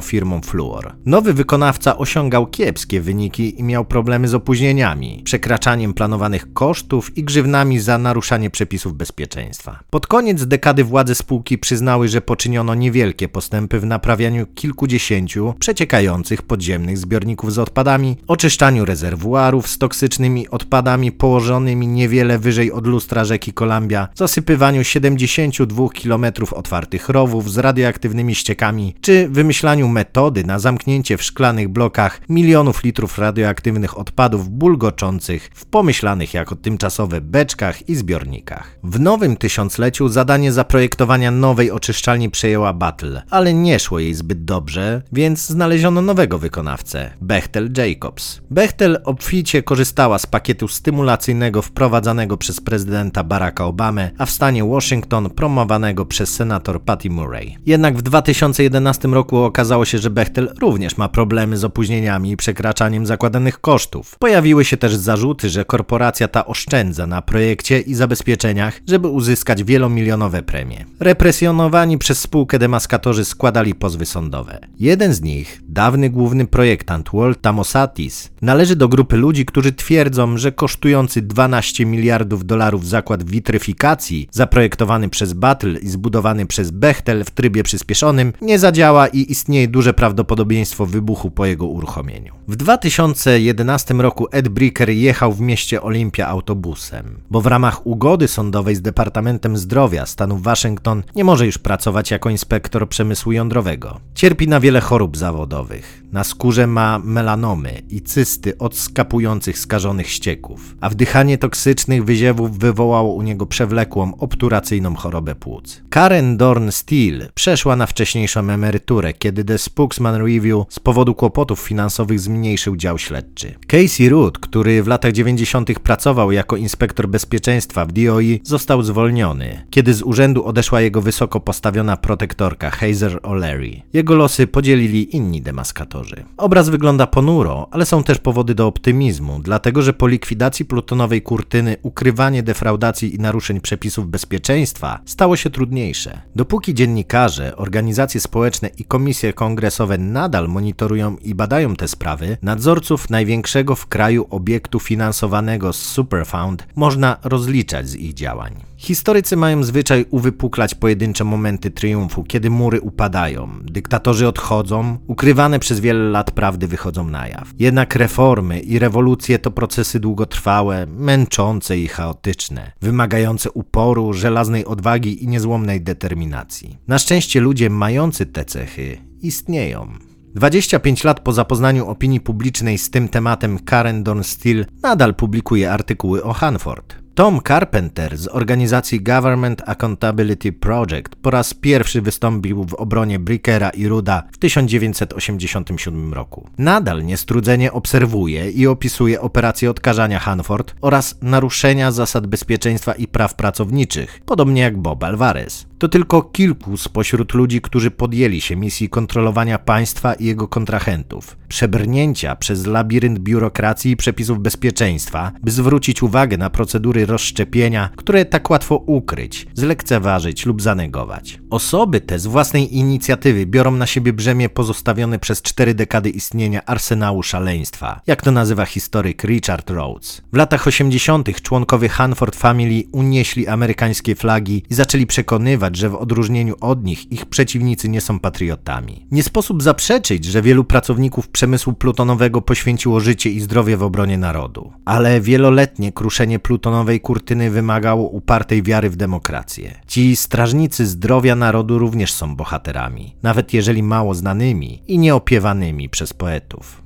firmą 0.00 0.40
Fluor. 0.40 0.94
Nowy 1.06 1.32
wykonawca 1.34 1.98
osiągał 1.98 2.46
kiepskie 2.46 3.00
wyniki 3.00 3.60
i 3.60 3.62
miał 3.62 3.84
problemy 3.84 4.28
z 4.28 4.34
opóźnieniami, 4.34 5.20
przekraczaniem 5.24 5.94
planowanych 5.94 6.52
kosztów 6.52 7.18
i 7.18 7.24
grzywnami 7.24 7.80
za 7.80 7.98
naruszanie 7.98 8.50
przepisów 8.50 8.94
bezpieczeństwa. 8.94 9.78
Pod 9.90 10.06
koniec 10.06 10.44
dekady 10.44 10.84
władze 10.84 11.14
spółki 11.14 11.58
przyznały, 11.58 12.08
że 12.08 12.20
poczyniono 12.20 12.74
niewielkie 12.74 13.28
postępy 13.28 13.80
w 13.80 13.86
naprawianiu 13.86 14.46
kilkudziesięciu 14.46 15.54
przeciekających 15.58 16.42
podziemnych 16.42 16.98
zbiorników 16.98 17.52
z 17.52 17.58
odpadami, 17.58 18.16
oczyszczaniu 18.26 18.84
rezerwuarów 18.84 19.68
z 19.68 19.78
toksycznymi 19.78 20.48
odpadami 20.48 21.12
położonymi 21.12 21.86
niewiele 21.86 22.38
wyżej 22.38 22.72
od 22.72 22.86
lustra 22.86 23.24
rzeki 23.24 23.52
Columbia, 23.52 24.08
zasypywaniu 24.14 24.84
72 24.84 25.88
km 26.02 26.21
kilometrów 26.22 26.52
otwartych 26.52 27.08
rowów 27.08 27.52
z 27.52 27.58
radioaktywnymi 27.58 28.34
ściekami, 28.34 28.94
czy 29.00 29.28
wymyślaniu 29.28 29.88
metody 29.88 30.44
na 30.44 30.58
zamknięcie 30.58 31.16
w 31.16 31.22
szklanych 31.22 31.68
blokach 31.68 32.20
milionów 32.28 32.84
litrów 32.84 33.18
radioaktywnych 33.18 33.98
odpadów 33.98 34.48
bulgoczących 34.48 35.50
w 35.54 35.66
pomyślanych 35.66 36.34
jako 36.34 36.56
tymczasowe 36.56 37.20
beczkach 37.20 37.88
i 37.88 37.94
zbiornikach. 37.94 38.78
W 38.84 39.00
nowym 39.00 39.36
tysiącleciu 39.36 40.08
zadanie 40.08 40.52
zaprojektowania 40.52 41.30
nowej 41.30 41.70
oczyszczalni 41.70 42.30
przejęła 42.30 42.72
Battle, 42.72 43.22
ale 43.30 43.54
nie 43.54 43.78
szło 43.78 43.98
jej 43.98 44.14
zbyt 44.14 44.44
dobrze, 44.44 45.02
więc 45.12 45.46
znaleziono 45.46 46.02
nowego 46.02 46.38
wykonawcę 46.38 47.10
Bechtel 47.20 47.70
Jacobs. 47.76 48.40
Bechtel 48.50 48.98
obficie 49.04 49.62
korzystała 49.62 50.18
z 50.18 50.26
pakietu 50.26 50.68
stymulacyjnego 50.68 51.62
wprowadzanego 51.62 52.36
przez 52.36 52.60
prezydenta 52.60 53.24
Baracka 53.24 53.64
Obamę, 53.64 54.10
a 54.18 54.26
w 54.26 54.30
stanie 54.30 54.64
Washington 54.64 55.30
promowanego 55.30 56.06
przez 56.12 56.34
senator 56.34 56.82
Patty 56.82 57.10
Murray. 57.10 57.56
Jednak 57.66 57.96
w 57.96 58.02
2011 58.02 59.08
roku 59.08 59.36
okazało 59.36 59.84
się, 59.84 59.98
że 59.98 60.10
Bechtel 60.10 60.54
również 60.60 60.96
ma 60.96 61.08
problemy 61.08 61.56
z 61.56 61.64
opóźnieniami 61.64 62.30
i 62.30 62.36
przekraczaniem 62.36 63.06
zakładanych 63.06 63.60
kosztów. 63.60 64.16
Pojawiły 64.18 64.64
się 64.64 64.76
też 64.76 64.94
zarzuty, 64.94 65.48
że 65.48 65.64
korporacja 65.64 66.28
ta 66.28 66.46
oszczędza 66.46 67.06
na 67.06 67.22
projekcie 67.22 67.80
i 67.80 67.94
zabezpieczeniach, 67.94 68.80
żeby 68.88 69.08
uzyskać 69.08 69.64
wielomilionowe 69.64 70.42
premie. 70.42 70.84
Represjonowani 71.00 71.98
przez 71.98 72.20
spółkę 72.20 72.58
demaskatorzy 72.58 73.24
składali 73.24 73.74
pozwy 73.74 74.06
sądowe. 74.06 74.58
Jeden 74.78 75.14
z 75.14 75.22
nich, 75.22 75.60
dawny 75.68 76.10
główny 76.10 76.46
projektant 76.46 77.10
Walt 77.12 77.40
Tamosatis, 77.40 78.30
należy 78.42 78.76
do 78.76 78.88
grupy 78.88 79.16
ludzi, 79.16 79.46
którzy 79.46 79.72
twierdzą, 79.72 80.36
że 80.36 80.52
kosztujący 80.52 81.22
12 81.22 81.86
miliardów 81.86 82.46
dolarów 82.46 82.88
zakład 82.88 83.22
witryfikacji, 83.24 84.28
zaprojektowany 84.30 85.08
przez 85.08 85.32
Battle 85.32 85.78
i 85.78 85.88
zbudowany 85.92 86.46
przez 86.46 86.70
Bechtel 86.70 87.24
w 87.24 87.30
trybie 87.30 87.62
przyspieszonym, 87.62 88.32
nie 88.40 88.58
zadziała 88.58 89.08
i 89.08 89.32
istnieje 89.32 89.68
duże 89.68 89.94
prawdopodobieństwo 89.94 90.86
wybuchu 90.86 91.30
po 91.30 91.46
jego 91.46 91.66
uruchomieniu. 91.66 92.34
W 92.48 92.56
2011 92.56 93.94
roku 93.94 94.26
Ed 94.30 94.48
Bricker 94.48 94.90
jechał 94.90 95.32
w 95.32 95.40
mieście 95.40 95.82
Olimpia 95.82 96.28
autobusem, 96.28 97.20
bo 97.30 97.40
w 97.40 97.46
ramach 97.46 97.86
ugody 97.86 98.28
sądowej 98.28 98.74
z 98.74 98.82
Departamentem 98.82 99.56
Zdrowia 99.56 100.06
stanu 100.06 100.38
Waszyngton 100.38 101.02
nie 101.14 101.24
może 101.24 101.46
już 101.46 101.58
pracować 101.58 102.10
jako 102.10 102.30
inspektor 102.30 102.88
przemysłu 102.88 103.32
jądrowego. 103.32 104.00
Cierpi 104.14 104.48
na 104.48 104.60
wiele 104.60 104.80
chorób 104.80 105.16
zawodowych. 105.16 106.01
Na 106.12 106.24
skórze 106.24 106.66
ma 106.66 106.98
melanomy 106.98 107.82
i 107.90 108.00
cysty 108.00 108.58
od 108.58 108.76
skapujących 108.76 109.58
skażonych 109.58 110.08
ścieków, 110.08 110.76
a 110.80 110.90
wdychanie 110.90 111.38
toksycznych 111.38 112.04
wyziewów 112.04 112.58
wywołało 112.58 113.14
u 113.14 113.22
niego 113.22 113.46
przewlekłą 113.46 114.16
obturacyjną 114.18 114.94
chorobę 114.94 115.34
płuc. 115.34 115.82
Karen 115.90 116.36
Dorn 116.36 116.70
Steele 116.70 117.28
przeszła 117.34 117.76
na 117.76 117.86
wcześniejszą 117.86 118.50
emeryturę, 118.50 119.12
kiedy 119.12 119.44
The 119.44 119.58
Spokesman 119.58 120.14
Review 120.14 120.64
z 120.68 120.80
powodu 120.80 121.14
kłopotów 121.14 121.60
finansowych 121.60 122.20
zmniejszył 122.20 122.76
dział 122.76 122.98
śledczy. 122.98 123.54
Casey 123.66 124.08
Root, 124.08 124.38
który 124.38 124.82
w 124.82 124.86
latach 124.86 125.12
90. 125.12 125.78
pracował 125.78 126.32
jako 126.32 126.56
inspektor 126.56 127.08
bezpieczeństwa 127.08 127.86
w 127.86 127.92
DOI, 127.92 128.40
został 128.44 128.82
zwolniony, 128.82 129.66
kiedy 129.70 129.94
z 129.94 130.02
urzędu 130.02 130.44
odeszła 130.44 130.80
jego 130.80 131.02
wysoko 131.02 131.40
postawiona 131.40 131.96
protektorka 131.96 132.70
Hazer 132.70 133.20
O'Leary. 133.22 133.80
Jego 133.92 134.14
losy 134.14 134.46
podzielili 134.46 135.16
inni 135.16 135.42
demaskatorzy. 135.42 136.01
Obraz 136.36 136.68
wygląda 136.68 137.06
ponuro, 137.06 137.68
ale 137.70 137.86
są 137.86 138.02
też 138.02 138.18
powody 138.18 138.54
do 138.54 138.66
optymizmu, 138.66 139.40
dlatego 139.42 139.82
że 139.82 139.92
po 139.92 140.06
likwidacji 140.06 140.64
plutonowej 140.64 141.22
kurtyny 141.22 141.76
ukrywanie 141.82 142.42
defraudacji 142.42 143.14
i 143.14 143.18
naruszeń 143.18 143.60
przepisów 143.60 144.08
bezpieczeństwa 144.08 145.00
stało 145.04 145.36
się 145.36 145.50
trudniejsze. 145.50 146.20
Dopóki 146.36 146.74
dziennikarze, 146.74 147.56
organizacje 147.56 148.20
społeczne 148.20 148.70
i 148.78 148.84
komisje 148.84 149.32
kongresowe 149.32 149.98
nadal 149.98 150.48
monitorują 150.48 151.16
i 151.16 151.34
badają 151.34 151.76
te 151.76 151.88
sprawy, 151.88 152.36
nadzorców 152.42 153.10
największego 153.10 153.74
w 153.74 153.86
kraju 153.86 154.26
obiektu 154.30 154.80
finansowanego 154.80 155.72
z 155.72 155.82
Superfund 155.82 156.66
można 156.76 157.16
rozliczać 157.22 157.88
z 157.88 157.96
ich 157.96 158.14
działań. 158.14 158.71
Historycy 158.82 159.36
mają 159.36 159.64
zwyczaj 159.64 160.06
uwypuklać 160.10 160.74
pojedyncze 160.74 161.24
momenty 161.24 161.70
triumfu, 161.70 162.24
kiedy 162.24 162.50
mury 162.50 162.80
upadają, 162.80 163.48
dyktatorzy 163.62 164.28
odchodzą, 164.28 164.98
ukrywane 165.06 165.58
przez 165.58 165.80
wiele 165.80 166.10
lat 166.10 166.30
prawdy 166.30 166.68
wychodzą 166.68 167.08
na 167.08 167.28
jaw. 167.28 167.48
Jednak 167.58 167.96
reformy 167.96 168.60
i 168.60 168.78
rewolucje 168.78 169.38
to 169.38 169.50
procesy 169.50 170.00
długotrwałe, 170.00 170.86
męczące 170.86 171.78
i 171.78 171.88
chaotyczne, 171.88 172.72
wymagające 172.80 173.50
uporu, 173.50 174.12
żelaznej 174.12 174.64
odwagi 174.64 175.24
i 175.24 175.28
niezłomnej 175.28 175.80
determinacji. 175.80 176.78
Na 176.88 176.98
szczęście 176.98 177.40
ludzie 177.40 177.70
mający 177.70 178.26
te 178.26 178.44
cechy 178.44 178.98
istnieją. 179.20 179.88
25 180.34 181.04
lat 181.04 181.20
po 181.20 181.32
zapoznaniu 181.32 181.86
opinii 181.86 182.20
publicznej 182.20 182.78
z 182.78 182.90
tym 182.90 183.08
tematem 183.08 183.58
Karen 183.58 184.02
Dornsteel 184.02 184.66
nadal 184.82 185.14
publikuje 185.14 185.72
artykuły 185.72 186.24
o 186.24 186.32
Hanford. 186.32 187.01
Tom 187.14 187.40
Carpenter 187.48 188.18
z 188.18 188.28
organizacji 188.28 189.00
Government 189.00 189.62
Accountability 189.66 190.52
Project 190.52 191.16
po 191.22 191.30
raz 191.30 191.54
pierwszy 191.54 192.02
wystąpił 192.02 192.64
w 192.64 192.74
obronie 192.74 193.18
Brickera 193.18 193.70
i 193.70 193.88
Ruda 193.88 194.22
w 194.32 194.38
1987 194.38 196.14
roku. 196.14 196.48
Nadal 196.58 197.04
niestrudzenie 197.04 197.72
obserwuje 197.72 198.50
i 198.50 198.66
opisuje 198.66 199.20
operacje 199.20 199.70
odkażania 199.70 200.18
Hanford 200.18 200.74
oraz 200.80 201.18
naruszenia 201.22 201.92
zasad 201.92 202.26
bezpieczeństwa 202.26 202.92
i 202.92 203.06
praw 203.08 203.34
pracowniczych, 203.34 204.20
podobnie 204.26 204.62
jak 204.62 204.78
Bob 204.78 205.04
Alvarez. 205.04 205.66
To 205.82 205.88
tylko 205.88 206.22
kilku 206.22 206.76
spośród 206.76 207.34
ludzi, 207.34 207.60
którzy 207.60 207.90
podjęli 207.90 208.40
się 208.40 208.56
misji 208.56 208.88
kontrolowania 208.88 209.58
państwa 209.58 210.14
i 210.14 210.24
jego 210.24 210.48
kontrahentów, 210.48 211.36
przebrnięcia 211.48 212.36
przez 212.36 212.66
labirynt 212.66 213.18
biurokracji 213.18 213.90
i 213.90 213.96
przepisów 213.96 214.38
bezpieczeństwa, 214.38 215.32
by 215.42 215.50
zwrócić 215.50 216.02
uwagę 216.02 216.36
na 216.36 216.50
procedury 216.50 217.06
rozszczepienia, 217.06 217.90
które 217.96 218.24
tak 218.24 218.50
łatwo 218.50 218.76
ukryć, 218.76 219.46
zlekceważyć 219.54 220.46
lub 220.46 220.62
zanegować. 220.62 221.40
Osoby 221.50 222.00
te 222.00 222.18
z 222.18 222.26
własnej 222.26 222.76
inicjatywy 222.76 223.46
biorą 223.46 223.70
na 223.70 223.86
siebie 223.86 224.12
brzemię 224.12 224.48
pozostawione 224.48 225.18
przez 225.18 225.42
cztery 225.42 225.74
dekady 225.74 226.10
istnienia 226.10 226.64
arsenału 226.66 227.22
szaleństwa, 227.22 228.00
jak 228.06 228.22
to 228.22 228.32
nazywa 228.32 228.66
historyk 228.66 229.24
Richard 229.24 229.70
Rhodes. 229.70 230.22
W 230.32 230.36
latach 230.36 230.66
80. 230.66 231.40
członkowie 231.42 231.88
Hanford 231.88 232.36
Family 232.36 232.82
unieśli 232.92 233.48
amerykańskie 233.48 234.14
flagi 234.14 234.64
i 234.70 234.74
zaczęli 234.74 235.06
przekonywać, 235.06 235.71
że 235.76 235.88
w 235.88 235.94
odróżnieniu 235.94 236.54
od 236.60 236.84
nich 236.84 237.12
ich 237.12 237.26
przeciwnicy 237.26 237.88
nie 237.88 238.00
są 238.00 238.20
patriotami. 238.20 239.06
Nie 239.10 239.22
sposób 239.22 239.62
zaprzeczyć, 239.62 240.24
że 240.24 240.42
wielu 240.42 240.64
pracowników 240.64 241.28
przemysłu 241.28 241.72
plutonowego 241.72 242.42
poświęciło 242.42 243.00
życie 243.00 243.30
i 243.30 243.40
zdrowie 243.40 243.76
w 243.76 243.82
obronie 243.82 244.18
narodu. 244.18 244.72
Ale 244.84 245.20
wieloletnie 245.20 245.92
kruszenie 245.92 246.38
plutonowej 246.38 247.00
kurtyny 247.00 247.50
wymagało 247.50 248.08
upartej 248.08 248.62
wiary 248.62 248.90
w 248.90 248.96
demokrację. 248.96 249.80
Ci 249.86 250.16
strażnicy 250.16 250.86
zdrowia 250.86 251.36
narodu 251.36 251.78
również 251.78 252.12
są 252.12 252.36
bohaterami, 252.36 253.16
nawet 253.22 253.52
jeżeli 253.52 253.82
mało 253.82 254.14
znanymi 254.14 254.82
i 254.86 254.98
nieopiewanymi 254.98 255.88
przez 255.88 256.12
poetów. 256.12 256.82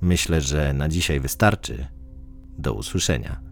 Myślę, 0.00 0.40
że 0.40 0.72
na 0.72 0.88
dzisiaj 0.88 1.20
wystarczy. 1.20 1.86
Do 2.58 2.72
usłyszenia. 2.72 3.45